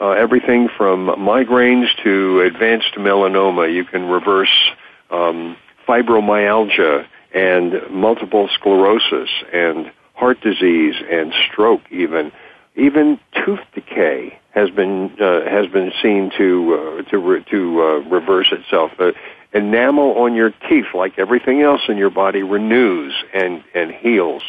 Uh, 0.00 0.10
everything 0.10 0.68
from 0.76 1.06
migraines 1.06 1.88
to 2.02 2.40
advanced 2.40 2.94
melanoma. 2.96 3.72
You 3.72 3.84
can 3.84 4.08
reverse 4.08 4.70
um, 5.10 5.56
fibromyalgia 5.86 7.06
and 7.32 7.74
multiple 7.90 8.48
sclerosis 8.54 9.28
and 9.52 9.92
heart 10.14 10.40
disease 10.40 10.94
and 11.10 11.32
stroke 11.50 11.82
even 11.90 12.32
even 12.76 13.18
tooth 13.44 13.60
decay 13.74 14.38
has 14.50 14.70
been 14.70 15.16
uh, 15.20 15.48
has 15.48 15.66
been 15.68 15.92
seen 16.02 16.30
to 16.38 16.74
uh, 16.74 17.10
to 17.10 17.18
re- 17.18 17.44
to 17.50 17.82
uh, 17.82 17.84
reverse 18.08 18.48
itself. 18.52 18.92
The 18.98 19.14
enamel 19.52 20.18
on 20.18 20.34
your 20.34 20.50
teeth, 20.68 20.86
like 20.94 21.18
everything 21.18 21.62
else 21.62 21.82
in 21.88 21.96
your 21.96 22.10
body, 22.10 22.42
renews 22.42 23.14
and 23.32 23.62
and 23.74 23.90
heals. 23.90 24.42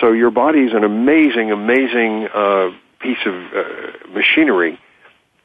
So 0.00 0.12
your 0.12 0.30
body 0.30 0.60
is 0.60 0.72
an 0.72 0.84
amazing, 0.84 1.52
amazing 1.52 2.28
uh, 2.34 2.70
piece 2.98 3.24
of 3.26 3.34
uh, 3.34 4.08
machinery. 4.12 4.78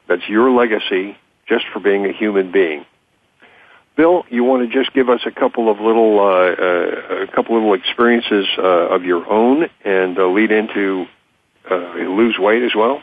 That's 0.08 0.28
your 0.28 0.50
legacy, 0.50 1.16
just 1.46 1.66
for 1.72 1.78
being 1.78 2.04
a 2.06 2.12
human 2.12 2.50
being. 2.50 2.84
Bill, 3.96 4.24
you 4.28 4.44
want 4.44 4.68
to 4.68 4.76
just 4.76 4.92
give 4.92 5.08
us 5.08 5.20
a 5.26 5.30
couple 5.30 5.70
of 5.70 5.78
little 5.78 6.18
uh, 6.18 6.22
uh, 6.22 7.22
a 7.22 7.26
couple 7.28 7.54
little 7.54 7.74
experiences 7.74 8.46
uh, 8.58 8.62
of 8.62 9.04
your 9.04 9.30
own 9.30 9.68
and 9.84 10.18
uh, 10.18 10.26
lead 10.26 10.50
into 10.50 11.06
uh, 11.70 11.94
lose 11.94 12.38
weight 12.38 12.62
as 12.62 12.74
well? 12.74 13.02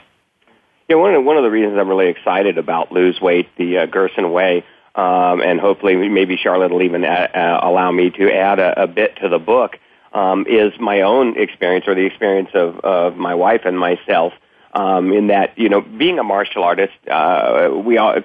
Yeah, 0.87 0.95
one 0.95 1.13
of, 1.13 1.23
one 1.23 1.37
of 1.37 1.43
the 1.43 1.51
reasons 1.51 1.77
I'm 1.77 1.89
really 1.89 2.07
excited 2.07 2.57
about 2.57 2.91
lose 2.91 3.19
weight 3.19 3.49
the 3.57 3.79
uh, 3.79 3.85
Gerson 3.87 4.31
way, 4.31 4.63
um, 4.95 5.41
and 5.41 5.59
hopefully 5.59 6.07
maybe 6.09 6.37
Charlotte 6.37 6.71
will 6.71 6.83
even 6.83 7.03
add, 7.03 7.35
uh, 7.35 7.59
allow 7.61 7.91
me 7.91 8.09
to 8.11 8.31
add 8.31 8.59
a, 8.59 8.83
a 8.83 8.87
bit 8.87 9.17
to 9.21 9.29
the 9.29 9.39
book, 9.39 9.77
um, 10.13 10.45
is 10.47 10.71
my 10.79 11.01
own 11.01 11.37
experience 11.37 11.85
or 11.87 11.95
the 11.95 12.05
experience 12.05 12.49
of, 12.53 12.79
of 12.79 13.17
my 13.17 13.35
wife 13.35 13.61
and 13.65 13.77
myself. 13.77 14.33
Um, 14.73 15.11
in 15.11 15.27
that, 15.27 15.57
you 15.57 15.69
know, 15.69 15.81
being 15.81 16.19
a 16.19 16.23
martial 16.23 16.63
artist, 16.63 16.93
uh, 17.09 17.69
we 17.73 17.97
all, 17.97 18.15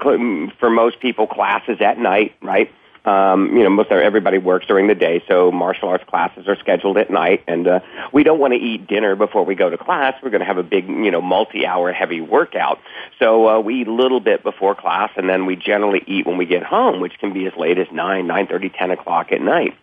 for 0.59 0.69
most 0.69 1.01
people, 1.01 1.27
classes 1.27 1.79
at 1.81 1.99
night, 1.99 2.35
right? 2.43 2.71
Um, 3.05 3.57
you 3.57 3.65
know, 3.65 3.71
most 3.71 3.91
everybody 3.91 4.39
works 4.39 4.67
during 4.67 4.87
the 4.87 4.95
day, 4.95 5.25
so 5.27 5.51
martial 5.51 5.89
arts 5.89 6.05
classes 6.09 6.47
are 6.47 6.57
scheduled 6.57 6.97
at 6.99 7.11
night, 7.11 7.43
and 7.49 7.67
uh, 7.67 7.81
we 8.13 8.23
don't 8.23 8.39
want 8.39 8.53
to 8.53 8.59
eat 8.59 8.87
dinner 8.87 9.17
before 9.17 9.45
we 9.45 9.57
go 9.57 9.69
to 9.69 9.77
class. 9.77 10.15
We're 10.23 10.31
going 10.31 10.41
to 10.41 10.47
have 10.47 10.59
a 10.59 10.63
big, 10.63 10.87
you 10.87 11.11
know, 11.11 11.21
multi-hour 11.21 11.93
heavy 11.93 12.21
workout. 12.21 12.79
So 13.19 13.49
uh, 13.49 13.61
we 13.61 13.81
eat 13.81 13.89
a 13.89 13.93
little 13.93 14.21
bit 14.21 14.45
before 14.45 14.75
class, 14.77 15.11
and 15.17 15.29
then 15.29 15.47
we 15.47 15.57
generally 15.57 16.03
eat 16.07 16.27
when 16.27 16.37
we 16.37 16.47
get 16.47 16.63
home, 16.63 17.01
which 17.01 17.19
can 17.19 17.33
be 17.33 17.47
as 17.47 17.53
late 17.57 17.79
as 17.79 17.89
nine, 17.93 18.29
nine 18.29 18.47
thirty, 18.47 18.69
ten 18.69 18.93
o'clock 18.93 19.33
at 19.33 19.41
night. 19.41 19.77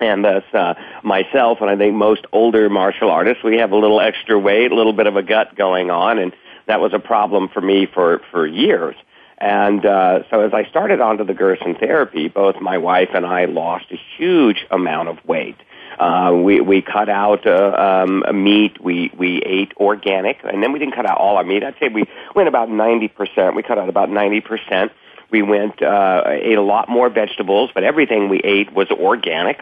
And 0.00 0.24
thus, 0.24 0.44
uh, 0.52 0.74
myself 1.02 1.58
and 1.60 1.70
I 1.70 1.76
think 1.76 1.94
most 1.94 2.24
older 2.32 2.68
martial 2.70 3.10
artists, 3.10 3.42
we 3.42 3.58
have 3.58 3.72
a 3.72 3.76
little 3.76 4.00
extra 4.00 4.38
weight, 4.38 4.70
a 4.70 4.74
little 4.74 4.92
bit 4.92 5.06
of 5.06 5.16
a 5.16 5.22
gut 5.22 5.56
going 5.56 5.90
on, 5.90 6.18
and 6.18 6.32
that 6.66 6.80
was 6.80 6.92
a 6.92 6.98
problem 6.98 7.48
for 7.48 7.60
me 7.60 7.86
for 7.86 8.20
for 8.30 8.46
years. 8.46 8.96
And 9.40 9.86
uh, 9.86 10.24
so 10.30 10.40
as 10.40 10.52
I 10.52 10.64
started 10.68 11.00
onto 11.00 11.24
the 11.24 11.34
Gerson 11.34 11.76
therapy, 11.76 12.28
both 12.28 12.60
my 12.60 12.76
wife 12.76 13.10
and 13.14 13.24
I 13.24 13.44
lost 13.44 13.86
a 13.92 13.98
huge 14.16 14.66
amount 14.70 15.08
of 15.08 15.24
weight. 15.24 15.56
Uh, 15.98 16.32
we 16.32 16.60
we 16.60 16.82
cut 16.82 17.08
out 17.08 17.46
uh, 17.46 18.04
um, 18.06 18.24
meat. 18.44 18.80
We 18.80 19.10
we 19.16 19.40
ate 19.42 19.72
organic, 19.76 20.38
and 20.44 20.62
then 20.62 20.72
we 20.72 20.78
didn't 20.78 20.94
cut 20.94 21.08
out 21.08 21.18
all 21.18 21.36
our 21.36 21.44
meat. 21.44 21.64
I'd 21.64 21.74
say 21.80 21.88
we 21.88 22.04
went 22.34 22.48
about 22.48 22.68
ninety 22.68 23.08
percent. 23.08 23.56
We 23.56 23.62
cut 23.62 23.78
out 23.78 23.88
about 23.88 24.10
ninety 24.10 24.40
percent. 24.40 24.92
We 25.30 25.42
went 25.42 25.82
uh, 25.82 26.22
ate 26.26 26.58
a 26.58 26.62
lot 26.62 26.88
more 26.88 27.08
vegetables, 27.08 27.70
but 27.74 27.84
everything 27.84 28.28
we 28.28 28.38
ate 28.38 28.72
was 28.72 28.88
organic, 28.90 29.60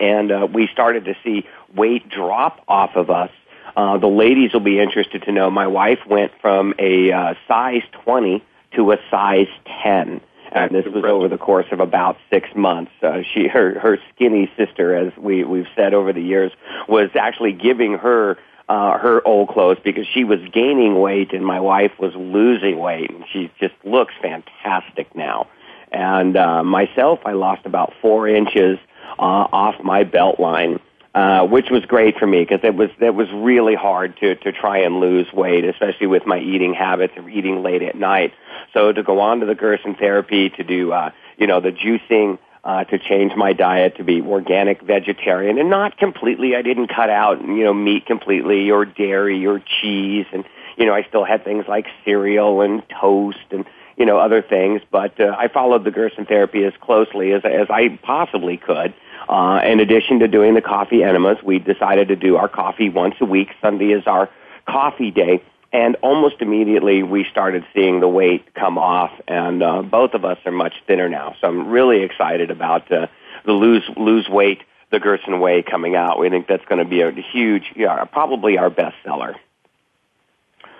and 0.00 0.30
uh, 0.30 0.48
we 0.52 0.68
started 0.70 1.06
to 1.06 1.14
see 1.24 1.46
weight 1.74 2.08
drop 2.08 2.62
off 2.68 2.96
of 2.96 3.10
us. 3.10 3.30
Uh, 3.74 3.96
the 3.96 4.06
ladies 4.06 4.52
will 4.52 4.60
be 4.60 4.80
interested 4.80 5.22
to 5.22 5.32
know 5.32 5.50
my 5.50 5.66
wife 5.66 6.00
went 6.06 6.32
from 6.42 6.74
a 6.78 7.10
uh, 7.10 7.34
size 7.46 7.82
twenty 8.04 8.44
to 8.72 8.92
a 8.92 8.98
size 9.10 9.48
10. 9.82 10.20
and 10.52 10.70
this 10.70 10.86
was 10.86 11.04
over 11.04 11.28
the 11.28 11.38
course 11.38 11.66
of 11.72 11.80
about 11.80 12.16
six 12.30 12.48
months. 12.54 12.92
Uh, 13.02 13.22
she, 13.22 13.48
her, 13.48 13.78
her 13.78 13.98
skinny 14.14 14.50
sister, 14.56 14.94
as 14.94 15.16
we 15.16 15.44
we've 15.44 15.68
said 15.76 15.94
over 15.94 16.12
the 16.12 16.22
years, 16.22 16.52
was 16.88 17.10
actually 17.14 17.52
giving 17.52 17.94
her 17.94 18.38
uh, 18.68 18.98
her 18.98 19.26
old 19.26 19.48
clothes 19.48 19.78
because 19.82 20.06
she 20.06 20.24
was 20.24 20.40
gaining 20.52 21.00
weight 21.00 21.32
and 21.32 21.44
my 21.44 21.60
wife 21.60 21.92
was 21.98 22.14
losing 22.14 22.78
weight, 22.78 23.10
and 23.10 23.24
she 23.32 23.50
just 23.60 23.74
looks 23.84 24.14
fantastic 24.20 25.14
now. 25.14 25.46
And 25.90 26.36
uh, 26.36 26.62
myself, 26.62 27.20
I 27.24 27.32
lost 27.32 27.64
about 27.64 27.94
four 28.02 28.28
inches 28.28 28.78
uh, 29.18 29.48
off 29.52 29.82
my 29.82 30.04
belt 30.04 30.38
line. 30.38 30.80
Uh, 31.14 31.46
which 31.46 31.70
was 31.70 31.82
great 31.86 32.18
for 32.18 32.26
me 32.26 32.42
because 32.42 32.60
it 32.62 32.74
was 32.74 32.90
that 33.00 33.14
was 33.14 33.28
really 33.32 33.74
hard 33.74 34.14
to 34.18 34.34
to 34.36 34.52
try 34.52 34.78
and 34.78 35.00
lose 35.00 35.26
weight, 35.32 35.64
especially 35.64 36.06
with 36.06 36.26
my 36.26 36.38
eating 36.38 36.74
habits 36.74 37.14
of 37.16 37.28
eating 37.28 37.62
late 37.62 37.82
at 37.82 37.96
night. 37.96 38.34
So 38.74 38.92
to 38.92 39.02
go 39.02 39.18
on 39.20 39.40
to 39.40 39.46
the 39.46 39.54
Gerson 39.54 39.94
therapy 39.94 40.50
to 40.50 40.62
do 40.62 40.92
uh, 40.92 41.10
you 41.38 41.46
know 41.46 41.60
the 41.60 41.72
juicing. 41.72 42.38
Uh, 42.64 42.84
to 42.84 42.98
change 42.98 43.32
my 43.34 43.52
diet 43.54 43.96
to 43.96 44.04
be 44.04 44.20
organic 44.20 44.82
vegetarian 44.82 45.58
and 45.58 45.70
not 45.70 45.96
completely. 45.96 46.54
I 46.56 46.60
didn't 46.60 46.88
cut 46.88 47.08
out, 47.08 47.40
you 47.40 47.64
know, 47.64 47.72
meat 47.72 48.04
completely 48.04 48.70
or 48.70 48.84
dairy 48.84 49.46
or 49.46 49.62
cheese, 49.80 50.26
and 50.32 50.44
you 50.76 50.84
know, 50.84 50.92
I 50.92 51.02
still 51.04 51.24
had 51.24 51.44
things 51.44 51.64
like 51.68 51.86
cereal 52.04 52.60
and 52.60 52.82
toast 53.00 53.38
and 53.52 53.64
you 53.96 54.04
know 54.04 54.18
other 54.18 54.42
things. 54.42 54.82
But 54.90 55.18
uh, 55.20 55.34
I 55.38 55.48
followed 55.48 55.84
the 55.84 55.90
Gerson 55.90 56.26
therapy 56.26 56.64
as 56.64 56.72
closely 56.80 57.32
as 57.32 57.42
as 57.44 57.68
I 57.70 57.98
possibly 58.02 58.56
could. 58.56 58.92
Uh, 59.28 59.60
in 59.64 59.80
addition 59.80 60.20
to 60.20 60.28
doing 60.28 60.54
the 60.54 60.62
coffee 60.62 61.02
enemas, 61.02 61.38
we 61.42 61.58
decided 61.58 62.08
to 62.08 62.16
do 62.16 62.36
our 62.36 62.48
coffee 62.48 62.88
once 62.88 63.14
a 63.20 63.26
week. 63.26 63.48
Sunday 63.60 63.92
is 63.92 64.06
our 64.06 64.30
coffee 64.66 65.10
day. 65.10 65.42
And 65.70 65.96
almost 65.96 66.36
immediately 66.40 67.02
we 67.02 67.24
started 67.24 67.64
seeing 67.74 68.00
the 68.00 68.08
weight 68.08 68.54
come 68.54 68.78
off 68.78 69.12
and 69.28 69.62
uh, 69.62 69.82
both 69.82 70.14
of 70.14 70.24
us 70.24 70.38
are 70.46 70.52
much 70.52 70.72
thinner 70.86 71.10
now. 71.10 71.36
So 71.40 71.48
I'm 71.48 71.68
really 71.68 72.02
excited 72.02 72.50
about 72.50 72.90
uh, 72.90 73.08
the 73.44 73.52
lose, 73.52 73.82
lose 73.96 74.28
weight, 74.30 74.62
the 74.90 74.98
Gerson 74.98 75.40
Way 75.40 75.62
coming 75.62 75.94
out. 75.94 76.18
We 76.18 76.30
think 76.30 76.46
that's 76.46 76.64
going 76.64 76.82
to 76.82 76.88
be 76.88 77.02
a 77.02 77.10
huge, 77.10 77.72
yeah, 77.76 78.02
probably 78.04 78.56
our 78.56 78.70
best 78.70 78.96
seller. 79.04 79.36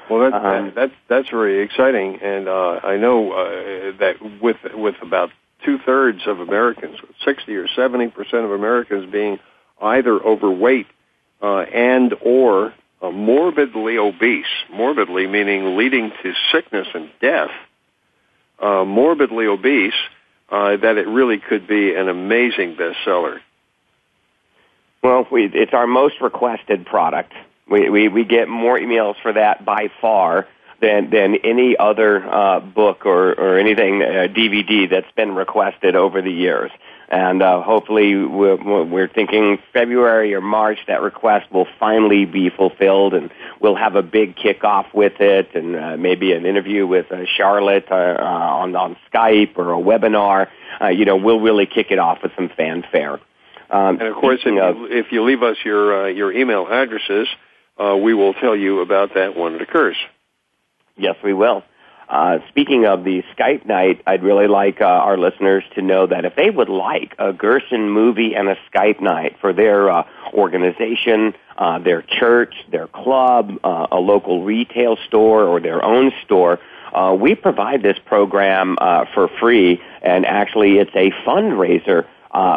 Well, 0.09 0.21
that, 0.21 0.33
uh-huh. 0.33 0.63
that, 0.63 0.75
that's 0.75 0.95
that's 1.09 1.29
very 1.29 1.61
exciting, 1.61 2.21
and 2.23 2.49
uh, 2.49 2.81
I 2.83 2.97
know 2.97 3.33
uh, 3.33 3.93
that 3.99 4.17
with 4.41 4.57
with 4.73 4.95
about 5.03 5.31
two 5.65 5.79
thirds 5.79 6.27
of 6.27 6.41
Americans, 6.41 6.99
60 7.25 7.55
or 7.57 7.69
70 7.69 8.09
percent 8.09 8.45
of 8.45 8.51
Americans 8.53 9.11
being 9.11 9.39
either 9.81 10.13
overweight 10.13 10.87
uh, 11.43 11.61
and 11.61 12.15
or 12.21 12.75
uh, 13.01 13.11
morbidly 13.11 13.99
obese, 13.99 14.47
morbidly 14.71 15.27
meaning 15.27 15.77
leading 15.77 16.13
to 16.23 16.33
sickness 16.53 16.89
and 16.95 17.11
death, 17.21 17.51
uh, 18.61 18.85
morbidly 18.85 19.47
obese, 19.47 19.95
uh, 20.51 20.77
that 20.77 20.97
it 20.97 21.07
really 21.07 21.39
could 21.39 21.67
be 21.67 21.95
an 21.95 22.09
amazing 22.09 22.75
bestseller. 22.75 23.39
Well, 25.03 25.27
we, 25.31 25.45
it's 25.47 25.75
our 25.75 25.87
most 25.87 26.21
requested 26.21 26.87
product. 26.87 27.33
We, 27.71 27.89
we, 27.89 28.09
we 28.09 28.25
get 28.25 28.49
more 28.49 28.79
emails 28.79 29.15
for 29.23 29.33
that 29.33 29.65
by 29.65 29.91
far 30.01 30.49
than 30.81 31.11
than 31.11 31.37
any 31.45 31.77
other 31.77 32.25
uh, 32.25 32.61
book 32.61 33.05
or 33.05 33.33
or 33.33 33.59
anything 33.59 34.03
uh, 34.03 34.29
DVD 34.29 34.89
that's 34.89 35.11
been 35.17 35.35
requested 35.35 35.97
over 35.97 36.23
the 36.23 36.31
years. 36.31 36.71
And 37.11 37.43
uh, 37.43 37.63
hopefully, 37.63 38.15
we're, 38.15 38.85
we're 38.85 39.09
thinking 39.09 39.59
February 39.73 40.35
or 40.35 40.43
March 40.43 40.79
that 40.89 41.01
request 41.01 41.51
will 41.51 41.67
finally 41.81 42.27
be 42.27 42.51
fulfilled, 42.51 43.15
and 43.15 43.31
we'll 43.61 43.77
have 43.77 43.97
a 43.97 44.03
big 44.03 44.37
kickoff 44.37 44.93
with 44.93 45.19
it, 45.19 45.55
and 45.55 45.75
uh, 45.75 45.97
maybe 45.97 46.33
an 46.33 46.45
interview 46.45 46.87
with 46.87 47.11
uh, 47.11 47.25
Charlotte 47.37 47.87
uh, 47.91 47.95
uh, 47.95 48.23
on 48.23 48.77
on 48.77 48.97
Skype 49.11 49.57
or 49.57 49.73
a 49.73 49.79
webinar. 49.79 50.49
Uh, 50.81 50.89
you 50.89 51.07
know, 51.07 51.17
we'll 51.17 51.41
really 51.41 51.65
kick 51.65 51.91
it 51.91 51.99
off 51.99 52.19
with 52.23 52.33
some 52.37 52.51
fanfare. 52.55 53.19
Um, 53.71 54.01
and 54.01 54.03
of 54.03 54.15
course, 54.17 54.41
if, 54.45 54.59
of, 54.59 54.77
you, 54.77 54.87
if 54.91 55.07
you 55.11 55.25
leave 55.25 55.43
us 55.43 55.57
your 55.65 56.05
uh, 56.05 56.09
your 56.09 56.31
email 56.31 56.67
addresses, 56.69 57.27
uh, 57.79 57.97
we 57.97 58.13
will 58.13 58.35
tell 58.35 58.55
you 58.55 58.81
about 58.81 59.15
that 59.15 59.35
when 59.35 59.55
it 59.55 59.63
occurs. 59.63 59.97
Yes, 60.99 61.17
we 61.23 61.33
will. 61.33 61.63
Uh, 62.09 62.39
speaking 62.49 62.87
of 62.87 63.05
the 63.05 63.23
Skype 63.37 63.67
night, 63.67 64.03
I'd 64.07 64.23
really 64.23 64.47
like 64.47 64.81
uh, 64.81 64.87
our 64.87 65.19
listeners 65.19 65.63
to 65.75 65.83
know 65.83 66.07
that 66.07 66.25
if 66.25 66.35
they 66.37 66.49
would 66.49 66.71
like 66.71 67.15
a 67.19 67.33
Gerson 67.33 67.91
movie 67.91 68.35
and 68.35 68.49
a 68.49 68.57
Skype 68.73 69.01
night 69.01 69.37
for 69.41 69.53
their 69.53 69.91
uh, 69.91 70.09
organization, 70.33 71.35
uh, 71.59 71.79
their 71.79 72.03
church, 72.03 72.55
their 72.71 72.87
club, 72.87 73.59
uh, 73.63 73.89
a 73.93 73.99
local 73.99 74.43
retail 74.43 74.97
store, 75.07 75.45
or 75.45 75.61
their 75.61 75.85
own 75.85 76.11
store, 76.25 76.59
uh, 76.95 77.15
we 77.15 77.35
provide 77.35 77.83
this 77.83 77.99
program 78.07 78.77
for 79.15 79.29
free, 79.39 79.79
and 80.01 80.25
actually, 80.25 80.79
it's 80.79 80.95
a 80.95 81.11
fundraiser 81.27 82.07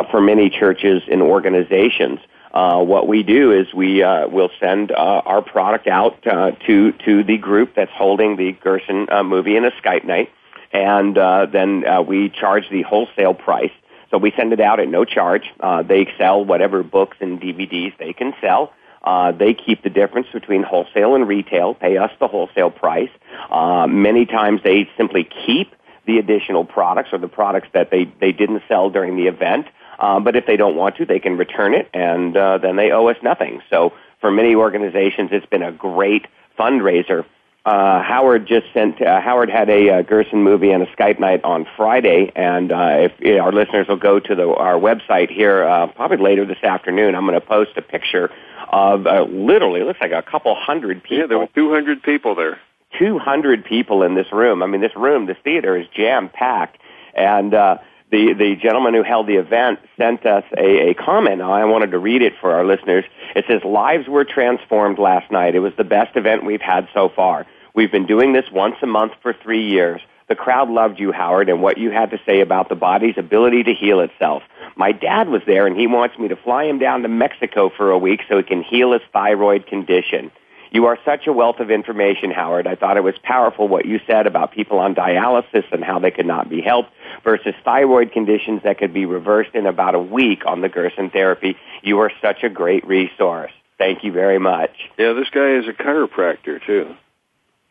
for 0.10 0.22
many 0.22 0.50
churches 0.50 1.04
and 1.12 1.22
organizations 1.22 2.20
uh, 2.54 2.84
what 2.84 3.08
we 3.08 3.24
do 3.24 3.52
is 3.52 3.74
we 3.74 4.04
uh, 4.04 4.28
will 4.28 4.50
send 4.60 4.92
uh, 4.92 4.96
our 4.96 5.42
product 5.42 5.88
out 5.88 6.26
uh, 6.28 6.52
to 6.68 6.92
to 7.06 7.24
the 7.24 7.38
group 7.38 7.76
that's 7.76 7.92
holding 7.94 8.36
the 8.36 8.52
Gerson 8.54 9.08
uh, 9.10 9.24
movie 9.24 9.56
in 9.56 9.66
a 9.66 9.72
Skype 9.72 10.06
night, 10.06 10.30
and 10.72 11.18
uh, 11.18 11.46
then 11.46 11.84
we 12.08 12.30
charge 12.30 12.70
the 12.70 12.82
wholesale 12.84 13.34
price. 13.34 13.72
So 14.12 14.18
we 14.18 14.34
send 14.36 14.52
it 14.52 14.60
out 14.60 14.80
at 14.80 14.90
no 14.90 15.06
charge. 15.06 15.44
Uh, 15.60 15.84
they 15.84 16.08
sell 16.18 16.44
whatever 16.44 16.84
books 16.84 17.18
and 17.22 17.42
DVDs 17.42 17.98
they 17.98 18.12
can 18.14 18.34
sell. 18.42 18.74
Uh, 19.04 19.32
they 19.32 19.54
keep 19.54 19.82
the 19.82 19.90
difference 19.90 20.28
between 20.32 20.62
wholesale 20.62 21.16
and 21.16 21.28
retail, 21.28 21.74
pay 21.74 21.98
us 21.98 22.12
the 22.20 22.28
wholesale 22.28 22.70
price. 22.70 23.10
Uh, 23.50 23.88
many 23.88 24.26
times 24.26 24.62
they 24.64 24.88
simply 24.96 25.28
keep 25.46 25.74
the 26.06 26.18
additional 26.18 26.66
products 26.66 27.10
or 27.12 27.18
the 27.18 27.28
products 27.28 27.68
that 27.74 27.90
they, 27.90 28.06
they 28.20 28.32
didn't 28.32 28.62
sell 28.68 28.90
during 28.90 29.16
the 29.16 29.28
event. 29.28 29.66
Uh, 30.02 30.20
but 30.20 30.36
if 30.36 30.48
they 30.48 30.58
don't 30.58 30.76
want 30.76 30.98
to, 30.98 31.06
they 31.06 31.20
can 31.20 31.38
return 31.38 31.76
it, 31.76 31.88
and 31.94 32.36
uh, 32.36 32.58
then 32.58 32.76
they 32.76 32.92
owe 32.92 33.08
us 33.08 33.18
nothing. 33.22 33.62
So 33.70 33.94
for 34.20 34.32
many 34.32 34.56
organizations, 34.56 35.30
it's 35.32 35.46
been 35.46 35.62
a 35.62 35.72
great 35.72 36.26
fundraiser. 36.60 37.24
Uh, 37.64 38.02
Howard 38.02 38.48
just 38.48 38.66
sent. 38.74 39.00
Uh, 39.00 39.22
Howard 39.22 39.52
had 39.52 39.70
a 39.70 39.90
uh, 39.90 40.02
Gerson 40.02 40.44
movie 40.44 40.72
and 40.72 40.82
a 40.82 40.88
Skype 40.88 41.20
night 41.20 41.44
on 41.44 41.68
Friday, 41.78 42.32
and 42.36 42.72
uh, 42.72 42.98
if 42.98 43.12
you 43.20 43.36
know, 43.36 43.44
our 43.44 43.52
listeners 43.52 43.88
will 43.88 43.98
go 43.98 44.20
to 44.20 44.34
the, 44.34 44.50
our 44.50 44.80
website 44.80 45.30
here, 45.30 45.64
uh, 45.64 45.86
probably 45.86 46.18
later 46.18 46.46
this 46.48 46.64
afternoon, 46.64 47.14
I'm 47.14 47.28
going 47.28 47.40
to 47.40 47.46
post 47.46 47.78
a 47.78 47.84
picture 47.84 48.32
of 48.70 49.06
uh, 49.06 49.26
literally 49.30 49.82
it 49.82 49.86
looks 49.86 50.02
like 50.02 50.14
a 50.14 50.24
couple 50.24 50.56
hundred 50.56 51.04
people. 51.04 51.20
Yeah, 51.20 51.28
there 51.28 51.38
were 51.38 51.50
200 51.54 52.02
people 52.02 52.34
there. 52.34 52.60
200 52.98 53.64
people 53.64 54.02
in 54.02 54.16
this 54.16 54.32
room. 54.32 54.64
I 54.64 54.66
mean, 54.66 54.82
this 54.82 54.96
room, 54.96 55.28
this 55.28 55.38
theater 55.44 55.78
is 55.78 55.86
jam 55.96 56.30
packed, 56.30 56.80
and 57.14 57.54
uh, 57.54 57.78
the, 58.12 58.34
the 58.34 58.56
gentleman 58.56 58.94
who 58.94 59.04
held 59.04 59.28
the 59.28 59.36
event 59.36 59.80
sent 59.98 60.26
us 60.26 60.44
a, 60.58 60.90
a 60.90 60.94
comment. 60.94 61.42
I 61.42 61.64
wanted 61.66 61.92
to 61.92 61.98
read 61.98 62.22
it 62.22 62.34
for 62.40 62.54
our 62.54 62.66
listeners. 62.66 63.06
It 63.36 63.46
says, 63.48 63.64
lives 63.64 64.08
were 64.08 64.26
transformed 64.26 65.00
last 65.00 65.32
night. 65.32 65.56
It 65.56 65.60
was 65.60 65.74
the 65.78 65.86
best 65.86 66.18
event 66.18 66.46
we've 66.46 66.62
had 66.62 66.88
so 66.94 67.10
far. 67.10 67.48
We've 67.74 67.92
been 67.92 68.06
doing 68.06 68.34
this 68.34 68.46
once 68.52 68.76
a 68.82 68.88
month 68.88 69.14
for 69.22 69.34
three 69.34 69.70
years. 69.70 70.02
The 70.28 70.36
crowd 70.36 70.70
loved 70.70 71.00
you, 71.00 71.12
Howard, 71.12 71.50
and 71.50 71.62
what 71.62 71.78
you 71.78 71.90
had 71.92 72.12
to 72.12 72.20
say 72.26 72.42
about 72.42 72.70
the 72.70 72.76
body's 72.76 73.18
ability 73.18 73.64
to 73.64 73.74
heal 73.74 74.02
itself. 74.02 74.44
My 74.76 74.92
dad 74.92 75.30
was 75.30 75.42
there 75.46 75.68
and 75.68 75.78
he 75.78 75.88
wants 75.88 76.18
me 76.18 76.28
to 76.28 76.36
fly 76.36 76.66
him 76.66 76.80
down 76.80 77.02
to 77.04 77.08
Mexico 77.08 77.70
for 77.70 77.92
a 77.92 77.98
week 77.98 78.22
so 78.30 78.38
he 78.38 78.44
can 78.44 78.64
heal 78.64 78.94
his 78.94 79.02
thyroid 79.14 79.68
condition. 79.68 80.32
You 80.72 80.86
are 80.86 80.98
such 81.04 81.28
a 81.28 81.34
wealth 81.34 81.60
of 81.60 81.70
information, 81.70 82.32
Howard. 82.32 82.66
I 82.66 82.76
thought 82.76 82.96
it 82.96 83.04
was 83.04 83.16
powerful 83.24 83.68
what 83.68 83.86
you 83.86 84.00
said 84.08 84.26
about 84.26 84.54
people 84.54 84.80
on 84.80 84.96
dialysis 84.96 85.66
and 85.72 85.84
how 85.84 86.00
they 86.00 86.12
could 86.12 86.26
not 86.26 86.50
be 86.50 86.62
helped 86.62 86.92
versus 87.26 87.54
thyroid 87.66 88.14
conditions 88.14 88.62
that 88.64 88.78
could 88.78 88.94
be 88.94 89.06
reversed 89.06 89.54
in 89.54 89.66
about 89.66 89.96
a 89.96 90.00
week 90.00 90.44
on 90.46 90.62
the 90.62 90.70
Gerson 90.70 91.10
therapy. 91.10 91.58
You 91.84 92.00
are 92.00 92.12
such 92.22 92.44
a 92.44 92.50
great 92.50 92.88
resource. 92.88 93.52
Thank 93.78 94.06
you 94.06 94.14
very 94.14 94.40
much. 94.40 94.72
Yeah, 94.98 95.12
this 95.12 95.30
guy 95.30 95.56
is 95.58 95.68
a 95.68 95.74
chiropractor 95.74 96.66
too. 96.66 96.96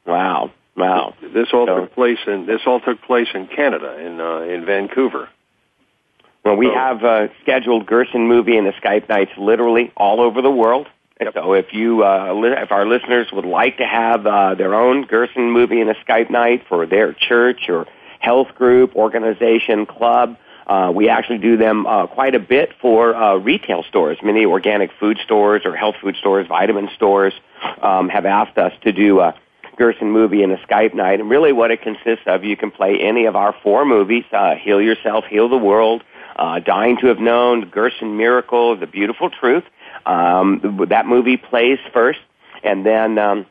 Wow. 0.07 0.53
Wow. 0.77 1.15
This 1.23 1.49
all 1.55 1.67
so, 1.67 1.81
took 1.81 1.95
place 1.95 2.19
in 2.27 2.47
this 2.47 2.61
all 2.67 2.81
took 2.81 3.01
place 3.03 3.29
in 3.33 3.47
Canada 3.47 3.99
in 3.99 4.21
uh, 4.21 4.41
in 4.41 4.67
Vancouver. 4.67 5.29
Well, 6.45 6.57
we 6.57 6.67
so, 6.67 6.75
have 6.75 7.05
uh, 7.05 7.29
scheduled 7.43 7.87
Gerson 7.87 8.27
movie 8.27 8.57
and 8.57 8.67
the 8.67 8.73
Skype 8.73 9.09
nights 9.09 9.33
literally 9.39 9.93
all 9.97 10.21
over 10.21 10.43
the 10.43 10.51
world. 10.51 10.89
Yep. 11.21 11.35
So 11.35 11.53
if 11.53 11.73
you, 11.73 12.03
uh, 12.03 12.33
if 12.43 12.73
our 12.73 12.87
listeners 12.87 13.29
would 13.33 13.45
like 13.45 13.77
to 13.77 13.87
have 13.87 14.27
uh, 14.27 14.55
their 14.55 14.75
own 14.75 15.05
Gerson 15.05 15.51
movie 15.51 15.81
and 15.81 15.91
a 15.91 15.95
Skype 15.95 16.31
night 16.31 16.65
for 16.67 16.87
their 16.87 17.13
church 17.13 17.69
or 17.69 17.87
health 18.21 18.49
group, 18.55 18.97
organization, 18.97 19.85
club, 19.85 20.39
uh, 20.67 20.91
we 20.95 21.09
actually 21.09 21.39
do 21.39 21.57
them 21.57 21.87
uh, 21.87 22.07
quite 22.07 22.35
a 22.35 22.39
bit 22.39 22.71
for 22.81 23.15
uh, 23.15 23.37
retail 23.37 23.83
stores. 23.83 24.19
Many 24.23 24.47
organic 24.47 24.91
food 24.99 25.19
stores 25.23 25.63
or 25.65 25.77
health 25.77 25.97
food 26.01 26.17
stores, 26.17 26.47
vitamin 26.47 26.89
stores 26.95 27.35
um, 27.83 28.09
have 28.09 28.25
asked 28.25 28.57
us 28.57 28.73
to 28.83 28.93
do 28.93 29.21
a 29.21 29.35
Gerson 29.77 30.11
movie 30.11 30.43
and 30.43 30.53
a 30.53 30.59
Skype 30.59 30.95
night. 30.95 31.21
And 31.21 31.29
really, 31.29 31.53
what 31.53 31.71
it 31.71 31.83
consists 31.83 32.25
of, 32.27 32.45
you 32.45 32.57
can 32.57 32.71
play 32.71 33.01
any 33.01 33.27
of 33.27 33.37
our 33.37 33.55
four 33.63 33.85
movies: 33.85 34.25
uh, 34.33 34.55
Heal 34.55 34.81
Yourself, 34.81 35.25
Heal 35.29 35.49
the 35.49 35.59
World, 35.59 36.03
uh, 36.37 36.61
Dying 36.61 36.97
to 36.99 37.09
Have 37.09 37.19
Known, 37.19 37.69
Gerson 37.69 38.17
Miracle, 38.17 38.77
The 38.77 38.87
Beautiful 38.87 39.29
Truth. 39.29 39.65
Um, 40.07 40.87
that 40.89 41.07
movie 41.07 41.37
plays 41.37 41.79
first, 41.93 42.21
and 42.63 42.85
then 42.85 43.19
um, 43.19 43.47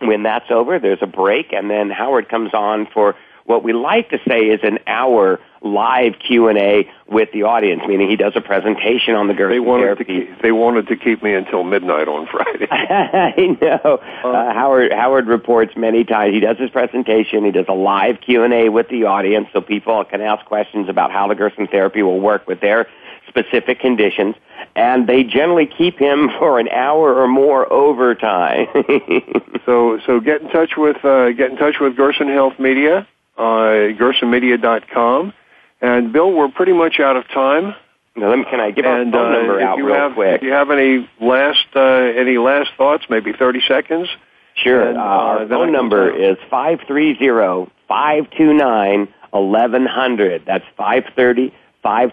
when 0.00 0.22
that's 0.22 0.50
over, 0.50 0.78
there's 0.78 1.02
a 1.02 1.06
break, 1.06 1.52
and 1.52 1.70
then 1.70 1.90
Howard 1.90 2.28
comes 2.28 2.54
on 2.54 2.86
for 2.92 3.16
what 3.46 3.62
we 3.62 3.72
like 3.72 4.10
to 4.10 4.18
say 4.26 4.40
is 4.46 4.60
an 4.62 4.78
hour 4.86 5.38
live 5.62 6.14
Q&A 6.18 6.90
with 7.08 7.30
the 7.32 7.44
audience, 7.44 7.82
meaning 7.86 8.08
he 8.08 8.16
does 8.16 8.32
a 8.36 8.40
presentation 8.40 9.14
on 9.14 9.28
the 9.28 9.34
Gerson 9.34 9.56
they 9.56 9.60
wanted 9.60 9.84
therapy. 9.84 10.04
To 10.04 10.26
keep, 10.26 10.42
they 10.42 10.52
wanted 10.52 10.88
to 10.88 10.96
keep 10.96 11.22
me 11.22 11.32
until 11.32 11.64
midnight 11.64 12.08
on 12.08 12.26
Friday. 12.26 12.66
I 12.70 13.56
know. 13.60 13.98
Uh, 14.24 14.52
Howard 14.52 14.92
Howard 14.92 15.26
reports 15.26 15.72
many 15.76 16.04
times. 16.04 16.34
He 16.34 16.40
does 16.40 16.58
his 16.58 16.70
presentation. 16.70 17.44
He 17.44 17.52
does 17.52 17.66
a 17.68 17.74
live 17.74 18.20
Q 18.20 18.42
and 18.42 18.52
A 18.52 18.68
with 18.68 18.88
the 18.88 19.04
audience, 19.04 19.48
so 19.52 19.60
people 19.60 20.04
can 20.04 20.20
ask 20.20 20.44
questions 20.44 20.88
about 20.88 21.10
how 21.10 21.28
the 21.28 21.34
Gerson 21.34 21.68
therapy 21.68 22.02
will 22.02 22.20
work 22.20 22.46
with 22.46 22.60
their 22.60 22.88
specific 23.36 23.80
conditions. 23.80 24.34
And 24.74 25.06
they 25.06 25.22
generally 25.22 25.66
keep 25.66 25.98
him 25.98 26.30
for 26.38 26.58
an 26.58 26.68
hour 26.68 27.14
or 27.14 27.28
more 27.28 27.70
overtime. 27.72 28.66
so 29.66 29.98
so 30.06 30.20
get 30.20 30.42
in 30.42 30.48
touch 30.48 30.72
with 30.76 31.04
uh, 31.04 31.32
get 31.32 31.50
in 31.50 31.56
touch 31.56 31.76
with 31.80 31.96
Gerson 31.96 32.28
Health 32.28 32.58
Media, 32.58 33.06
uh, 33.36 33.92
GersonMedia.com. 33.98 35.32
And 35.80 36.12
Bill, 36.12 36.32
we're 36.32 36.48
pretty 36.48 36.72
much 36.72 37.00
out 37.00 37.16
of 37.16 37.28
time. 37.28 37.74
Now, 38.16 38.30
let 38.30 38.38
me, 38.38 38.44
can 38.48 38.60
I 38.60 38.70
give 38.70 38.86
our 38.86 39.04
phone 39.04 39.14
uh, 39.14 39.30
number 39.30 39.60
out 39.60 39.76
you 39.76 39.86
real 39.86 39.94
have, 39.94 40.14
quick? 40.14 40.36
If 40.36 40.42
you 40.42 40.52
have 40.52 40.70
any 40.70 41.08
last 41.20 41.66
uh, 41.74 41.80
any 41.80 42.38
last 42.38 42.70
thoughts, 42.78 43.04
maybe 43.10 43.32
thirty 43.32 43.60
seconds. 43.68 44.08
Sure. 44.54 44.88
And, 44.88 44.96
uh, 44.96 45.00
uh, 45.00 45.04
our 45.04 45.38
then 45.40 45.48
phone 45.50 45.72
number 45.72 46.10
tell. 46.10 46.30
is 46.32 46.38
five 46.50 46.78
three 46.86 47.18
zero 47.18 47.70
five 47.88 48.24
two 48.36 48.54
nine 48.54 49.08
eleven 49.34 49.84
hundred. 49.84 50.44
That's 50.46 50.64
five 50.78 51.04
thirty 51.14 51.50
five 51.50 51.56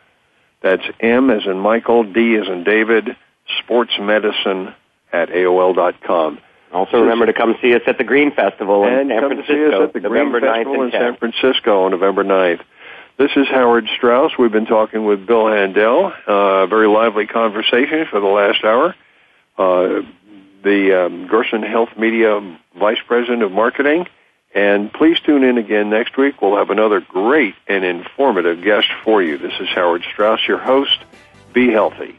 That's 0.61 0.85
M 1.01 1.31
as 1.31 1.47
in 1.47 1.59
Michael, 1.59 2.05
D 2.05 2.37
as 2.37 2.47
in 2.47 2.63
David, 2.65 3.17
sportsmedicine 3.63 4.75
at 5.15 5.31
AOL 5.31 5.75
dot 5.75 6.03
com. 6.03 6.39
Also, 6.73 7.01
remember 7.01 7.27
to 7.27 7.33
come 7.33 7.55
see 7.63 7.73
us 7.75 7.83
at 7.87 7.99
the 7.99 8.05
Green 8.05 8.35
Festival 8.35 8.85
in 8.85 8.93
And 8.93 9.09
San 9.11 9.21
come 9.21 9.31
Francisco, 9.31 9.55
see 9.55 9.75
us 9.77 9.83
at 9.85 9.93
the 9.93 10.01
November 10.01 10.41
Green 10.41 10.53
9th 10.53 10.57
Festival 10.57 10.83
and 10.83 10.95
in 10.95 11.01
10th. 11.01 11.05
San 11.05 11.17
Francisco 11.17 11.85
on 11.85 11.91
November 11.93 12.25
9th. 12.25 12.61
This 13.17 13.31
is 13.37 13.47
Howard 13.47 13.89
Strauss. 13.97 14.33
We've 14.37 14.51
been 14.51 14.67
talking 14.67 15.05
with 15.05 15.25
Bill 15.25 15.47
Handel. 15.47 16.13
Uh, 16.27 16.67
very 16.67 16.89
lively 16.89 17.29
conversation 17.29 18.07
for 18.11 18.19
the 18.19 18.27
last 18.27 18.65
hour. 18.65 18.97
Uh, 19.57 20.03
the 20.65 21.07
um, 21.07 21.29
Gerson 21.29 21.63
Health 21.63 21.91
Media 21.97 22.41
Vice 22.77 22.99
President 23.07 23.45
of 23.45 23.53
Marketing. 23.53 24.09
And 24.53 24.93
please 24.93 25.21
tune 25.21 25.45
in 25.45 25.59
again 25.59 25.91
next 25.91 26.17
week. 26.17 26.43
We'll 26.43 26.57
have 26.57 26.71
another 26.71 27.01
great 27.01 27.55
and 27.69 27.85
informative 27.85 28.63
guest 28.63 28.89
for 29.05 29.23
you. 29.23 29.39
This 29.39 29.53
is 29.61 29.69
Howard 29.69 30.05
Strauss, 30.13 30.41
your 30.49 30.59
host. 30.59 30.99
Be 31.53 31.71
healthy. 31.71 32.19